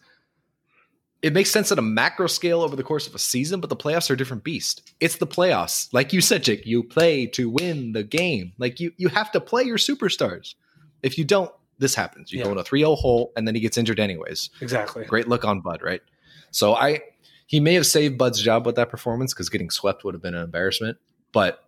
It 1.23 1.33
makes 1.33 1.51
sense 1.51 1.73
at 1.73 1.79
a 1.79 1.83
macro 1.83 2.27
scale 2.27 2.61
over 2.61 2.77
the 2.77 2.83
course 2.83 3.07
of 3.07 3.15
a 3.15 3.19
season, 3.19 3.61
but 3.61 3.71
the 3.71 3.77
playoffs 3.77 4.11
are 4.11 4.15
a 4.15 4.17
different 4.17 4.45
beast. 4.45 4.93
It's 5.01 5.17
the 5.17 5.27
playoffs. 5.27 5.89
Like 5.93 6.13
you 6.13 6.21
said, 6.21 6.45
Jake, 6.45 6.67
you 6.67 6.83
play 6.83 7.27
to 7.29 7.49
win 7.49 7.93
the 7.93 8.05
game. 8.05 8.53
Like 8.59 8.79
you 8.81 8.93
you 8.97 9.09
have 9.09 9.33
to 9.33 9.41
play 9.41 9.63
your 9.65 9.79
superstars. 9.79 10.55
If 11.03 11.19
you 11.19 11.25
don't, 11.25 11.51
this 11.79 11.95
happens. 11.95 12.33
You 12.33 12.39
Yeah. 12.41 12.45
go 12.47 12.53
in 12.53 12.59
a 12.59 12.65
3-0 12.65 12.97
hole 12.97 13.33
and 13.37 13.47
then 13.47 13.55
he 13.55 13.61
gets 13.61 13.77
injured 13.79 13.99
anyways. 13.99 14.51
Exactly. 14.61 15.05
Great 15.05 15.27
look 15.29 15.45
on 15.45 15.61
Bud, 15.63 15.83
right? 15.83 16.03
So 16.51 16.75
I 16.75 17.01
he 17.47 17.61
may 17.61 17.75
have 17.75 17.87
saved 17.87 18.19
Bud's 18.19 18.41
job 18.43 18.67
with 18.67 18.77
that 18.77 18.91
performance 18.91 19.33
because 19.33 19.49
getting 19.49 19.71
swept 19.71 20.05
would 20.05 20.15
have 20.15 20.23
been 20.23 20.35
an 20.35 20.43
embarrassment, 20.45 20.99
but 21.33 21.63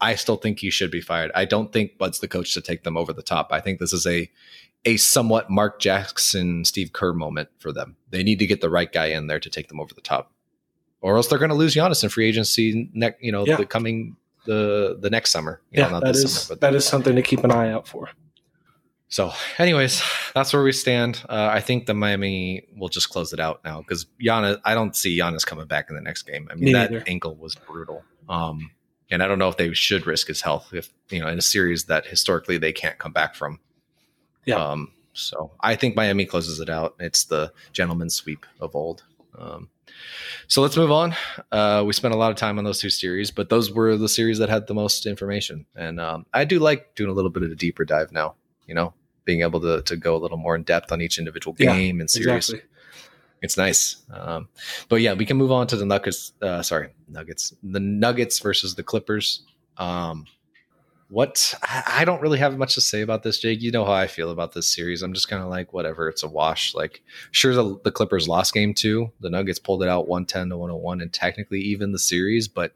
I 0.00 0.14
still 0.14 0.36
think 0.36 0.60
he 0.60 0.70
should 0.70 0.90
be 0.92 1.00
fired. 1.00 1.32
I 1.34 1.44
don't 1.44 1.72
think 1.72 1.98
Bud's 1.98 2.20
the 2.20 2.28
coach 2.28 2.54
to 2.54 2.60
take 2.60 2.84
them 2.84 2.96
over 2.96 3.12
the 3.12 3.22
top. 3.22 3.48
I 3.50 3.60
think 3.60 3.80
this 3.80 3.92
is 3.92 4.06
a 4.06 4.30
a 4.84 4.96
somewhat 4.96 5.50
Mark 5.50 5.80
Jackson, 5.80 6.64
Steve 6.64 6.92
Kerr 6.92 7.12
moment 7.12 7.48
for 7.58 7.72
them. 7.72 7.96
They 8.10 8.22
need 8.22 8.38
to 8.38 8.46
get 8.46 8.60
the 8.60 8.70
right 8.70 8.90
guy 8.90 9.06
in 9.06 9.26
there 9.26 9.40
to 9.40 9.50
take 9.50 9.68
them 9.68 9.80
over 9.80 9.92
the 9.94 10.00
top, 10.00 10.32
or 11.00 11.16
else 11.16 11.26
they're 11.28 11.38
going 11.38 11.50
to 11.50 11.54
lose 11.54 11.74
Giannis 11.74 12.02
in 12.02 12.08
free 12.10 12.26
agency. 12.26 12.88
Next, 12.94 13.22
you 13.22 13.32
know, 13.32 13.44
Yeah. 13.46 13.56
the 13.56 13.66
coming 13.66 14.16
the 14.46 14.96
the 15.00 15.10
next 15.10 15.30
summer. 15.30 15.60
You 15.70 15.80
Yeah, 15.80 15.86
know, 15.86 15.92
not 15.94 16.04
that 16.04 16.14
this 16.14 16.24
is 16.24 16.32
summer, 16.42 16.54
but 16.56 16.60
that 16.62 16.74
is 16.74 16.84
something 16.86 17.14
to 17.16 17.22
keep 17.22 17.44
an 17.44 17.50
eye 17.50 17.70
out 17.70 17.86
for. 17.88 18.08
so, 19.08 19.32
anyways, 19.58 20.02
that's 20.34 20.52
where 20.52 20.62
we 20.62 20.72
stand. 20.72 21.22
Uh, 21.28 21.48
I 21.52 21.60
think 21.60 21.86
the 21.86 21.94
Miami 21.94 22.64
will 22.76 22.88
just 22.88 23.10
close 23.10 23.32
it 23.32 23.40
out 23.40 23.60
now 23.64 23.80
because 23.80 24.06
Giannis. 24.22 24.60
I 24.64 24.74
don't 24.74 24.94
see 24.96 25.18
Giannis 25.18 25.44
coming 25.44 25.66
back 25.66 25.90
in 25.90 25.96
the 25.96 26.02
next 26.02 26.22
game. 26.22 26.48
I 26.50 26.54
mean, 26.54 26.64
Me 26.66 26.72
that 26.74 26.90
neither. 26.90 27.04
ankle 27.06 27.34
was 27.34 27.54
brutal. 27.54 28.04
Um, 28.28 28.70
and 29.10 29.22
I 29.22 29.26
don't 29.28 29.38
know 29.38 29.48
if 29.48 29.56
they 29.56 29.72
should 29.74 30.06
risk 30.06 30.26
his 30.28 30.42
health 30.42 30.72
if 30.72 30.90
you 31.10 31.20
know 31.20 31.28
in 31.28 31.38
a 31.38 31.42
series 31.42 31.84
that 31.86 32.06
historically 32.06 32.58
they 32.58 32.72
can't 32.72 32.98
come 32.98 33.12
back 33.12 33.34
from. 33.34 33.60
Yeah. 34.48 34.56
Um, 34.56 34.92
so 35.12 35.50
I 35.60 35.74
think 35.76 35.96
Miami 35.96 36.24
closes 36.24 36.60
it 36.60 36.70
out. 36.70 36.94
It's 37.00 37.24
the 37.24 37.52
gentleman's 37.72 38.14
sweep 38.14 38.46
of 38.60 38.74
old. 38.74 39.04
Um, 39.36 39.68
so 40.46 40.62
let's 40.62 40.76
move 40.76 40.90
on. 40.90 41.14
Uh, 41.52 41.82
we 41.86 41.92
spent 41.92 42.14
a 42.14 42.16
lot 42.16 42.30
of 42.30 42.36
time 42.36 42.58
on 42.58 42.64
those 42.64 42.80
two 42.80 42.90
series, 42.90 43.30
but 43.30 43.48
those 43.48 43.72
were 43.72 43.96
the 43.96 44.08
series 44.08 44.38
that 44.38 44.48
had 44.48 44.66
the 44.66 44.74
most 44.74 45.06
information. 45.06 45.66
And 45.76 46.00
um, 46.00 46.26
I 46.32 46.44
do 46.44 46.58
like 46.58 46.94
doing 46.94 47.10
a 47.10 47.12
little 47.12 47.30
bit 47.30 47.42
of 47.42 47.50
a 47.50 47.54
deeper 47.54 47.84
dive 47.84 48.12
now. 48.12 48.34
You 48.66 48.74
know, 48.74 48.94
being 49.24 49.42
able 49.42 49.60
to 49.60 49.82
to 49.82 49.96
go 49.96 50.16
a 50.16 50.18
little 50.18 50.38
more 50.38 50.54
in 50.54 50.62
depth 50.62 50.92
on 50.92 51.00
each 51.00 51.18
individual 51.18 51.54
Yeah, 51.58 51.74
game 51.74 52.00
and 52.00 52.10
series. 52.10 52.48
Exactly. 52.48 52.68
It's 53.40 53.56
nice. 53.56 53.96
Um, 54.12 54.48
but 54.88 55.00
yeah, 55.00 55.14
we 55.14 55.24
can 55.24 55.36
move 55.36 55.52
on 55.52 55.66
to 55.68 55.76
the 55.76 55.86
Nuggets. 55.86 56.32
Uh, 56.42 56.62
sorry, 56.62 56.90
Nuggets. 57.08 57.54
The 57.62 57.80
Nuggets 57.80 58.40
versus 58.40 58.74
the 58.74 58.82
Clippers. 58.82 59.42
Um, 59.76 60.26
what 61.08 61.54
I 61.62 62.04
don't 62.04 62.20
really 62.20 62.38
have 62.38 62.58
much 62.58 62.74
to 62.74 62.80
say 62.82 63.00
about 63.00 63.22
this, 63.22 63.38
Jake. 63.38 63.62
You 63.62 63.70
know 63.70 63.84
how 63.84 63.92
I 63.92 64.06
feel 64.06 64.30
about 64.30 64.52
this 64.52 64.66
series. 64.66 65.02
I'm 65.02 65.14
just 65.14 65.28
kind 65.28 65.42
of 65.42 65.48
like, 65.48 65.72
whatever. 65.72 66.08
It's 66.08 66.22
a 66.22 66.28
wash. 66.28 66.74
Like, 66.74 67.02
sure, 67.30 67.54
the, 67.54 67.78
the 67.82 67.90
Clippers 67.90 68.28
lost 68.28 68.52
game 68.52 68.74
two. 68.74 69.10
The 69.20 69.30
Nuggets 69.30 69.58
pulled 69.58 69.82
it 69.82 69.88
out 69.88 70.06
110 70.06 70.50
to 70.50 70.56
101, 70.58 71.00
and 71.00 71.12
technically 71.12 71.60
even 71.60 71.92
the 71.92 71.98
series, 71.98 72.46
but 72.46 72.74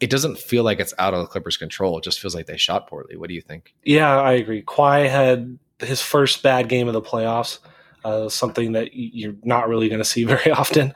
it 0.00 0.10
doesn't 0.10 0.38
feel 0.38 0.62
like 0.62 0.80
it's 0.80 0.94
out 0.98 1.12
of 1.12 1.20
the 1.20 1.26
Clippers' 1.26 1.56
control. 1.56 1.98
It 1.98 2.04
just 2.04 2.20
feels 2.20 2.34
like 2.34 2.46
they 2.46 2.56
shot 2.56 2.88
poorly. 2.88 3.16
What 3.16 3.28
do 3.28 3.34
you 3.34 3.42
think? 3.42 3.74
Yeah, 3.84 4.18
I 4.18 4.32
agree. 4.32 4.62
Kawhi 4.62 5.08
had 5.08 5.58
his 5.80 6.00
first 6.00 6.42
bad 6.42 6.68
game 6.68 6.88
of 6.88 6.94
the 6.94 7.02
playoffs, 7.02 7.58
uh, 8.04 8.28
something 8.28 8.72
that 8.72 8.90
you're 8.92 9.36
not 9.42 9.68
really 9.68 9.88
going 9.88 10.00
to 10.00 10.04
see 10.04 10.24
very 10.24 10.50
often, 10.50 10.94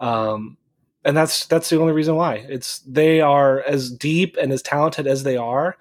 um, 0.00 0.58
and 1.02 1.16
that's 1.16 1.46
that's 1.46 1.70
the 1.70 1.80
only 1.80 1.94
reason 1.94 2.14
why. 2.14 2.44
It's 2.48 2.80
they 2.80 3.22
are 3.22 3.62
as 3.62 3.90
deep 3.90 4.36
and 4.36 4.52
as 4.52 4.60
talented 4.60 5.06
as 5.06 5.22
they 5.22 5.38
are. 5.38 5.78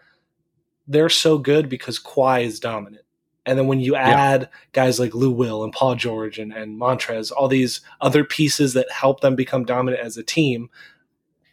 They're 0.89 1.09
so 1.09 1.37
good 1.37 1.69
because 1.69 1.99
Kawhi 1.99 2.43
is 2.43 2.59
dominant, 2.59 3.05
and 3.45 3.57
then 3.57 3.67
when 3.67 3.79
you 3.79 3.95
add 3.95 4.49
guys 4.73 4.99
like 4.99 5.15
Lou 5.15 5.31
Will 5.31 5.63
and 5.63 5.71
Paul 5.71 5.95
George 5.95 6.37
and, 6.37 6.51
and 6.51 6.79
Montrez, 6.79 7.31
all 7.31 7.47
these 7.47 7.81
other 8.01 8.23
pieces 8.23 8.73
that 8.73 8.91
help 8.91 9.21
them 9.21 9.35
become 9.35 9.63
dominant 9.63 10.03
as 10.03 10.17
a 10.17 10.23
team, 10.23 10.69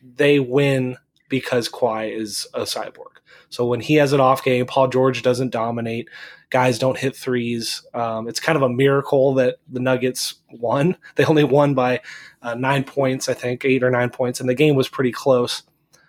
they 0.02 0.38
win 0.38 0.96
because 1.28 1.68
Kawhi 1.68 2.14
is 2.14 2.46
a 2.54 2.62
cyborg. 2.62 3.16
So 3.48 3.64
when 3.64 3.80
he 3.80 3.94
has 3.94 4.12
an 4.12 4.20
off 4.20 4.44
game, 4.44 4.66
Paul 4.66 4.88
George 4.88 5.22
doesn't 5.22 5.50
dominate. 5.50 6.08
Guys 6.50 6.78
don't 6.78 6.98
hit 6.98 7.16
threes. 7.16 7.82
Um, 7.94 8.28
it's 8.28 8.40
kind 8.40 8.56
of 8.56 8.62
a 8.62 8.68
miracle 8.68 9.34
that 9.34 9.56
the 9.68 9.80
Nuggets 9.80 10.34
won. 10.50 10.96
They 11.14 11.24
only 11.24 11.44
won 11.44 11.74
by 11.74 12.00
uh, 12.42 12.54
nine 12.54 12.84
points, 12.84 13.28
I 13.28 13.34
think, 13.34 13.64
eight 13.64 13.82
or 13.82 13.90
nine 13.90 14.10
points, 14.10 14.40
and 14.40 14.48
the 14.48 14.54
game 14.54 14.76
was 14.76 14.88
pretty 14.88 15.12
close. 15.12 15.62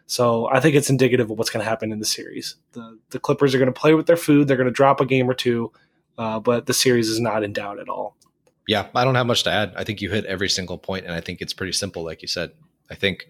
So 0.08 0.48
I 0.50 0.60
think 0.60 0.76
it's 0.76 0.90
indicative 0.90 1.30
of 1.30 1.38
what's 1.38 1.50
going 1.50 1.64
to 1.64 1.70
happen 1.70 1.92
in 1.92 2.00
the 2.00 2.06
series. 2.06 2.56
The 2.72 2.98
the 3.10 3.20
Clippers 3.20 3.54
are 3.54 3.60
going 3.60 3.72
to 3.72 3.80
play 3.80 3.94
with 3.94 4.08
their 4.08 4.18
food. 4.18 4.48
They're 4.48 4.58
going 4.58 4.68
to 4.68 4.72
drop 4.72 5.02
a 5.02 5.06
game 5.06 5.30
or 5.30 5.34
two, 5.34 5.72
uh, 6.18 6.40
but 6.40 6.66
the 6.66 6.74
series 6.74 7.10
is 7.10 7.20
not 7.20 7.44
in 7.44 7.54
doubt 7.54 7.80
at 7.80 7.90
all. 7.90 8.16
Yeah, 8.68 8.88
I 8.96 9.04
don't 9.04 9.16
have 9.16 9.28
much 9.28 9.44
to 9.44 9.52
add. 9.52 9.74
I 9.76 9.84
think 9.84 10.02
you 10.02 10.10
hit 10.10 10.26
every 10.26 10.50
single 10.50 10.78
point, 10.78 11.06
and 11.06 11.14
I 11.14 11.22
think 11.22 11.42
it's 11.42 11.54
pretty 11.54 11.74
simple, 11.74 12.04
like 12.04 12.22
you 12.22 12.28
said. 12.28 12.52
I 12.90 12.96
think 12.96 13.28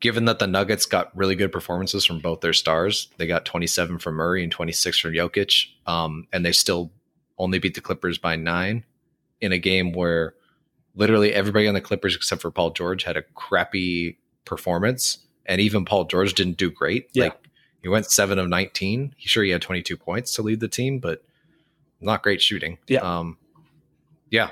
given 0.00 0.26
that 0.26 0.38
the 0.38 0.46
Nuggets 0.46 0.86
got 0.86 1.16
really 1.16 1.34
good 1.34 1.52
performances 1.52 2.04
from 2.04 2.20
both 2.20 2.40
their 2.40 2.52
stars, 2.52 3.08
they 3.16 3.26
got 3.26 3.44
27 3.44 3.98
from 3.98 4.14
Murray 4.14 4.42
and 4.42 4.52
26 4.52 4.98
from 4.98 5.12
Jokic, 5.12 5.66
um, 5.86 6.26
and 6.32 6.44
they 6.44 6.52
still 6.52 6.92
only 7.38 7.58
beat 7.58 7.74
the 7.74 7.80
Clippers 7.80 8.18
by 8.18 8.36
nine 8.36 8.84
in 9.40 9.52
a 9.52 9.58
game 9.58 9.92
where 9.92 10.34
literally 10.94 11.32
everybody 11.32 11.68
on 11.68 11.74
the 11.74 11.80
Clippers 11.80 12.16
except 12.16 12.42
for 12.42 12.50
Paul 12.50 12.70
George 12.70 13.04
had 13.04 13.16
a 13.16 13.22
crappy 13.34 14.18
performance, 14.44 15.18
and 15.48 15.60
even 15.60 15.84
Paul 15.84 16.04
George 16.04 16.34
didn't 16.34 16.58
do 16.58 16.70
great. 16.70 17.08
Yeah. 17.14 17.24
Like 17.24 17.48
he 17.82 17.88
went 17.88 18.10
seven 18.10 18.38
of 18.38 18.48
19. 18.48 19.14
He 19.16 19.28
sure 19.28 19.42
he 19.42 19.50
had 19.50 19.62
22 19.62 19.96
points 19.96 20.34
to 20.34 20.42
lead 20.42 20.60
the 20.60 20.68
team, 20.68 20.98
but 20.98 21.24
not 22.00 22.22
great 22.22 22.40
shooting. 22.40 22.78
Yeah. 22.86 23.00
Um, 23.00 23.38
yeah, 24.30 24.50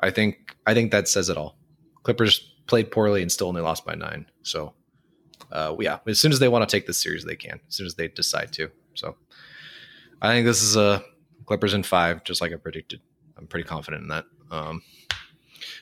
I 0.00 0.10
think 0.10 0.56
I 0.66 0.74
think 0.74 0.90
that 0.90 1.06
says 1.06 1.28
it 1.28 1.36
all. 1.36 1.56
Clippers 2.02 2.54
played 2.66 2.90
poorly 2.90 3.22
and 3.22 3.30
still 3.30 3.48
only 3.48 3.60
lost 3.60 3.84
by 3.84 3.94
nine. 3.94 4.26
So, 4.42 4.72
uh, 5.52 5.76
yeah, 5.78 5.98
as 6.06 6.18
soon 6.18 6.32
as 6.32 6.38
they 6.38 6.48
want 6.48 6.68
to 6.68 6.76
take 6.76 6.86
this 6.86 7.00
series, 7.02 7.24
they 7.24 7.36
can. 7.36 7.60
As 7.68 7.74
soon 7.74 7.86
as 7.86 7.94
they 7.94 8.08
decide 8.08 8.52
to. 8.54 8.70
So, 8.94 9.16
I 10.22 10.28
think 10.28 10.46
this 10.46 10.62
is 10.62 10.76
a 10.76 11.04
Clippers 11.46 11.74
in 11.74 11.82
five, 11.82 12.24
just 12.24 12.40
like 12.40 12.52
I 12.52 12.56
predicted. 12.56 13.00
I'm 13.36 13.46
pretty 13.46 13.66
confident 13.66 14.02
in 14.02 14.08
that. 14.08 14.24
Um, 14.50 14.82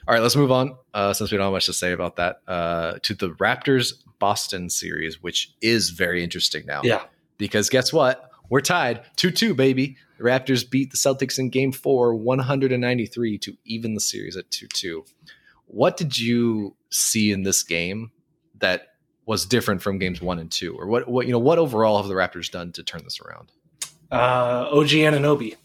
all 0.06 0.14
right, 0.14 0.22
let's 0.22 0.36
move 0.36 0.50
on. 0.52 0.76
Uh, 0.94 1.12
since 1.12 1.30
we 1.30 1.38
don't 1.38 1.44
have 1.46 1.52
much 1.52 1.66
to 1.66 1.72
say 1.72 1.92
about 1.92 2.16
that, 2.16 2.40
uh, 2.48 2.94
to 3.02 3.14
the 3.14 3.30
Raptors 3.30 3.94
Boston 4.18 4.70
series, 4.70 5.22
which 5.22 5.54
is 5.60 5.90
very 5.90 6.22
interesting 6.24 6.64
now 6.66 6.80
Yeah, 6.84 7.02
because 7.38 7.68
guess 7.68 7.92
what? 7.92 8.30
we're 8.48 8.60
tied 8.60 9.02
2 9.16 9.30
2, 9.30 9.54
baby. 9.54 9.96
The 10.18 10.24
Raptors 10.24 10.68
beat 10.68 10.90
the 10.92 10.96
Celtics 10.96 11.38
in 11.38 11.50
game 11.50 11.72
four, 11.72 12.14
193 12.14 13.38
to 13.38 13.56
even 13.64 13.94
the 13.94 14.00
series 14.00 14.36
at 14.36 14.50
2 14.50 14.66
2. 14.68 15.04
What 15.66 15.96
did 15.96 16.16
you 16.16 16.74
see 16.90 17.32
in 17.32 17.42
this 17.42 17.62
game 17.62 18.12
that 18.58 18.94
was 19.26 19.44
different 19.44 19.82
from 19.82 19.98
games 19.98 20.22
one 20.22 20.38
and 20.38 20.50
two? 20.50 20.74
Or 20.78 20.86
what, 20.86 21.08
what 21.08 21.26
you 21.26 21.32
know, 21.32 21.38
what 21.40 21.58
overall 21.58 21.96
have 21.98 22.06
the 22.06 22.14
Raptors 22.14 22.50
done 22.50 22.72
to 22.72 22.82
turn 22.84 23.02
this 23.04 23.20
around? 23.20 23.50
Uh, 24.10 24.68
OG 24.70 24.88
Anunoby. 24.90 25.56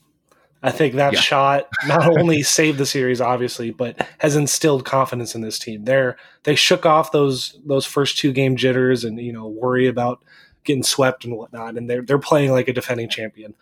I 0.64 0.72
think 0.72 0.94
that 0.96 1.14
Yeah. 1.14 1.20
shot 1.20 1.68
not 1.88 2.08
only 2.08 2.44
saved 2.44 2.78
the 2.78 2.86
series, 2.86 3.20
obviously, 3.22 3.72
but 3.72 4.06
has 4.20 4.36
instilled 4.36 4.86
confidence 4.86 5.34
in 5.36 5.42
this 5.42 5.58
team. 5.58 5.86
They're 5.86 6.18
they 6.44 6.56
shook 6.56 6.86
off 6.86 7.12
those 7.12 7.60
those 7.66 7.86
first 7.86 8.18
two 8.18 8.32
game 8.32 8.56
jitters 8.56 9.04
and 9.04 9.20
you 9.20 9.34
know 9.34 9.48
worry 9.48 9.88
about 9.88 10.24
getting 10.64 10.84
swept 10.84 11.26
and 11.26 11.36
whatnot, 11.36 11.78
and 11.78 11.90
they're 11.90 12.04
they're 12.04 12.20
playing 12.20 12.52
like 12.52 12.68
a 12.68 12.74
defending 12.74 13.10
champion. 13.10 13.56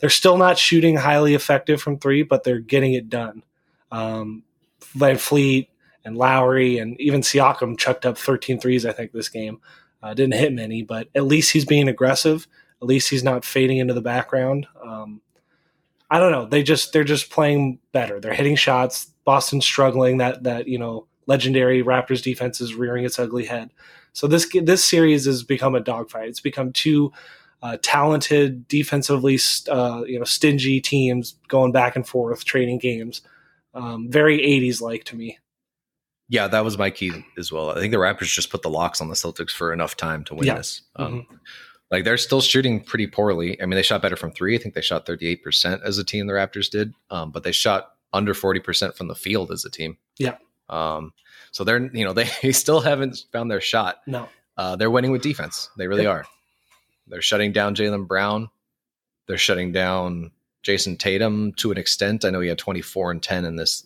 They're 0.00 0.10
still 0.10 0.36
not 0.38 0.58
shooting 0.58 0.96
highly 0.96 1.34
effective 1.34 1.80
from 1.80 1.98
three, 1.98 2.22
but 2.22 2.42
they're 2.42 2.58
getting 2.58 2.94
it 2.94 3.08
done. 3.10 3.42
Um, 3.92 4.42
VanVleet 4.96 5.68
and 6.04 6.16
Lowry 6.16 6.78
and 6.78 6.98
even 7.00 7.20
Siakam 7.20 7.76
chucked 7.78 8.06
up 8.06 8.16
13 8.16 8.58
threes, 8.58 8.86
I 8.86 8.92
think, 8.92 9.12
this 9.12 9.28
game. 9.28 9.60
Uh, 10.02 10.14
didn't 10.14 10.34
hit 10.34 10.52
many, 10.54 10.82
but 10.82 11.08
at 11.14 11.24
least 11.24 11.52
he's 11.52 11.66
being 11.66 11.86
aggressive. 11.88 12.48
At 12.80 12.88
least 12.88 13.10
he's 13.10 13.22
not 13.22 13.44
fading 13.44 13.76
into 13.76 13.92
the 13.92 14.00
background. 14.00 14.66
Um, 14.82 15.20
I 16.10 16.18
don't 16.18 16.32
know. 16.32 16.46
They 16.46 16.62
just 16.62 16.92
they're 16.92 17.04
just 17.04 17.30
playing 17.30 17.78
better. 17.92 18.18
They're 18.20 18.34
hitting 18.34 18.56
shots. 18.56 19.06
Boston's 19.24 19.64
struggling. 19.64 20.18
That 20.18 20.42
that 20.44 20.68
you 20.68 20.78
know 20.78 21.06
legendary 21.26 21.82
Raptors 21.82 22.22
defense 22.22 22.60
is 22.60 22.74
rearing 22.74 23.04
its 23.04 23.18
ugly 23.18 23.44
head. 23.46 23.70
So 24.12 24.26
this 24.26 24.48
this 24.62 24.84
series 24.84 25.26
has 25.26 25.42
become 25.44 25.74
a 25.74 25.80
dogfight. 25.80 26.28
It's 26.28 26.40
become 26.40 26.72
two 26.72 27.12
uh, 27.62 27.76
talented, 27.82 28.66
defensively 28.66 29.38
uh, 29.68 30.02
you 30.06 30.18
know 30.18 30.24
stingy 30.24 30.80
teams 30.80 31.36
going 31.48 31.72
back 31.72 31.94
and 31.94 32.06
forth, 32.06 32.44
trading 32.44 32.78
games. 32.78 33.22
Um, 33.72 34.10
very 34.10 34.38
80s 34.38 34.80
like 34.80 35.04
to 35.04 35.16
me. 35.16 35.38
Yeah, 36.28 36.48
that 36.48 36.64
was 36.64 36.76
my 36.76 36.90
key 36.90 37.12
as 37.38 37.52
well. 37.52 37.70
I 37.70 37.74
think 37.74 37.92
the 37.92 37.98
Raptors 37.98 38.34
just 38.34 38.50
put 38.50 38.62
the 38.62 38.70
locks 38.70 39.00
on 39.00 39.08
the 39.08 39.14
Celtics 39.14 39.50
for 39.50 39.72
enough 39.72 39.96
time 39.96 40.24
to 40.24 40.34
win 40.34 40.46
Yeah. 40.46 40.56
this. 40.56 40.82
Um, 40.96 41.26
Like 41.90 42.04
they're 42.04 42.16
still 42.16 42.40
shooting 42.40 42.80
pretty 42.82 43.06
poorly. 43.06 43.60
I 43.60 43.66
mean, 43.66 43.76
they 43.76 43.82
shot 43.82 44.02
better 44.02 44.16
from 44.16 44.30
three. 44.32 44.54
I 44.54 44.58
think 44.58 44.74
they 44.74 44.80
shot 44.80 45.06
38% 45.06 45.82
as 45.82 45.98
a 45.98 46.04
team, 46.04 46.26
the 46.26 46.34
Raptors 46.34 46.70
did, 46.70 46.94
um, 47.10 47.30
but 47.32 47.42
they 47.42 47.52
shot 47.52 47.92
under 48.12 48.32
40% 48.34 48.94
from 48.96 49.08
the 49.08 49.14
field 49.14 49.50
as 49.50 49.64
a 49.64 49.70
team. 49.70 49.96
Yeah. 50.18 50.36
Um, 50.68 51.12
so 51.50 51.64
they're, 51.64 51.90
you 51.94 52.04
know, 52.04 52.12
they 52.42 52.52
still 52.52 52.80
haven't 52.80 53.24
found 53.32 53.50
their 53.50 53.60
shot. 53.60 54.02
No, 54.06 54.28
Uh, 54.56 54.76
they're 54.76 54.90
winning 54.90 55.10
with 55.10 55.22
defense. 55.22 55.68
They 55.76 55.88
really 55.88 56.02
Yep. 56.04 56.10
are. 56.12 56.26
They're 57.08 57.22
shutting 57.22 57.50
down 57.52 57.74
Jaylen 57.74 58.06
Brown. 58.06 58.50
They're 59.26 59.38
shutting 59.38 59.72
down 59.72 60.30
Jayson 60.62 60.96
Tatum 60.96 61.52
to 61.54 61.72
an 61.72 61.78
extent. 61.78 62.24
I 62.24 62.30
know 62.30 62.40
he 62.40 62.48
had 62.48 62.58
24 62.58 63.10
and 63.10 63.22
10 63.22 63.44
in 63.44 63.56
this 63.56 63.84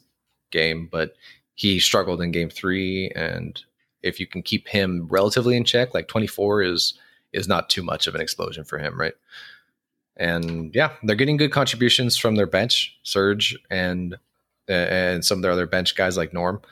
game, 0.50 0.88
but 0.92 1.14
he 1.54 1.78
struggled 1.80 2.20
in 2.20 2.32
game 2.32 2.50
three. 2.50 3.10
And 3.14 3.58
if 4.02 4.20
you 4.20 4.26
can 4.26 4.42
keep 4.42 4.68
him 4.68 5.06
relatively 5.08 5.56
in 5.56 5.64
check, 5.64 5.94
like 5.94 6.08
24 6.08 6.62
is 6.64 6.94
is 7.34 7.48
not 7.48 7.68
too 7.68 7.82
much 7.82 8.06
of 8.06 8.14
an 8.14 8.20
explosion 8.20 8.64
for 8.64 8.78
him, 8.78 8.98
right? 8.98 9.14
And 10.16 10.74
yeah, 10.74 10.92
they're 11.02 11.16
getting 11.16 11.36
good 11.36 11.52
contributions 11.52 12.16
from 12.16 12.36
their 12.36 12.46
bench, 12.46 12.98
Serge 13.02 13.56
and 13.70 14.16
and 14.68 15.24
some 15.24 15.38
of 15.38 15.42
their 15.42 15.52
other 15.52 15.66
bench 15.66 15.94
guys 15.96 16.16
like 16.16 16.32
Norm. 16.32 16.62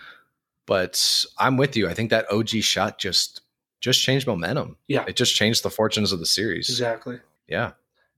But 0.66 1.24
I'm 1.38 1.56
with 1.56 1.76
you. 1.76 1.88
I 1.88 1.94
think 1.94 2.10
that 2.10 2.30
OG 2.30 2.48
shot 2.48 2.98
just 2.98 3.42
just 3.80 4.00
changed 4.00 4.26
momentum. 4.26 4.76
Yeah. 4.86 5.04
It 5.08 5.16
just 5.16 5.34
changed 5.34 5.64
the 5.64 5.70
fortunes 5.70 6.12
of 6.12 6.20
the 6.20 6.26
series. 6.26 6.68
exactly. 6.68 7.18
Yeah. 7.48 7.72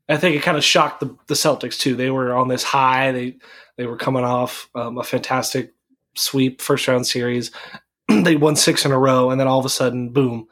I 0.08 0.18
think 0.18 0.36
it 0.36 0.42
kind 0.42 0.58
of 0.58 0.62
shocked 0.62 1.00
the, 1.00 1.16
the 1.26 1.34
Celtics 1.34 1.78
too. 1.78 1.96
They 1.96 2.10
were 2.10 2.34
on 2.34 2.48
this 2.48 2.62
high. 2.62 3.10
They 3.12 3.36
they 3.76 3.86
were 3.86 3.96
coming 3.96 4.24
off 4.24 4.68
um, 4.74 4.98
a 4.98 5.04
fantastic 5.04 5.72
sweep 6.14 6.60
first 6.60 6.86
round 6.86 7.06
series. 7.06 7.50
they 8.08 8.36
won 8.36 8.56
six 8.56 8.84
in 8.84 8.92
a 8.92 8.98
row, 8.98 9.30
and 9.30 9.40
then 9.40 9.48
all 9.48 9.58
of 9.58 9.64
a 9.64 9.70
sudden, 9.70 10.10
boom, 10.10 10.46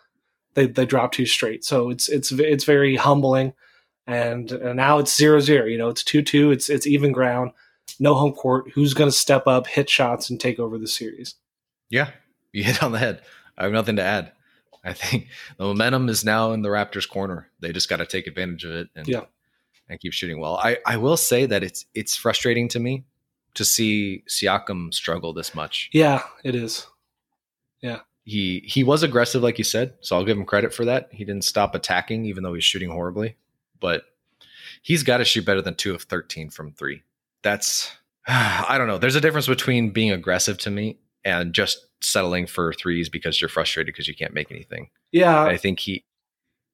they 0.55 0.67
they 0.67 0.87
dropped 0.87 1.15
two 1.15 1.27
straight. 1.27 1.65
So 1.65 1.91
it's 1.91 2.09
it's 2.09 2.33
it's 2.33 2.65
very 2.65 2.97
humbling. 2.97 3.53
And, 4.07 4.51
and 4.51 4.77
now 4.77 4.99
it's 4.99 5.17
zero 5.17 5.38
zero. 5.38 5.65
You 5.65 5.79
know, 5.79 5.88
it's 5.88 6.03
two 6.03 6.23
two. 6.23 6.51
It's 6.51 6.69
it's 6.69 6.87
even 6.87 7.12
ground. 7.12 7.53
No 8.01 8.15
home 8.15 8.33
court. 8.33 8.71
Who's 8.75 8.95
going 8.95 9.09
to 9.11 9.17
step 9.17 9.47
up, 9.47 9.67
hit 9.67 9.88
shots, 9.88 10.29
and 10.29 10.41
take 10.41 10.59
over 10.59 10.77
the 10.79 10.88
series? 10.88 11.35
Yeah. 11.88 12.11
You 12.53 12.65
hit 12.65 12.83
on 12.83 12.93
the 12.93 12.99
head. 12.99 13.23
I 13.57 13.65
have 13.65 13.73
nothing 13.73 13.97
to 13.97 14.03
add. 14.03 14.33
I 14.85 14.93
think 14.93 15.29
the 15.57 15.65
momentum 15.65 16.09
is 16.09 16.25
now 16.25 16.53
in 16.53 16.62
the 16.62 16.69
Raptors' 16.69 17.09
corner. 17.09 17.49
They 17.61 17.73
just 17.73 17.88
got 17.88 17.99
to 17.99 18.07
take 18.07 18.27
advantage 18.27 18.65
of 18.65 18.73
it 18.73 18.88
and 18.97 19.07
Yeah. 19.07 19.23
and 19.88 20.01
keep 20.01 20.12
shooting 20.12 20.41
well. 20.41 20.57
I, 20.57 20.79
I 20.85 20.97
will 20.97 21.17
say 21.17 21.47
that 21.47 21.62
it's 21.62 21.87
it's 21.95 22.17
frustrating 22.17 22.69
to 22.69 22.81
me 22.81 23.05
to 23.55 23.65
see 23.65 24.25
Siakam 24.29 24.93
struggle 24.93 25.33
this 25.33 25.55
much. 25.55 25.91
Yeah, 25.93 26.23
it 26.45 26.55
is. 26.57 26.87
He 28.25 28.63
he 28.67 28.85
was 28.85 29.03
aggressive, 29.03 29.43
like 29.43 29.59
you 29.59 29.65
said, 29.65 29.95
so 30.01 30.17
I'll 30.17 30.25
give 30.25 30.37
him 30.39 30.45
credit 30.45 30.73
for 30.73 30.85
that. 30.85 31.09
He 31.13 31.25
didn't 31.25 31.45
stop 31.45 31.75
attacking, 31.75 32.25
even 32.27 32.43
though 32.45 32.55
he's 32.55 32.65
shooting 32.65 32.91
horribly. 32.91 33.37
But 33.81 34.05
he's 34.83 35.03
got 35.03 35.17
to 35.19 35.25
shoot 35.25 35.45
better 35.45 35.63
than 35.63 35.75
two 35.75 35.95
of 35.95 36.03
thirteen 36.03 36.49
from 36.51 36.73
three. 36.73 37.03
That's 37.43 37.91
I 38.29 38.77
don't 38.79 38.87
know. 38.87 38.99
There's 38.99 39.17
a 39.17 39.21
difference 39.21 39.49
between 39.49 39.91
being 39.91 40.13
aggressive 40.13 40.59
to 40.59 40.71
me 40.71 40.99
and 41.25 41.53
just 41.53 41.87
settling 42.01 42.47
for 42.47 42.73
threes 42.73 43.09
because 43.09 43.41
you're 43.41 43.49
frustrated 43.49 43.93
because 43.93 44.07
you 44.09 44.15
can't 44.15 44.35
make 44.35 44.51
anything. 44.53 44.91
Yeah, 45.11 45.43
I 45.43 45.57
think 45.57 45.81
he 45.81 46.05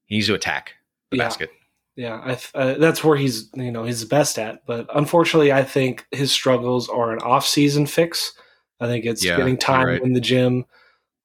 he 0.04 0.16
needs 0.16 0.26
to 0.26 0.34
attack 0.34 0.74
the 1.10 1.16
Yeah. 1.16 1.24
basket. 1.24 1.50
Yeah, 1.96 2.20
I 2.22 2.34
th- 2.34 2.50
uh, 2.54 2.74
that's 2.74 3.02
where 3.02 3.16
he's 3.16 3.48
you 3.56 3.72
know 3.72 3.84
he's 3.84 4.04
best 4.04 4.38
at. 4.38 4.66
But 4.66 4.86
unfortunately, 4.94 5.50
I 5.50 5.64
think 5.64 6.06
his 6.12 6.30
struggles 6.30 6.88
are 6.90 7.12
an 7.12 7.20
off-season 7.20 7.86
fix. 7.86 8.34
I 8.80 8.86
think 8.86 9.04
it's 9.06 9.24
Yeah, 9.24 9.36
getting 9.38 9.56
time 9.56 9.86
right. 9.86 10.02
in 10.02 10.12
the 10.12 10.20
gym 10.20 10.66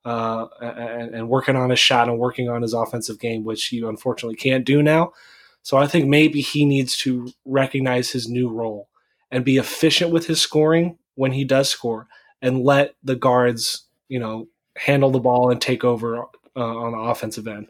uh, 0.06 0.48
and, 0.62 1.16
and 1.16 1.30
working 1.30 1.56
on 1.56 1.70
his 1.70 1.80
shot 1.80 2.10
and 2.10 2.20
working 2.20 2.50
on 2.50 2.62
his 2.62 2.74
offensive 2.74 3.20
game, 3.20 3.44
which 3.44 3.72
you 3.72 3.88
unfortunately 3.88 4.36
can't 4.36 4.66
do 4.66 4.84
now. 4.84 5.14
So 5.62 5.78
I 5.78 5.88
think 5.88 6.08
maybe 6.08 6.42
he 6.42 6.66
needs 6.66 6.98
to 6.98 7.32
recognize 7.46 8.12
his 8.12 8.28
new 8.28 8.50
role 8.50 8.90
and 9.32 9.46
be 9.46 9.58
efficient 9.58 10.12
with 10.12 10.28
his 10.28 10.42
scoring 10.42 10.98
when 11.16 11.32
he 11.32 11.46
does 11.46 11.70
score, 11.70 12.08
and 12.42 12.64
let 12.64 12.96
the 13.04 13.16
guards 13.16 13.84
you 14.10 14.20
know 14.20 14.48
handle 14.76 15.12
the 15.12 15.20
ball 15.20 15.50
and 15.52 15.62
take 15.62 15.84
over 15.84 16.18
uh, 16.20 16.26
on 16.56 16.92
the 16.92 16.98
offensive 16.98 17.48
end. 17.48 17.68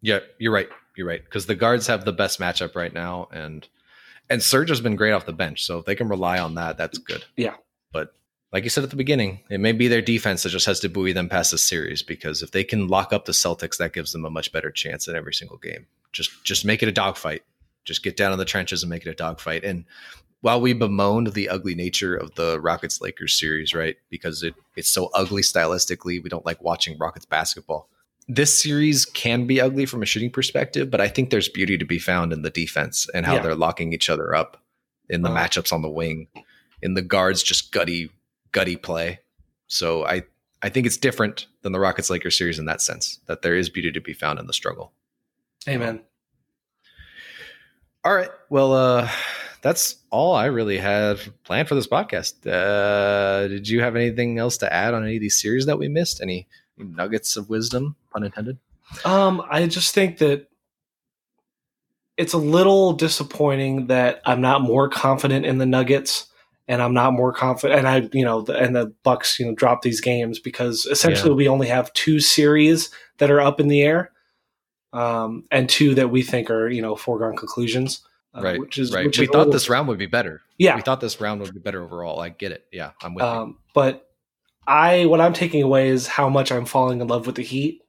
Yeah, 0.00 0.20
you're 0.38 0.52
right. 0.52 0.68
You're 0.96 1.06
right 1.06 1.24
because 1.24 1.46
the 1.46 1.54
guards 1.54 1.86
have 1.86 2.04
the 2.04 2.12
best 2.12 2.40
matchup 2.40 2.74
right 2.74 2.92
now, 2.92 3.28
and 3.30 3.68
and 4.30 4.42
Serge 4.42 4.68
has 4.68 4.80
been 4.80 4.96
great 4.96 5.12
off 5.12 5.26
the 5.26 5.32
bench. 5.32 5.64
So 5.64 5.78
if 5.78 5.84
they 5.84 5.94
can 5.94 6.08
rely 6.08 6.38
on 6.38 6.54
that, 6.54 6.76
that's 6.76 6.98
good. 6.98 7.24
Yeah. 7.36 7.54
But 7.92 8.14
like 8.52 8.64
you 8.64 8.70
said 8.70 8.84
at 8.84 8.90
the 8.90 8.96
beginning, 8.96 9.40
it 9.50 9.58
may 9.60 9.72
be 9.72 9.88
their 9.88 10.00
defense 10.02 10.42
that 10.42 10.48
just 10.50 10.66
has 10.66 10.80
to 10.80 10.88
buoy 10.88 11.12
them 11.12 11.28
past 11.28 11.50
the 11.50 11.58
series 11.58 12.02
because 12.02 12.42
if 12.42 12.50
they 12.52 12.64
can 12.64 12.88
lock 12.88 13.12
up 13.12 13.24
the 13.26 13.32
Celtics, 13.32 13.76
that 13.76 13.92
gives 13.92 14.12
them 14.12 14.24
a 14.24 14.30
much 14.30 14.52
better 14.52 14.70
chance 14.70 15.06
in 15.06 15.14
every 15.14 15.34
single 15.34 15.58
game. 15.58 15.86
Just 16.12 16.30
just 16.44 16.64
make 16.64 16.82
it 16.82 16.88
a 16.88 16.92
dogfight. 16.92 17.42
Just 17.84 18.02
get 18.02 18.16
down 18.16 18.32
in 18.32 18.38
the 18.38 18.44
trenches 18.44 18.82
and 18.82 18.90
make 18.90 19.04
it 19.06 19.10
a 19.10 19.14
dogfight. 19.14 19.64
And 19.64 19.84
while 20.40 20.60
we 20.60 20.72
bemoaned 20.72 21.32
the 21.34 21.48
ugly 21.48 21.74
nature 21.74 22.14
of 22.14 22.34
the 22.36 22.60
Rockets 22.60 23.00
Lakers 23.00 23.38
series, 23.38 23.74
right? 23.74 23.96
Because 24.08 24.42
it 24.42 24.54
it's 24.76 24.88
so 24.88 25.10
ugly 25.14 25.42
stylistically, 25.42 26.22
we 26.22 26.30
don't 26.30 26.46
like 26.46 26.62
watching 26.62 26.96
Rockets 26.98 27.26
basketball. 27.26 27.88
This 28.30 28.56
series 28.58 29.04
can 29.04 29.46
be 29.46 29.60
ugly 29.60 29.86
from 29.86 30.02
a 30.02 30.06
shooting 30.06 30.30
perspective, 30.30 30.90
but 30.90 31.00
I 31.00 31.08
think 31.08 31.30
there's 31.30 31.48
beauty 31.48 31.78
to 31.78 31.84
be 31.84 31.98
found 31.98 32.32
in 32.32 32.42
the 32.42 32.50
defense 32.50 33.08
and 33.14 33.24
how 33.26 33.36
Yeah. 33.36 33.42
they're 33.42 33.54
locking 33.54 33.92
each 33.94 34.10
other 34.10 34.34
up 34.34 34.62
in 35.08 35.22
the 35.22 35.30
Uh. 35.30 35.34
matchups 35.36 35.72
on 35.72 35.80
the 35.82 35.88
wing, 35.88 36.28
in 36.82 36.92
the 36.94 37.02
guards 37.02 37.42
just 37.42 37.72
gutty 37.72 38.10
gutty 38.52 38.76
play. 38.76 39.20
So 39.66 40.06
I 40.06 40.24
I 40.62 40.68
think 40.68 40.86
it's 40.86 40.96
different 40.96 41.46
than 41.62 41.72
the 41.72 41.80
Rockets 41.80 42.10
Lakers 42.10 42.36
series 42.36 42.58
in 42.58 42.64
that 42.66 42.80
sense 42.80 43.20
that 43.26 43.42
there 43.42 43.56
is 43.56 43.68
beauty 43.68 43.92
to 43.92 44.00
be 44.00 44.12
found 44.12 44.38
in 44.38 44.46
the 44.46 44.52
struggle. 44.52 44.92
Amen. 45.68 46.00
All 48.04 48.14
right. 48.14 48.30
Well, 48.48 48.72
uh, 48.72 49.10
that's 49.60 49.96
all 50.10 50.34
I 50.34 50.46
really 50.46 50.78
had 50.78 51.20
planned 51.44 51.68
for 51.68 51.74
this 51.74 51.86
podcast. 51.86 52.46
Uh, 52.46 53.48
did 53.48 53.68
you 53.68 53.82
have 53.82 53.96
anything 53.96 54.38
else 54.38 54.58
to 54.58 54.72
add 54.72 54.94
on 54.94 55.04
any 55.04 55.16
of 55.16 55.20
these 55.20 55.40
series 55.40 55.66
that 55.66 55.78
we 55.78 55.88
missed? 55.88 56.20
Any 56.20 56.48
nuggets 56.76 57.36
of 57.36 57.48
wisdom, 57.50 57.96
pun 58.12 58.24
intended? 58.24 58.58
Um, 59.04 59.42
I 59.50 59.66
just 59.66 59.94
think 59.94 60.18
that 60.18 60.48
it's 62.16 62.32
a 62.32 62.38
little 62.38 62.94
disappointing 62.94 63.88
that 63.88 64.22
I'm 64.24 64.40
not 64.40 64.62
more 64.62 64.88
confident 64.88 65.44
in 65.44 65.58
the 65.58 65.66
Nuggets, 65.66 66.27
and 66.68 66.80
I'm 66.82 66.94
not 66.94 67.12
more 67.14 67.32
confident. 67.32 67.78
And 67.80 67.88
I, 67.88 68.08
you 68.12 68.24
know, 68.24 68.42
the, 68.42 68.54
and 68.56 68.76
the 68.76 68.94
Bucks, 69.02 69.40
you 69.40 69.46
know, 69.46 69.54
drop 69.54 69.82
these 69.82 70.00
games 70.00 70.38
because 70.38 70.86
essentially 70.86 71.30
Yeah. 71.30 71.36
we 71.36 71.48
only 71.48 71.66
have 71.68 71.92
two 71.94 72.20
series 72.20 72.90
that 73.18 73.30
are 73.30 73.40
up 73.40 73.58
in 73.58 73.68
the 73.68 73.82
air, 73.82 74.12
um, 74.92 75.44
and 75.50 75.68
two 75.68 75.94
that 75.96 76.08
we 76.10 76.22
think 76.22 76.50
are, 76.50 76.68
you 76.68 76.82
know, 76.82 76.94
foregone 76.96 77.36
conclusions. 77.36 78.00
uh, 78.34 78.42
right. 78.42 78.60
Which 78.60 78.78
is 78.78 78.92
right. 78.92 79.06
Which 79.06 79.18
we 79.18 79.24
is 79.24 79.30
thought 79.30 79.38
little- 79.38 79.52
this 79.54 79.68
round 79.70 79.88
would 79.88 79.98
be 79.98 80.06
better. 80.06 80.42
Yeah. 80.58 80.76
We 80.76 80.82
thought 80.82 81.00
this 81.00 81.20
round 81.20 81.40
would 81.40 81.54
be 81.54 81.60
better 81.60 81.82
overall. 81.82 82.20
I 82.20 82.28
get 82.28 82.52
it. 82.52 82.64
Yeah, 82.70 82.90
I'm 83.02 83.14
with 83.14 83.24
you. 83.24 83.28
Um, 83.30 83.58
but 83.74 84.06
I, 84.66 85.06
what 85.06 85.20
I'm 85.20 85.32
taking 85.32 85.62
away 85.62 85.88
is 85.88 86.06
how 86.06 86.28
much 86.28 86.52
I'm 86.52 86.66
falling 86.66 87.00
in 87.00 87.08
love 87.08 87.26
with 87.26 87.36
the 87.36 87.42
Heat. 87.42 87.80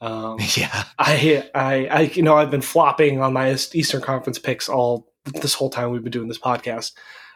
Um, 0.00 0.38
yeah. 0.56 0.84
I, 0.98 1.44
I, 1.54 1.86
I, 1.86 2.00
you 2.14 2.22
know, 2.22 2.36
I've 2.36 2.50
been 2.50 2.62
flopping 2.62 3.20
on 3.20 3.32
my 3.34 3.50
Eastern 3.52 4.00
Conference 4.00 4.38
picks 4.38 4.68
all 4.68 5.12
this 5.26 5.52
whole 5.54 5.68
time 5.70 5.90
we've 5.90 6.02
been 6.02 6.10
doing 6.12 6.28
this 6.28 6.38
podcast. 6.38 6.92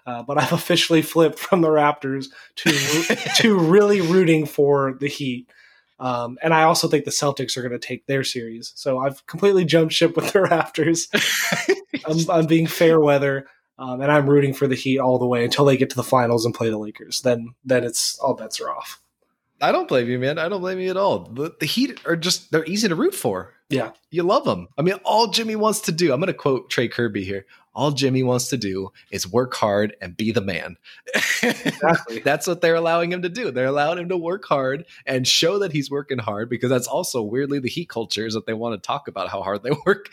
Uh, 0.06 0.22
but 0.22 0.38
I've 0.38 0.52
officially 0.60 1.02
flipped 1.02 1.38
from 1.38 1.60
the 1.60 1.68
Raptors 1.68 2.26
to 2.56 3.32
to 3.36 3.58
really 3.58 4.00
rooting 4.00 4.46
for 4.46 4.96
the 5.00 5.08
Heat. 5.08 5.50
Um, 6.00 6.38
and 6.42 6.54
I 6.54 6.62
also 6.62 6.88
think 6.88 7.04
the 7.04 7.10
Celtics 7.10 7.56
are 7.56 7.62
going 7.62 7.78
to 7.78 7.78
take 7.78 8.06
their 8.06 8.24
series. 8.24 8.72
So 8.74 8.98
I've 8.98 9.24
completely 9.26 9.66
jumped 9.66 9.92
ship 9.92 10.16
with 10.16 10.32
the 10.32 10.38
Raptors. 10.50 11.08
I'm, 12.06 12.30
I'm, 12.30 12.46
being 12.46 12.66
fair 12.66 12.98
weather, 12.98 13.46
um, 13.78 14.00
and 14.00 14.10
I'm 14.10 14.28
rooting 14.28 14.54
for 14.54 14.66
the 14.66 14.74
Heat 14.74 14.98
all 14.98 15.18
the 15.18 15.26
way 15.26 15.44
until 15.44 15.66
they 15.66 15.76
get 15.76 15.90
to 15.90 15.96
the 15.96 16.02
finals 16.02 16.46
and 16.46 16.54
play 16.54 16.70
the 16.70 16.78
Lakers. 16.78 17.20
Then 17.20 17.54
then 17.64 17.84
it's 17.84 18.18
all 18.18 18.34
bets 18.34 18.60
are 18.60 18.70
off. 18.70 19.00
I 19.62 19.72
don't 19.72 19.88
blame 19.88 20.08
you, 20.08 20.18
man. 20.18 20.38
I 20.38 20.48
don't 20.48 20.62
blame 20.62 20.78
you 20.78 20.88
at 20.88 20.96
all. 20.96 21.24
The, 21.24 21.54
the 21.60 21.66
Heat 21.66 22.00
are 22.06 22.16
just 22.16 22.50
they're 22.50 22.64
easy 22.64 22.88
to 22.88 22.94
root 22.94 23.14
for. 23.14 23.52
Yeah, 23.68 23.90
you 24.10 24.22
love 24.22 24.44
them. 24.44 24.68
I 24.78 24.82
mean, 24.82 24.94
all 25.04 25.28
Jimmy 25.28 25.54
wants 25.54 25.80
to 25.82 25.92
do. 25.92 26.12
I'm 26.12 26.20
going 26.20 26.28
to 26.28 26.34
quote 26.34 26.70
Trey 26.70 26.88
Kerby 26.88 27.24
here 27.24 27.44
all 27.72 27.92
Jimmy 27.92 28.22
wants 28.22 28.48
to 28.48 28.56
do 28.56 28.90
is 29.10 29.30
work 29.30 29.54
hard 29.54 29.96
and 30.00 30.16
be 30.16 30.32
the 30.32 30.40
man. 30.40 30.76
Exactly. 31.42 32.18
that's 32.24 32.46
what 32.46 32.60
they're 32.60 32.74
allowing 32.74 33.12
him 33.12 33.22
to 33.22 33.28
do. 33.28 33.50
They're 33.50 33.66
allowing 33.66 33.98
him 33.98 34.08
to 34.08 34.16
work 34.16 34.44
hard 34.44 34.86
and 35.06 35.26
show 35.26 35.60
that 35.60 35.72
he's 35.72 35.90
working 35.90 36.18
hard 36.18 36.50
because 36.50 36.68
that's 36.68 36.88
also 36.88 37.22
weirdly 37.22 37.60
the 37.60 37.68
heat 37.68 37.88
culture 37.88 38.26
is 38.26 38.34
that 38.34 38.46
they 38.46 38.54
want 38.54 38.80
to 38.80 38.86
talk 38.86 39.08
about 39.08 39.28
how 39.28 39.42
hard 39.42 39.62
they 39.62 39.70
work. 39.86 40.08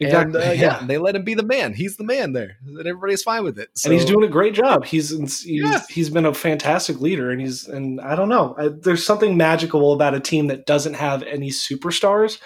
exactly. 0.00 0.08
And, 0.10 0.36
uh, 0.36 0.40
yeah. 0.40 0.52
yeah. 0.52 0.82
they 0.86 0.98
let 0.98 1.16
him 1.16 1.24
be 1.24 1.34
the 1.34 1.42
man. 1.42 1.72
He's 1.74 1.96
the 1.96 2.04
man 2.04 2.32
there, 2.32 2.56
and 2.66 2.78
everybody's 2.80 3.22
fine 3.22 3.44
with 3.44 3.58
it. 3.58 3.70
So, 3.74 3.88
and 3.88 3.98
he's 3.98 4.08
doing 4.08 4.24
a 4.24 4.30
great 4.30 4.54
job. 4.54 4.84
He's 4.84 5.10
he's, 5.10 5.46
yeah. 5.46 5.82
he's 5.88 6.10
been 6.10 6.26
a 6.26 6.34
fantastic 6.34 7.00
leader, 7.00 7.30
and 7.30 7.40
he's 7.40 7.66
and 7.66 8.00
I 8.00 8.14
don't 8.14 8.28
know. 8.28 8.54
I, 8.58 8.68
there's 8.68 9.04
something 9.04 9.36
magical 9.36 9.92
about 9.92 10.14
a 10.14 10.20
team 10.20 10.48
that 10.48 10.66
doesn't 10.66 10.94
have 10.94 11.22
any 11.22 11.50
superstars 11.50 12.38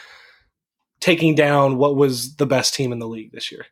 taking 1.00 1.34
down 1.34 1.78
what 1.78 1.96
was 1.96 2.36
the 2.36 2.46
best 2.46 2.74
team 2.74 2.92
in 2.92 2.98
the 2.98 3.08
league 3.08 3.32
this 3.32 3.50
year. 3.50 3.66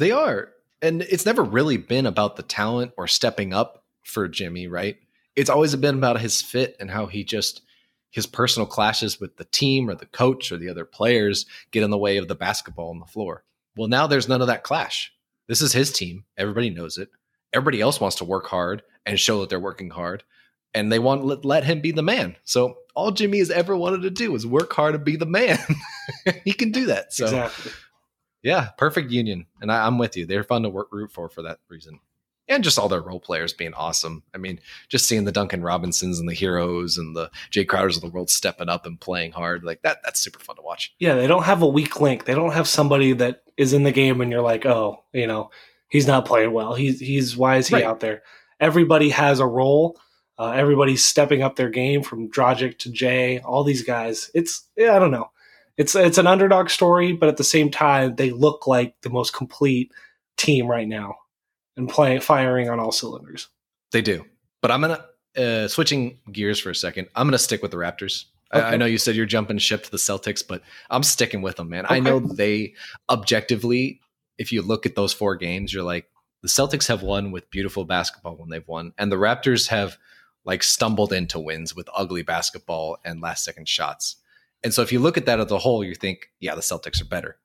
They 0.00 0.12
are. 0.12 0.48
And 0.80 1.02
it's 1.02 1.26
never 1.26 1.44
really 1.44 1.76
been 1.76 2.06
about 2.06 2.36
the 2.36 2.42
talent 2.42 2.92
or 2.96 3.06
stepping 3.06 3.52
up 3.52 3.84
for 4.02 4.28
Jimmy, 4.28 4.66
right? 4.66 4.96
It's 5.36 5.50
always 5.50 5.76
been 5.76 5.98
about 5.98 6.22
his 6.22 6.40
fit 6.40 6.74
and 6.80 6.90
how 6.90 7.04
he 7.04 7.22
just 7.22 7.60
his 8.10 8.26
personal 8.26 8.66
clashes 8.66 9.20
with 9.20 9.36
the 9.36 9.44
team 9.44 9.90
or 9.90 9.94
the 9.94 10.06
coach 10.06 10.50
or 10.50 10.56
the 10.56 10.70
other 10.70 10.86
players 10.86 11.44
get 11.70 11.82
in 11.82 11.90
the 11.90 11.98
way 11.98 12.16
of 12.16 12.28
the 12.28 12.34
basketball 12.34 12.88
on 12.88 12.98
the 12.98 13.04
floor. 13.04 13.44
Well, 13.76 13.88
now 13.88 14.06
there's 14.06 14.26
none 14.26 14.40
of 14.40 14.46
that 14.46 14.64
clash. 14.64 15.12
This 15.48 15.60
is 15.60 15.74
his 15.74 15.92
team. 15.92 16.24
Everybody 16.36 16.70
knows 16.70 16.96
it. 16.96 17.10
Everybody 17.52 17.82
else 17.82 18.00
wants 18.00 18.16
to 18.16 18.24
work 18.24 18.46
hard 18.46 18.82
and 19.04 19.20
show 19.20 19.40
that 19.40 19.50
they're 19.50 19.60
working 19.60 19.90
hard. 19.90 20.24
And 20.72 20.90
they 20.90 20.98
want 20.98 21.20
to 21.22 21.46
let, 21.46 21.64
him 21.64 21.82
be 21.82 21.92
the 21.92 22.02
man. 22.02 22.36
So 22.44 22.78
all 22.94 23.10
Jimmy 23.10 23.38
has 23.40 23.50
ever 23.50 23.76
wanted 23.76 24.02
to 24.02 24.10
do 24.10 24.34
is 24.34 24.46
work 24.46 24.72
hard 24.72 24.94
and 24.94 25.04
be 25.04 25.16
the 25.16 25.26
man. 25.26 25.58
he 26.44 26.54
can 26.54 26.72
do 26.72 26.86
that. 26.86 27.12
So 27.12 27.24
exactly. 27.24 27.72
Yeah, 28.42 28.68
perfect 28.78 29.10
union, 29.10 29.46
and 29.60 29.70
I, 29.70 29.86
am 29.86 29.98
with 29.98 30.16
you. 30.16 30.24
They're 30.24 30.44
fun 30.44 30.62
to 30.62 30.68
work 30.68 30.88
root 30.92 31.12
for 31.12 31.28
for 31.28 31.42
that 31.42 31.58
reason, 31.68 32.00
and 32.48 32.64
just 32.64 32.78
all 32.78 32.88
their 32.88 33.02
role 33.02 33.20
players 33.20 33.52
being 33.52 33.74
awesome. 33.74 34.22
I 34.34 34.38
mean, 34.38 34.60
just 34.88 35.06
seeing 35.06 35.24
the 35.24 35.32
Duncan 35.32 35.62
Robinsons 35.62 36.18
and 36.18 36.28
the 36.28 36.34
Herros 36.34 36.96
and 36.96 37.14
the 37.14 37.30
Jae 37.50 37.66
Crowders 37.66 37.96
of 37.96 38.02
the 38.02 38.08
world 38.08 38.30
stepping 38.30 38.70
up 38.70 38.86
and 38.86 38.98
playing 38.98 39.32
hard 39.32 39.62
like 39.62 39.82
that. 39.82 39.98
That's 40.02 40.20
super 40.20 40.38
fun 40.38 40.56
to 40.56 40.62
watch. 40.62 40.94
Yeah, 40.98 41.16
they 41.16 41.26
don't 41.26 41.42
have 41.44 41.60
a 41.60 41.66
weak 41.66 42.00
link. 42.00 42.24
They 42.24 42.34
don't 42.34 42.52
have 42.52 42.66
somebody 42.66 43.12
that 43.14 43.42
is 43.58 43.74
in 43.74 43.82
the 43.82 43.92
game 43.92 44.22
and 44.22 44.32
you're 44.32 44.40
like, 44.40 44.64
oh, 44.64 45.04
you 45.12 45.26
know, 45.26 45.50
he's 45.90 46.06
not 46.06 46.24
playing 46.24 46.52
well. 46.52 46.74
He's 46.74 46.98
he's 46.98 47.36
why 47.36 47.56
is 47.56 47.68
he 47.68 47.74
right. 47.74 47.84
out 47.84 48.00
there? 48.00 48.22
Everybody 48.58 49.10
has 49.10 49.38
a 49.40 49.46
role. 49.46 49.98
Uh, 50.38 50.52
everybody's 50.52 51.04
stepping 51.04 51.42
up 51.42 51.56
their 51.56 51.68
game 51.68 52.02
from 52.02 52.30
Dragic 52.30 52.78
to 52.78 52.90
Jay, 52.90 53.40
All 53.40 53.62
these 53.62 53.82
guys. 53.82 54.30
It's 54.32 54.66
yeah, 54.78 54.96
I 54.96 54.98
don't 54.98 55.10
know 55.10 55.30
it's 55.80 55.94
it's 55.94 56.18
an 56.18 56.26
underdog 56.26 56.68
story, 56.68 57.14
but 57.14 57.30
at 57.30 57.38
the 57.38 57.44
same 57.44 57.70
time, 57.70 58.14
they 58.16 58.32
look 58.32 58.66
like 58.66 58.94
the 59.00 59.08
most 59.08 59.32
complete 59.32 59.90
team 60.36 60.66
right 60.66 60.86
now 60.86 61.16
and 61.74 61.88
playing 61.88 62.20
firing 62.20 62.68
on 62.68 62.78
all 62.78 62.92
cylinders. 62.92 63.48
They 63.90 64.02
do, 64.02 64.26
but 64.60 64.70
I'm 64.70 64.82
gonna 64.82 65.06
uh, 65.38 65.68
switching 65.68 66.18
gears 66.30 66.60
for 66.60 66.68
a 66.68 66.74
second. 66.74 67.08
I'm 67.16 67.26
gonna 67.26 67.38
stick 67.38 67.62
with 67.62 67.70
the 67.70 67.78
Raptors. 67.78 68.26
Okay. 68.52 68.62
I, 68.62 68.72
I, 68.72 68.76
know 68.76 68.84
you 68.84 68.98
said 68.98 69.16
you're 69.16 69.24
jumping 69.24 69.56
ship 69.56 69.84
to 69.84 69.90
the 69.90 69.96
Celtics, 69.96 70.46
but 70.46 70.60
I'm 70.90 71.02
sticking 71.02 71.40
with 71.40 71.56
them, 71.56 71.70
man. 71.70 71.86
Okay. 71.86 71.94
I 71.94 72.00
know 72.00 72.20
they 72.20 72.74
objectively, 73.08 74.02
if 74.36 74.52
you 74.52 74.60
look 74.60 74.84
at 74.84 74.96
those 74.96 75.14
four 75.14 75.34
games, 75.34 75.72
you're 75.72 75.82
like 75.82 76.10
the 76.42 76.48
Celtics 76.48 76.88
have 76.88 77.02
won 77.02 77.30
with 77.30 77.50
beautiful 77.50 77.86
basketball 77.86 78.36
when 78.36 78.50
they've 78.50 78.68
won, 78.68 78.92
and 78.98 79.10
the 79.10 79.16
Raptors 79.16 79.68
have 79.68 79.96
like 80.44 80.62
stumbled 80.62 81.14
into 81.14 81.40
wins 81.40 81.74
with 81.74 81.88
ugly 81.96 82.22
basketball 82.22 82.98
and 83.02 83.22
last 83.22 83.44
second 83.44 83.66
shots. 83.66 84.16
And 84.62 84.74
so 84.74 84.82
if 84.82 84.92
you 84.92 84.98
look 84.98 85.16
at 85.16 85.26
that 85.26 85.40
as 85.40 85.50
a 85.50 85.58
whole, 85.58 85.82
you 85.82 85.94
think, 85.94 86.30
yeah, 86.38 86.54
the 86.54 86.60
Celtics 86.60 87.00
are 87.00 87.06
better. 87.06 87.38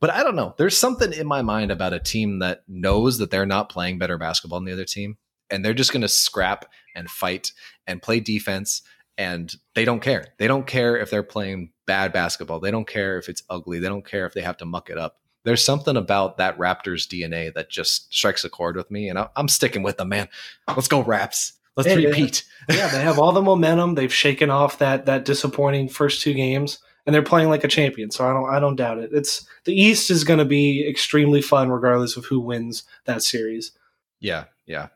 But 0.00 0.10
I 0.10 0.22
don't 0.22 0.36
know. 0.36 0.54
There's 0.56 0.76
something 0.76 1.12
in 1.12 1.26
my 1.26 1.42
mind 1.42 1.70
about 1.70 1.92
a 1.92 1.98
team 1.98 2.38
that 2.38 2.62
knows 2.68 3.18
that 3.18 3.30
they're 3.30 3.46
not 3.46 3.68
playing 3.68 3.98
better 3.98 4.18
basketball 4.18 4.60
than 4.60 4.66
the 4.66 4.72
other 4.72 4.84
team. 4.84 5.18
And 5.50 5.64
they're 5.64 5.74
just 5.74 5.92
going 5.92 6.02
to 6.02 6.08
scrap 6.08 6.66
and 6.94 7.10
fight 7.10 7.52
and 7.86 8.00
play 8.00 8.20
defense. 8.20 8.82
And 9.18 9.54
they 9.74 9.84
don't 9.84 10.00
care. 10.00 10.26
They 10.38 10.48
don't 10.48 10.66
care 10.66 10.96
if 10.96 11.10
they're 11.10 11.22
playing 11.22 11.70
bad 11.86 12.12
basketball. 12.12 12.60
They 12.60 12.70
don't 12.70 12.86
care 12.86 13.18
if 13.18 13.28
it's 13.28 13.42
ugly. 13.50 13.78
They 13.78 13.88
don't 13.88 14.06
care 14.06 14.26
if 14.26 14.34
they 14.34 14.40
have 14.42 14.56
to 14.58 14.64
muck 14.64 14.90
it 14.90 14.98
up. 14.98 15.18
There's 15.44 15.64
something 15.64 15.96
about 15.96 16.38
that 16.38 16.58
Raptors 16.58 17.06
DNA 17.06 17.52
that 17.54 17.70
just 17.70 18.12
strikes 18.12 18.44
a 18.44 18.48
chord 18.48 18.76
with 18.76 18.90
me. 18.90 19.08
And 19.08 19.18
I'm 19.36 19.48
sticking 19.48 19.82
with 19.82 19.98
them, 19.98 20.08
man. 20.08 20.28
Let's 20.66 20.88
go, 20.88 21.02
Raps. 21.02 21.52
Let's 21.76 21.88
hey, 21.88 22.06
repeat. 22.06 22.44
They, 22.68 22.76
yeah, 22.76 22.88
they 22.88 23.02
have 23.02 23.18
all 23.18 23.32
the 23.32 23.42
momentum. 23.42 23.94
They've 23.94 24.12
shaken 24.12 24.50
off 24.50 24.78
that 24.78 25.06
that 25.06 25.24
disappointing 25.24 25.88
first 25.88 26.22
two 26.22 26.34
games, 26.34 26.78
and 27.04 27.14
they're 27.14 27.22
playing 27.22 27.48
like 27.48 27.64
a 27.64 27.68
champion. 27.68 28.10
So 28.10 28.28
I 28.28 28.32
don't 28.32 28.48
I 28.48 28.60
don't 28.60 28.76
doubt 28.76 28.98
it. 28.98 29.10
It's 29.12 29.46
the 29.64 29.74
East 29.74 30.10
is 30.10 30.24
going 30.24 30.38
to 30.38 30.44
be 30.44 30.86
extremely 30.88 31.42
fun, 31.42 31.70
regardless 31.70 32.16
of 32.16 32.26
who 32.26 32.40
wins 32.40 32.84
that 33.06 33.22
series. 33.22 33.72
Yeah, 34.20 34.44
yeah. 34.66 34.88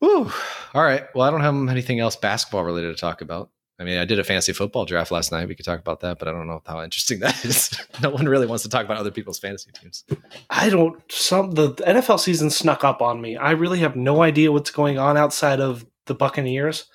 Woo. 0.00 0.30
All 0.74 0.82
right. 0.82 1.06
Well, 1.14 1.26
I 1.26 1.30
don't 1.30 1.40
have 1.40 1.54
anything 1.68 2.00
else 2.00 2.16
basketball 2.16 2.64
related 2.64 2.94
to 2.94 3.00
talk 3.00 3.22
about. 3.22 3.50
I 3.78 3.84
mean, 3.84 3.98
I 3.98 4.06
did 4.06 4.18
a 4.18 4.24
fantasy 4.24 4.54
football 4.54 4.86
draft 4.86 5.10
last 5.10 5.32
night. 5.32 5.48
We 5.48 5.54
could 5.54 5.66
talk 5.66 5.80
about 5.80 6.00
that, 6.00 6.18
but 6.18 6.28
I 6.28 6.32
don't 6.32 6.46
know 6.46 6.62
how 6.64 6.82
interesting 6.82 7.20
that 7.20 7.44
is. 7.44 7.78
no 8.02 8.08
one 8.08 8.26
really 8.26 8.46
wants 8.46 8.62
to 8.62 8.70
talk 8.70 8.86
about 8.86 8.96
other 8.96 9.10
people's 9.10 9.38
fantasy 9.38 9.70
teams. 9.72 10.04
I 10.48 10.70
don't. 10.70 11.00
Some 11.12 11.50
the 11.52 11.74
NFL 11.74 12.20
season 12.20 12.48
snuck 12.48 12.84
up 12.84 13.02
on 13.02 13.20
me. 13.20 13.36
I 13.36 13.50
really 13.50 13.80
have 13.80 13.94
no 13.94 14.22
idea 14.22 14.50
what's 14.50 14.70
going 14.70 14.98
on 14.98 15.16
outside 15.18 15.60
of 15.60 15.84
the 16.06 16.14
Buccaneers. 16.14 16.86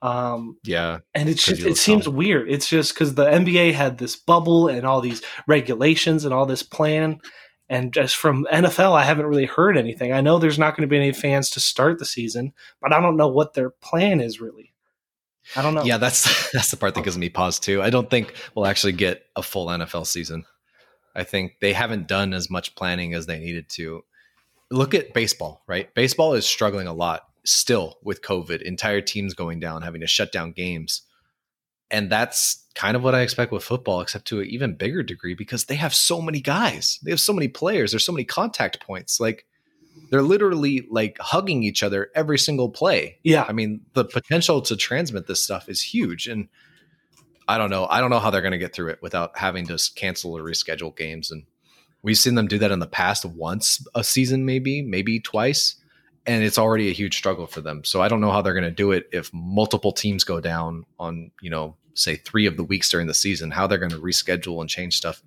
Um, 0.00 0.58
yeah, 0.64 0.98
and 1.14 1.28
it's 1.28 1.44
just 1.44 1.62
it 1.62 1.76
seems 1.76 2.08
weird. 2.08 2.50
It's 2.50 2.68
just 2.68 2.94
because 2.94 3.14
the 3.14 3.26
NBA 3.26 3.74
had 3.74 3.98
this 3.98 4.16
bubble 4.16 4.68
and 4.68 4.86
all 4.86 5.00
these 5.00 5.22
regulations 5.46 6.24
and 6.24 6.32
all 6.32 6.46
this 6.46 6.62
plan, 6.62 7.20
and 7.68 7.92
just 7.92 8.16
from 8.16 8.46
NFL, 8.52 8.92
I 8.92 9.04
haven't 9.04 9.26
really 9.26 9.46
heard 9.46 9.76
anything. 9.78 10.12
I 10.12 10.20
know 10.20 10.38
there's 10.38 10.58
not 10.58 10.76
going 10.76 10.88
to 10.88 10.90
be 10.90 10.96
any 10.96 11.12
fans 11.12 11.50
to 11.50 11.60
start 11.60 11.98
the 11.98 12.04
season, 12.04 12.52
but 12.80 12.92
I 12.92 13.00
don't 13.00 13.16
know 13.16 13.28
what 13.28 13.54
their 13.54 13.70
plan 13.70 14.20
is 14.20 14.40
really. 14.40 14.73
I 15.56 15.62
don't 15.62 15.74
know. 15.74 15.84
Yeah, 15.84 15.98
that's 15.98 16.50
that's 16.52 16.70
the 16.70 16.76
part 16.76 16.94
that 16.94 17.00
oh. 17.00 17.04
gives 17.04 17.18
me 17.18 17.28
pause 17.28 17.58
too. 17.58 17.82
I 17.82 17.90
don't 17.90 18.10
think 18.10 18.34
we'll 18.54 18.66
actually 18.66 18.92
get 18.92 19.24
a 19.36 19.42
full 19.42 19.66
NFL 19.66 20.06
season. 20.06 20.44
I 21.14 21.24
think 21.24 21.56
they 21.60 21.72
haven't 21.72 22.08
done 22.08 22.34
as 22.34 22.50
much 22.50 22.74
planning 22.74 23.14
as 23.14 23.26
they 23.26 23.38
needed 23.38 23.68
to. 23.70 24.04
Look 24.70 24.94
at 24.94 25.14
baseball, 25.14 25.62
right? 25.68 25.94
Baseball 25.94 26.34
is 26.34 26.46
struggling 26.46 26.86
a 26.86 26.92
lot 26.92 27.22
still 27.44 27.98
with 28.02 28.22
COVID, 28.22 28.62
entire 28.62 29.00
teams 29.00 29.34
going 29.34 29.60
down, 29.60 29.82
having 29.82 30.00
to 30.00 30.06
shut 30.06 30.32
down 30.32 30.52
games. 30.52 31.02
And 31.90 32.10
that's 32.10 32.64
kind 32.74 32.96
of 32.96 33.04
what 33.04 33.14
I 33.14 33.20
expect 33.20 33.52
with 33.52 33.62
football, 33.62 34.00
except 34.00 34.26
to 34.28 34.40
an 34.40 34.46
even 34.46 34.74
bigger 34.74 35.02
degree 35.02 35.34
because 35.34 35.66
they 35.66 35.76
have 35.76 35.94
so 35.94 36.20
many 36.20 36.40
guys. 36.40 36.98
They 37.02 37.10
have 37.10 37.20
so 37.20 37.32
many 37.32 37.46
players. 37.46 37.92
There's 37.92 38.04
so 38.04 38.12
many 38.12 38.24
contact 38.24 38.80
points. 38.80 39.20
Like 39.20 39.46
they're 40.10 40.22
literally 40.22 40.86
like 40.90 41.18
hugging 41.18 41.62
each 41.62 41.82
other 41.82 42.10
every 42.14 42.38
single 42.38 42.68
play. 42.68 43.18
Yeah. 43.22 43.44
I 43.48 43.52
mean, 43.52 43.80
the 43.94 44.04
potential 44.04 44.62
to 44.62 44.76
transmit 44.76 45.26
this 45.26 45.42
stuff 45.42 45.68
is 45.68 45.80
huge. 45.80 46.26
And 46.26 46.48
I 47.48 47.58
don't 47.58 47.70
know. 47.70 47.86
I 47.86 48.00
don't 48.00 48.10
know 48.10 48.18
how 48.18 48.30
they're 48.30 48.40
going 48.40 48.52
to 48.52 48.58
get 48.58 48.72
through 48.72 48.90
it 48.90 49.02
without 49.02 49.36
having 49.36 49.66
to 49.66 49.90
cancel 49.94 50.36
or 50.36 50.42
reschedule 50.42 50.96
games. 50.96 51.30
And 51.30 51.44
we've 52.02 52.18
seen 52.18 52.34
them 52.34 52.48
do 52.48 52.58
that 52.58 52.70
in 52.70 52.78
the 52.78 52.86
past 52.86 53.24
once 53.24 53.84
a 53.94 54.04
season, 54.04 54.44
maybe, 54.44 54.82
maybe 54.82 55.20
twice. 55.20 55.76
And 56.26 56.42
it's 56.42 56.58
already 56.58 56.88
a 56.88 56.94
huge 56.94 57.16
struggle 57.16 57.46
for 57.46 57.60
them. 57.60 57.84
So 57.84 58.00
I 58.00 58.08
don't 58.08 58.20
know 58.20 58.30
how 58.30 58.40
they're 58.40 58.54
going 58.54 58.64
to 58.64 58.70
do 58.70 58.92
it 58.92 59.08
if 59.12 59.30
multiple 59.34 59.92
teams 59.92 60.24
go 60.24 60.40
down 60.40 60.86
on, 60.98 61.32
you 61.42 61.50
know, 61.50 61.76
say 61.94 62.16
three 62.16 62.46
of 62.46 62.56
the 62.56 62.64
weeks 62.64 62.88
during 62.90 63.06
the 63.06 63.14
season, 63.14 63.50
how 63.50 63.66
they're 63.66 63.78
going 63.78 63.90
to 63.90 64.00
reschedule 64.00 64.60
and 64.60 64.70
change 64.70 64.96
stuff. 64.96 65.22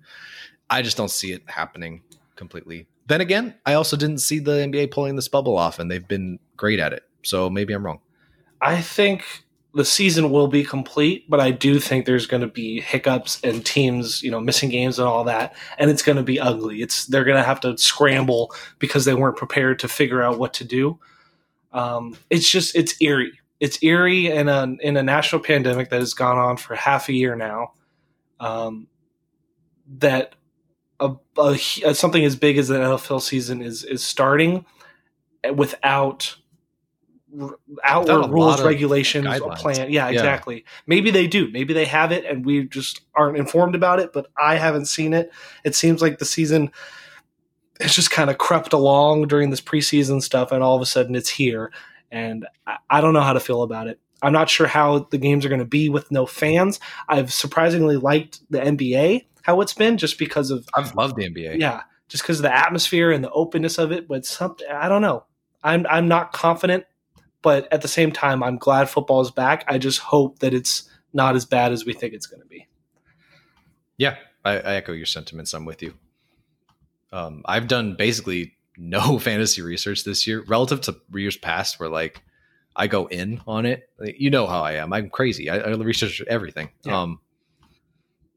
I 0.68 0.82
just 0.82 0.96
don't 0.96 1.10
see 1.10 1.32
it 1.32 1.42
happening 1.46 2.02
completely. 2.38 2.86
Then 3.06 3.20
again, 3.20 3.54
I 3.66 3.74
also 3.74 3.96
didn't 3.96 4.18
see 4.18 4.38
the 4.38 4.52
NBA 4.52 4.90
pulling 4.90 5.16
this 5.16 5.28
bubble 5.28 5.58
off, 5.58 5.78
and 5.78 5.90
they've 5.90 6.06
been 6.06 6.38
great 6.56 6.78
at 6.78 6.94
it. 6.94 7.02
So 7.22 7.50
maybe 7.50 7.74
I'm 7.74 7.84
wrong. 7.84 8.00
I 8.62 8.80
think 8.80 9.44
the 9.74 9.84
season 9.84 10.30
will 10.30 10.48
be 10.48 10.64
complete, 10.64 11.28
but 11.28 11.40
I 11.40 11.50
do 11.50 11.78
think 11.78 12.06
there's 12.06 12.26
going 12.26 12.40
to 12.40 12.48
be 12.48 12.80
hiccups 12.80 13.40
and 13.44 13.64
teams, 13.64 14.22
you 14.22 14.30
know, 14.30 14.40
missing 14.40 14.70
games 14.70 14.98
and 14.98 15.06
all 15.06 15.24
that, 15.24 15.54
and 15.76 15.90
it's 15.90 16.02
going 16.02 16.16
to 16.16 16.22
be 16.22 16.40
ugly. 16.40 16.80
It's 16.80 17.06
they're 17.06 17.24
going 17.24 17.36
to 17.36 17.42
have 17.42 17.60
to 17.60 17.76
scramble 17.76 18.54
because 18.78 19.04
they 19.04 19.14
weren't 19.14 19.36
prepared 19.36 19.78
to 19.80 19.88
figure 19.88 20.22
out 20.22 20.38
what 20.38 20.54
to 20.54 20.64
do. 20.64 20.98
Um, 21.72 22.16
it's 22.30 22.48
just 22.48 22.74
it's 22.74 22.94
eerie. 23.00 23.38
it's 23.60 23.82
eerie 23.82 24.28
in 24.28 24.48
a 24.48 24.76
in 24.80 24.96
a 24.96 25.02
national 25.02 25.42
pandemic 25.42 25.90
that 25.90 26.00
has 26.00 26.14
gone 26.14 26.38
on 26.38 26.56
for 26.56 26.74
half 26.74 27.08
a 27.08 27.12
year 27.12 27.36
now. 27.36 27.72
Um, 28.40 28.88
that 29.98 30.34
a, 31.00 31.14
a, 31.38 31.94
something 31.94 32.24
as 32.24 32.36
big 32.36 32.58
as 32.58 32.68
the 32.68 32.76
NFL 32.76 33.22
season 33.22 33.62
is 33.62 33.84
is 33.84 34.02
starting 34.02 34.64
without 35.54 36.36
outward 37.84 38.30
rules, 38.30 38.62
regulations, 38.62 39.26
a 39.26 39.40
plan. 39.50 39.90
Yeah, 39.90 40.08
exactly. 40.08 40.56
Yeah. 40.56 40.70
Maybe 40.86 41.10
they 41.10 41.26
do. 41.26 41.50
Maybe 41.50 41.74
they 41.74 41.84
have 41.84 42.12
it, 42.12 42.24
and 42.24 42.44
we 42.44 42.64
just 42.64 43.02
aren't 43.14 43.36
informed 43.36 43.74
about 43.74 44.00
it. 44.00 44.12
But 44.12 44.26
I 44.36 44.56
haven't 44.56 44.86
seen 44.86 45.14
it. 45.14 45.30
It 45.64 45.74
seems 45.74 46.02
like 46.02 46.18
the 46.18 46.24
season 46.24 46.70
has 47.80 47.94
just 47.94 48.10
kind 48.10 48.30
of 48.30 48.38
crept 48.38 48.72
along 48.72 49.28
during 49.28 49.50
this 49.50 49.60
preseason 49.60 50.22
stuff, 50.22 50.52
and 50.52 50.62
all 50.62 50.76
of 50.76 50.82
a 50.82 50.86
sudden 50.86 51.14
it's 51.14 51.30
here. 51.30 51.70
And 52.10 52.46
I, 52.66 52.78
I 52.88 53.00
don't 53.00 53.12
know 53.12 53.20
how 53.20 53.34
to 53.34 53.40
feel 53.40 53.62
about 53.62 53.88
it. 53.88 54.00
I'm 54.20 54.32
not 54.32 54.50
sure 54.50 54.66
how 54.66 55.06
the 55.10 55.18
games 55.18 55.44
are 55.44 55.48
going 55.48 55.60
to 55.60 55.64
be 55.64 55.88
with 55.88 56.10
no 56.10 56.26
fans. 56.26 56.80
I've 57.08 57.32
surprisingly 57.32 57.96
liked 57.96 58.40
the 58.50 58.58
NBA 58.58 59.26
how 59.48 59.60
it's 59.60 59.74
been, 59.74 59.96
just 59.96 60.18
because 60.18 60.50
of 60.52 60.68
I've 60.74 60.94
loved 60.94 61.16
the 61.16 61.28
NBA. 61.28 61.58
Yeah, 61.58 61.82
just 62.06 62.22
because 62.22 62.38
of 62.38 62.44
the 62.44 62.56
atmosphere 62.56 63.10
and 63.10 63.24
the 63.24 63.30
openness 63.30 63.78
of 63.78 63.90
it. 63.90 64.06
But 64.06 64.24
something 64.24 64.68
I 64.70 64.88
don't 64.88 65.02
know. 65.02 65.24
I'm 65.64 65.86
I'm 65.90 66.06
not 66.06 66.32
confident 66.32 66.84
but 67.42 67.72
at 67.72 67.82
the 67.82 67.88
same 67.88 68.12
time, 68.12 68.42
I'm 68.42 68.56
glad 68.56 68.90
football 68.90 69.20
is 69.20 69.30
back. 69.30 69.64
I 69.68 69.78
just 69.78 70.00
hope 70.00 70.40
that 70.40 70.54
it's 70.54 70.88
not 71.12 71.36
as 71.36 71.44
bad 71.44 71.72
as 71.72 71.86
we 71.86 71.92
think 71.92 72.14
it's 72.14 72.26
going 72.26 72.42
to 72.42 72.48
be. 72.48 72.66
Yeah, 73.96 74.16
I, 74.44 74.52
I, 74.52 74.74
echo 74.74 74.92
your 74.92 75.06
sentiments. 75.06 75.54
I'm 75.54 75.64
with 75.64 75.82
you. 75.82 75.94
Um, 77.12 77.42
I've 77.44 77.68
done 77.68 77.94
basically 77.94 78.54
no 78.76 79.18
fantasy 79.20 79.62
research 79.62 80.04
this 80.04 80.26
year 80.26 80.44
relative 80.46 80.80
to 80.82 81.00
years 81.12 81.36
past, 81.36 81.80
where 81.80 81.88
like 81.88 82.22
I 82.76 82.86
go 82.86 83.06
in 83.06 83.40
on 83.46 83.66
it. 83.66 83.88
You 84.00 84.30
know 84.30 84.46
how 84.46 84.62
I 84.62 84.74
am. 84.74 84.92
I'm 84.92 85.08
crazy. 85.08 85.48
I, 85.48 85.58
I 85.58 85.74
research 85.74 86.22
everything. 86.26 86.70
Yeah. 86.84 87.00
Um, 87.00 87.20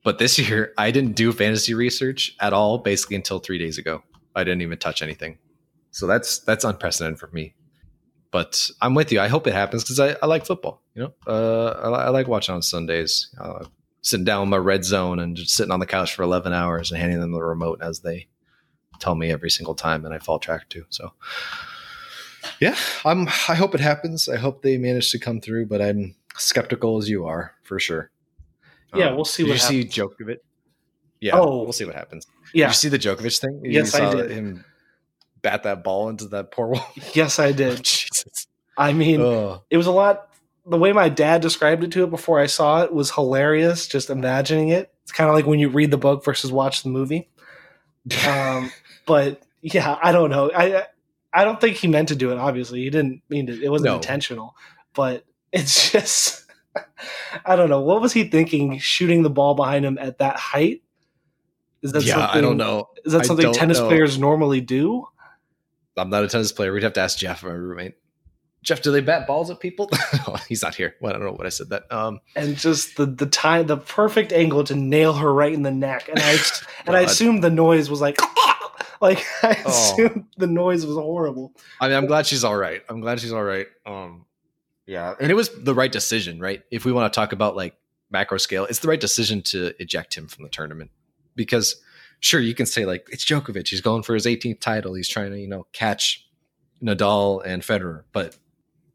but 0.03 0.19
this 0.19 0.37
year, 0.39 0.73
I 0.77 0.91
didn't 0.91 1.15
do 1.15 1.31
fantasy 1.31 1.73
research 1.73 2.35
at 2.39 2.53
all, 2.53 2.77
basically 2.77 3.15
until 3.15 3.39
three 3.39 3.57
days 3.57 3.77
ago. 3.77 4.03
I 4.35 4.43
didn't 4.43 4.61
even 4.61 4.77
touch 4.77 5.01
anything. 5.01 5.37
So 5.91 6.07
that's 6.07 6.39
that's 6.39 6.63
unprecedented 6.63 7.19
for 7.19 7.27
me 7.33 7.53
but 8.31 8.71
I'm 8.81 8.95
with 8.95 9.11
you. 9.11 9.19
I 9.19 9.27
hope 9.27 9.45
it 9.45 9.53
happens 9.53 9.83
because 9.83 9.99
I, 9.99 10.15
I, 10.21 10.25
like 10.25 10.45
football. 10.45 10.81
You 10.95 11.03
know, 11.03 11.13
uh, 11.27 11.91
I, 11.91 12.05
I, 12.05 12.09
like 12.09 12.27
watching 12.27 12.55
on 12.55 12.61
Sundays, 12.61 13.29
uh, 13.39 13.65
sitting 14.01 14.25
down 14.25 14.41
with 14.41 14.49
my 14.49 14.57
red 14.57 14.83
zone 14.83 15.19
and 15.19 15.35
just 15.35 15.51
sitting 15.51 15.71
on 15.71 15.79
the 15.79 15.85
couch 15.85 16.15
for 16.15 16.23
11 16.23 16.53
hours 16.53 16.91
and 16.91 16.99
handing 16.99 17.19
them 17.19 17.33
the 17.33 17.41
remote 17.41 17.79
as 17.81 17.99
they 17.99 18.27
tell 18.99 19.15
me 19.15 19.31
every 19.31 19.49
single 19.49 19.75
time, 19.75 20.05
and 20.05 20.13
I 20.13 20.19
fall 20.19 20.39
track 20.39 20.69
to. 20.69 20.85
So, 20.89 21.11
yeah, 22.59 22.75
I'm. 23.05 23.27
I 23.27 23.55
hope 23.55 23.75
it 23.75 23.81
happens. 23.81 24.29
I 24.29 24.37
hope 24.37 24.61
they 24.61 24.77
manage 24.77 25.11
to 25.11 25.19
come 25.19 25.41
through, 25.41 25.67
but 25.67 25.81
I'm 25.81 26.15
skeptical 26.35 26.97
as 26.97 27.09
you 27.09 27.25
are 27.25 27.53
for 27.63 27.79
sure. 27.79 28.11
Yeah, 28.93 29.07
um, 29.07 29.15
we'll 29.15 29.25
see. 29.25 29.43
Did 29.43 29.51
what 29.51 29.71
you 29.71 29.79
happens. 29.79 29.93
see 29.95 30.01
Djokovic? 30.01 30.37
Yeah, 31.19 31.33
oh, 31.35 31.63
we'll 31.63 31.73
see 31.73 31.85
what 31.85 31.95
happens. 31.95 32.27
Yeah, 32.53 32.67
did 32.67 32.71
you 32.71 32.75
see 32.75 32.89
the 32.89 32.99
Djokovic 32.99 33.39
thing? 33.39 33.61
You 33.63 33.71
yes, 33.71 33.95
I 33.95 34.13
did. 34.13 34.31
Him 34.31 34.65
bat 35.41 35.63
that 35.63 35.83
ball 35.83 36.09
into 36.09 36.27
that 36.29 36.51
poor 36.51 36.67
wall? 36.67 36.87
Yes, 37.13 37.39
I 37.39 37.51
did. 37.51 37.79
Oh, 37.79 37.81
Jesus. 37.81 38.47
I 38.77 38.93
mean, 38.93 39.21
Ugh. 39.21 39.61
it 39.69 39.77
was 39.77 39.87
a 39.87 39.91
lot. 39.91 40.29
The 40.65 40.77
way 40.77 40.93
my 40.93 41.09
dad 41.09 41.41
described 41.41 41.83
it 41.83 41.91
to 41.91 42.03
it 42.03 42.09
before 42.09 42.39
I 42.39 42.45
saw 42.45 42.83
it 42.83 42.93
was 42.93 43.11
hilarious. 43.11 43.87
Just 43.87 44.09
imagining 44.09 44.69
it. 44.69 44.91
It's 45.03 45.11
kind 45.11 45.29
of 45.29 45.35
like 45.35 45.45
when 45.45 45.59
you 45.59 45.69
read 45.69 45.91
the 45.91 45.97
book 45.97 46.23
versus 46.23 46.51
watch 46.51 46.83
the 46.83 46.89
movie. 46.89 47.29
Um, 48.27 48.71
but 49.05 49.43
yeah, 49.61 49.95
I 50.01 50.11
don't 50.11 50.31
know. 50.31 50.49
I 50.55 50.85
I 51.31 51.43
don't 51.43 51.61
think 51.61 51.77
he 51.77 51.87
meant 51.87 52.07
to 52.07 52.15
do 52.15 52.31
it. 52.31 52.39
Obviously, 52.39 52.79
he 52.79 52.89
didn't 52.89 53.21
mean 53.29 53.45
to. 53.45 53.63
It 53.63 53.69
wasn't 53.69 53.91
no. 53.91 53.95
intentional. 53.95 54.55
But 54.95 55.23
it's 55.51 55.91
just. 55.91 56.45
I 57.45 57.55
don't 57.55 57.69
know. 57.69 57.81
What 57.81 58.01
was 58.01 58.13
he 58.13 58.25
thinking 58.25 58.79
shooting 58.79 59.23
the 59.23 59.29
ball 59.29 59.55
behind 59.55 59.85
him 59.85 59.97
at 59.97 60.19
that 60.19 60.37
height? 60.37 60.83
Is 61.81 61.91
that 61.93 62.03
yeah, 62.03 62.29
I 62.31 62.41
don't 62.41 62.57
know. 62.57 62.89
Is 63.05 63.13
that 63.13 63.25
something 63.25 63.51
tennis 63.53 63.79
know. 63.79 63.87
players 63.87 64.17
normally 64.19 64.61
do? 64.61 65.05
I'm 65.97 66.09
not 66.09 66.23
a 66.23 66.27
tennis 66.27 66.51
player. 66.51 66.71
We'd 66.71 66.83
have 66.83 66.93
to 66.93 67.01
ask 67.01 67.17
Jeff, 67.17 67.43
my 67.43 67.49
roommate. 67.49 67.95
Jeff, 68.63 68.83
do 68.83 68.91
they 68.91 69.01
bat 69.01 69.25
balls 69.25 69.49
at 69.49 69.59
people? 69.59 69.89
oh, 70.27 70.37
he's 70.47 70.61
not 70.61 70.75
here. 70.75 70.95
Well, 71.01 71.11
I 71.11 71.17
don't 71.17 71.25
know 71.25 71.33
what 71.33 71.47
I 71.47 71.49
said 71.49 71.69
that. 71.69 71.91
Um, 71.91 72.19
and 72.35 72.55
just 72.55 72.95
the 72.95 73.07
the 73.07 73.25
time, 73.25 73.65
the 73.65 73.77
perfect 73.77 74.31
angle 74.31 74.63
to 74.65 74.75
nail 74.75 75.13
her 75.13 75.33
right 75.33 75.51
in 75.51 75.63
the 75.63 75.71
neck, 75.71 76.07
and 76.09 76.19
I 76.19 76.37
and 76.85 76.95
I 76.95 77.01
assumed 77.01 77.43
the 77.43 77.49
noise 77.49 77.89
was 77.89 78.01
like, 78.01 78.21
like 79.01 79.25
I 79.41 79.59
oh. 79.65 79.69
assumed 79.69 80.25
oh. 80.25 80.33
the 80.37 80.47
noise 80.47 80.85
was 80.85 80.95
horrible. 80.95 81.53
I 81.79 81.87
mean, 81.87 81.97
I'm 81.97 82.05
glad 82.05 82.27
she's 82.27 82.43
all 82.43 82.55
right. 82.55 82.83
I'm 82.87 83.01
glad 83.01 83.19
she's 83.19 83.33
all 83.33 83.43
right. 83.43 83.65
Um, 83.85 84.25
yeah, 84.85 85.13
and 85.19 85.31
it 85.31 85.35
was 85.35 85.49
the 85.49 85.73
right 85.73 85.91
decision, 85.91 86.39
right? 86.39 86.63
If 86.71 86.85
we 86.85 86.91
want 86.91 87.11
to 87.11 87.15
talk 87.15 87.33
about 87.33 87.55
like 87.55 87.75
macro 88.09 88.37
scale, 88.37 88.65
it's 88.65 88.79
the 88.79 88.87
right 88.87 88.99
decision 88.99 89.41
to 89.43 89.73
eject 89.79 90.15
him 90.15 90.27
from 90.27 90.43
the 90.43 90.49
tournament. 90.49 90.91
Because 91.35 91.75
sure 92.19 92.39
you 92.39 92.53
can 92.53 92.65
say 92.65 92.85
like 92.85 93.07
it's 93.11 93.25
Djokovic, 93.25 93.67
he's 93.67 93.81
going 93.81 94.03
for 94.03 94.13
his 94.13 94.25
18th 94.25 94.59
title, 94.59 94.93
he's 94.93 95.09
trying 95.09 95.31
to 95.31 95.39
you 95.39 95.47
know 95.47 95.65
catch 95.73 96.27
Nadal 96.83 97.45
and 97.45 97.61
Federer, 97.61 98.03
but 98.11 98.37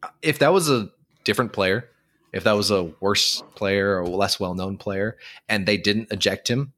uh, 0.02 0.08
if 0.22 0.38
that 0.40 0.52
was 0.52 0.68
a 0.68 0.90
different 1.24 1.52
player, 1.52 1.88
if 2.32 2.44
that 2.44 2.52
was 2.52 2.70
a 2.70 2.92
worse 3.00 3.42
player 3.54 3.98
or 4.00 4.06
less 4.06 4.38
well 4.40 4.54
known 4.54 4.76
player, 4.76 5.16
and 5.48 5.66
they 5.66 5.76
didn't 5.76 6.12
eject 6.12 6.48
him, 6.48 6.72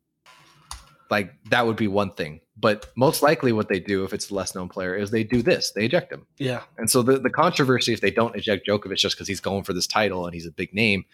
like 1.11 1.33
that 1.51 1.67
would 1.67 1.77
be 1.77 1.89
one 1.89 2.13
thing. 2.13 2.41
But 2.61 2.87
most 2.97 3.23
likely, 3.23 3.53
what 3.53 3.69
they 3.69 3.79
do 3.79 4.05
if 4.05 4.13
it's 4.13 4.31
a 4.31 4.35
less 4.35 4.55
known 4.55 4.69
player 4.69 4.97
is 4.97 5.11
they 5.11 5.25
do 5.25 5.43
this: 5.43 5.71
they 5.73 5.85
eject 5.85 6.13
him. 6.13 6.27
Yeah. 6.39 6.63
And 6.77 6.91
so 6.91 7.03
the 7.03 7.19
the 7.19 7.31
controversy 7.31 7.93
if 7.93 8.01
they 8.01 8.11
don't 8.11 8.35
eject 8.37 8.67
Djokovic 8.67 8.97
just 8.97 9.17
because 9.17 9.29
he's 9.29 9.41
going 9.41 9.65
for 9.65 9.73
this 9.73 9.87
title 9.87 10.27
and 10.27 10.35
he's 10.35 10.47
a 10.47 10.51
big 10.51 10.75
name, 10.75 11.05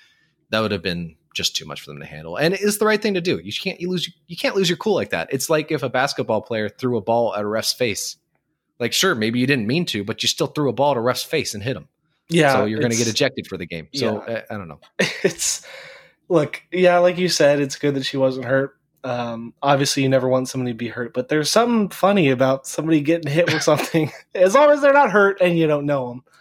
that 0.51 0.61
would 0.61 0.73
have 0.73 0.83
been 0.83 1.17
just 1.35 1.55
too 1.55 1.67
much 1.67 1.81
for 1.81 1.91
them 1.91 2.01
to 2.01 2.07
handle. 2.07 2.37
And 2.37 2.55
it's 2.55 2.79
the 2.79 2.87
right 2.87 3.01
thing 3.01 3.15
to 3.15 3.21
do. 3.21 3.41
You 3.41 3.53
can't 3.53 3.81
you 3.81 3.91
lose 3.91 4.11
you 4.27 4.37
can't 4.37 4.57
lose 4.57 4.71
your 4.71 4.79
cool 4.79 4.95
like 4.95 5.11
that. 5.11 5.29
It's 5.31 5.51
like 5.51 5.71
if 5.71 5.83
a 5.83 5.91
basketball 5.91 6.43
player 6.43 6.69
threw 6.69 6.97
a 6.97 7.03
ball 7.03 7.35
at 7.35 7.43
a 7.43 7.47
ref's 7.47 7.73
face. 7.73 8.17
Like 8.81 8.93
sure, 8.93 9.15
maybe 9.15 9.39
you 9.39 9.47
didn't 9.47 9.67
mean 9.67 9.85
to, 9.87 10.03
but 10.03 10.23
you 10.23 10.29
still 10.29 10.49
threw 10.49 10.69
a 10.69 10.73
ball 10.73 10.93
at 10.93 10.97
a 10.97 11.01
ref's 11.01 11.23
face 11.23 11.55
and 11.55 11.63
hit 11.63 11.77
him. 11.77 11.89
Yeah. 12.29 12.55
So 12.55 12.65
you're 12.65 12.81
going 12.81 12.91
to 12.91 12.97
get 12.97 13.07
ejected 13.07 13.47
for 13.47 13.57
the 13.57 13.67
game. 13.67 13.89
So 13.95 14.25
yeah. 14.27 14.43
I, 14.51 14.55
I, 14.55 14.59
don't 14.59 14.69
know. 14.69 14.81
It's 15.23 15.67
look, 16.29 16.63
yeah, 16.73 16.99
like 16.99 17.19
you 17.19 17.29
said, 17.29 17.61
it's 17.61 17.77
good 17.77 17.95
that 17.95 18.05
she 18.05 18.17
wasn't 18.17 18.47
hurt. 18.47 18.77
Um, 19.05 19.55
obviously, 19.63 20.03
you 20.03 20.09
never 20.09 20.29
want 20.29 20.49
somebody 20.49 20.73
to 20.73 20.77
be 20.77 20.89
hurt, 20.89 21.13
but 21.13 21.29
there's 21.29 21.51
something 21.51 21.91
funny 21.91 22.31
about 22.31 22.67
somebody 22.67 23.01
getting 23.03 23.31
hit 23.31 23.53
with 23.53 23.63
something 23.63 24.11
as 24.35 24.55
long 24.55 24.71
as 24.71 24.81
they're 24.81 24.93
not 24.93 25.13
hurt 25.13 25.41
and 25.41 25.59
you 25.59 25.67
don't 25.67 25.87
know 25.87 26.09
them. 26.09 26.25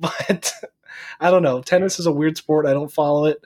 But 0.00 0.50
I 1.20 1.30
don't 1.30 1.42
know. 1.42 1.60
Tennis 1.60 1.98
is 1.98 2.06
a 2.06 2.12
weird 2.12 2.38
sport. 2.38 2.64
I 2.64 2.72
don't 2.72 2.90
follow 2.90 3.26
it. 3.26 3.44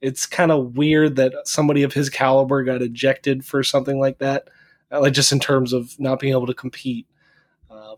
It's 0.00 0.24
kind 0.24 0.52
of 0.52 0.76
weird 0.76 1.16
that 1.16 1.32
somebody 1.44 1.82
of 1.82 1.92
his 1.92 2.08
caliber 2.08 2.62
got 2.62 2.80
ejected 2.80 3.44
for 3.44 3.64
something 3.64 3.98
like 3.98 4.18
that, 4.18 4.48
like 4.92 5.14
just 5.14 5.32
in 5.32 5.40
terms 5.40 5.72
of 5.72 5.98
not 5.98 6.20
being 6.20 6.32
able 6.32 6.46
to 6.46 6.54
compete. 6.54 7.08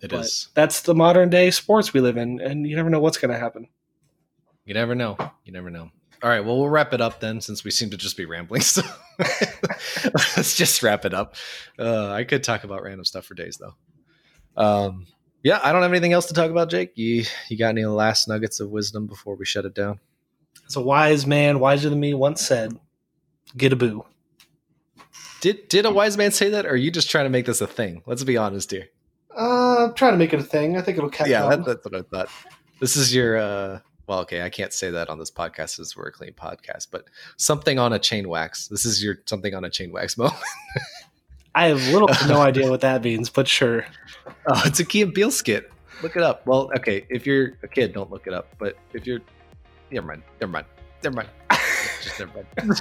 It 0.02 0.10
but 0.10 0.20
is. 0.20 0.48
That's 0.54 0.82
the 0.82 0.94
modern 0.94 1.28
day 1.28 1.50
sports 1.50 1.92
we 1.92 2.00
live 2.00 2.16
in, 2.16 2.40
and 2.40 2.66
you 2.66 2.76
never 2.76 2.90
know 2.90 3.00
what's 3.00 3.18
going 3.18 3.32
to 3.32 3.38
happen. 3.38 3.68
You 4.64 4.74
never 4.74 4.94
know. 4.94 5.16
You 5.44 5.52
never 5.52 5.70
know. 5.70 5.90
All 6.22 6.28
right. 6.28 6.40
Well, 6.40 6.58
we'll 6.58 6.68
wrap 6.68 6.92
it 6.92 7.00
up 7.00 7.20
then, 7.20 7.40
since 7.40 7.64
we 7.64 7.70
seem 7.70 7.90
to 7.90 7.96
just 7.96 8.16
be 8.16 8.24
rambling. 8.24 8.62
So 8.70 8.82
let's 10.36 10.56
just 10.56 10.80
wrap 10.84 11.04
it 11.04 11.12
up. 11.12 11.34
Uh, 11.76 12.12
I 12.12 12.22
could 12.22 12.44
talk 12.44 12.62
about 12.62 12.84
random 12.84 13.04
stuff 13.04 13.24
for 13.24 13.34
days, 13.34 13.58
though. 13.58 13.74
Um, 14.56 15.06
yeah, 15.42 15.60
I 15.62 15.72
don't 15.72 15.82
have 15.82 15.90
anything 15.90 16.12
else 16.12 16.26
to 16.26 16.34
talk 16.34 16.50
about, 16.50 16.70
Jake. 16.70 16.92
You 16.96 17.24
you 17.48 17.56
got 17.56 17.70
any 17.70 17.84
last 17.84 18.28
nuggets 18.28 18.60
of 18.60 18.70
wisdom 18.70 19.06
before 19.06 19.34
we 19.34 19.44
shut 19.44 19.64
it 19.64 19.74
down? 19.74 19.98
As 20.66 20.76
a 20.76 20.80
wise 20.80 21.26
man, 21.26 21.58
wiser 21.60 21.90
than 21.90 21.98
me, 22.00 22.14
once 22.14 22.42
said, 22.42 22.78
"Get 23.56 23.72
a 23.72 23.76
boo." 23.76 24.04
Did 25.40 25.68
did 25.68 25.86
a 25.86 25.90
wise 25.90 26.16
man 26.16 26.32
say 26.32 26.50
that, 26.50 26.66
or 26.66 26.70
are 26.70 26.76
you 26.76 26.90
just 26.90 27.10
trying 27.10 27.26
to 27.26 27.30
make 27.30 27.46
this 27.46 27.60
a 27.60 27.66
thing? 27.66 28.02
Let's 28.06 28.24
be 28.24 28.36
honest 28.36 28.70
here. 28.70 28.88
Uh, 29.36 29.86
I'm 29.86 29.94
trying 29.94 30.12
to 30.12 30.18
make 30.18 30.32
it 30.32 30.40
a 30.40 30.44
thing. 30.44 30.76
I 30.76 30.82
think 30.82 30.98
it'll 30.98 31.10
catch 31.10 31.28
yeah, 31.28 31.44
on. 31.44 31.50
Yeah, 31.50 31.56
that, 31.56 31.66
that's 31.66 31.84
what 31.84 31.94
I 31.94 32.02
thought. 32.02 32.28
This 32.80 32.96
is 32.96 33.14
your 33.14 33.36
uh, 33.36 33.80
well, 34.08 34.20
okay, 34.20 34.42
I 34.42 34.48
can't 34.48 34.72
say 34.72 34.90
that 34.90 35.10
on 35.10 35.18
this 35.18 35.30
podcast 35.30 35.76
because 35.76 35.94
we're 35.94 36.08
a 36.08 36.12
clean 36.12 36.32
podcast, 36.32 36.88
but 36.90 37.04
something 37.36 37.78
on 37.78 37.92
a 37.92 37.98
chain 37.98 38.28
wax. 38.28 38.66
This 38.68 38.86
is 38.86 39.04
your 39.04 39.18
something 39.26 39.54
on 39.54 39.64
a 39.64 39.70
chain 39.70 39.92
wax 39.92 40.16
moment. 40.18 40.36
I 41.54 41.66
have 41.66 41.86
little 41.88 42.08
to 42.08 42.28
no 42.28 42.40
idea 42.40 42.70
what 42.70 42.80
that 42.80 43.04
means, 43.04 43.28
but 43.28 43.46
sure. 43.46 43.84
Oh, 44.46 44.62
it's 44.64 44.80
a 44.80 44.84
Key 44.84 45.02
and 45.02 45.12
Peele 45.12 45.30
skit. 45.30 45.70
Look 46.02 46.16
it 46.16 46.22
up. 46.22 46.46
Well, 46.46 46.70
okay, 46.76 47.04
if 47.10 47.26
you're 47.26 47.58
a 47.62 47.68
kid, 47.68 47.92
don't 47.92 48.10
look 48.10 48.26
it 48.26 48.32
up. 48.32 48.48
But 48.58 48.76
if 48.94 49.06
you're, 49.06 49.20
never 49.90 50.06
mind, 50.06 50.22
never 50.40 50.52
mind, 50.52 50.66
never 51.04 51.16
mind. 51.16 51.28
Just 52.02 52.18
never 52.18 52.32
mind. 52.56 52.80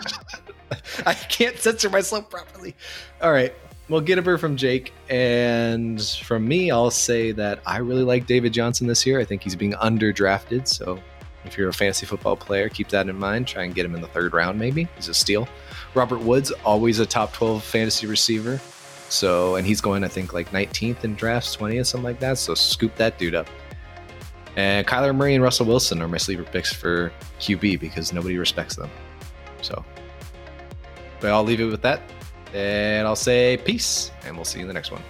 I 1.06 1.14
can't 1.14 1.58
censor 1.58 1.90
myself 1.90 2.30
properly. 2.30 2.76
All 3.22 3.32
right, 3.32 3.54
well, 3.90 4.02
get 4.02 4.18
a 4.18 4.22
brew 4.22 4.38
from 4.38 4.56
Jake. 4.56 4.94
And 5.10 6.02
from 6.02 6.48
me, 6.48 6.72
I'll 6.72 6.92
say 6.92 7.32
that 7.34 7.60
I 7.66 7.78
really 7.78 8.04
like 8.04 8.28
David 8.28 8.54
Johnson 8.54 8.88
this 8.88 9.06
year. 9.06 9.20
I 9.20 9.26
think 9.26 9.44
he's 9.44 9.56
being 9.56 9.74
underdrafted. 9.74 10.68
So 10.68 11.00
if 11.46 11.58
you're 11.58 11.70
a 11.70 11.74
fantasy 11.74 12.06
football 12.06 12.36
player, 12.36 12.70
keep 12.70 12.90
that 12.90 13.08
in 13.08 13.18
mind. 13.18 13.48
Try 13.48 13.64
and 13.64 13.74
get 13.74 13.86
him 13.86 13.96
in 13.96 14.02
the 14.02 14.08
third 14.08 14.34
round, 14.34 14.60
maybe. 14.60 14.88
He's 14.96 15.08
a 15.08 15.14
steal. 15.14 15.48
Robert 15.94 16.20
Woods, 16.20 16.52
always 16.66 17.00
a 17.00 17.06
top 17.06 17.34
12 17.34 17.64
fantasy 17.64 18.08
receiver. 18.08 18.60
So, 19.10 19.56
and 19.56 19.66
he's 19.66 19.80
going, 19.80 20.04
I 20.04 20.10
think, 20.10 20.34
like 20.34 20.50
19th 20.52 21.04
in 21.04 21.16
drafts, 21.16 21.56
20th, 21.56 21.88
something 21.88 22.04
like 22.04 22.20
that. 22.20 22.38
So 22.38 22.54
scoop 22.54 22.96
that 22.96 23.18
dude 23.18 23.36
up. 23.36 23.48
And 24.58 24.86
Kyler 24.88 25.16
Murray 25.16 25.36
and 25.36 25.44
Russell 25.44 25.66
Wilson 25.66 26.02
are 26.02 26.08
my 26.08 26.18
sleeper 26.18 26.44
picks 26.44 26.74
for 26.74 27.12
QB 27.40 27.80
because 27.80 28.12
nobody 28.12 28.38
respects 28.38 28.76
them. 28.76 28.90
So, 29.62 29.86
but 31.20 31.32
I'll 31.32 31.44
leave 31.44 31.62
it 31.62 31.66
with 31.66 31.82
that. 31.84 32.02
And 32.54 33.08
I'll 33.08 33.16
say 33.16 33.58
peace, 33.58 34.12
and 34.26 34.36
we'll 34.36 34.46
see 34.46 34.60
you 34.60 34.64
in 34.64 34.68
the 34.68 34.74
next 34.74 34.92
one. 34.92 35.04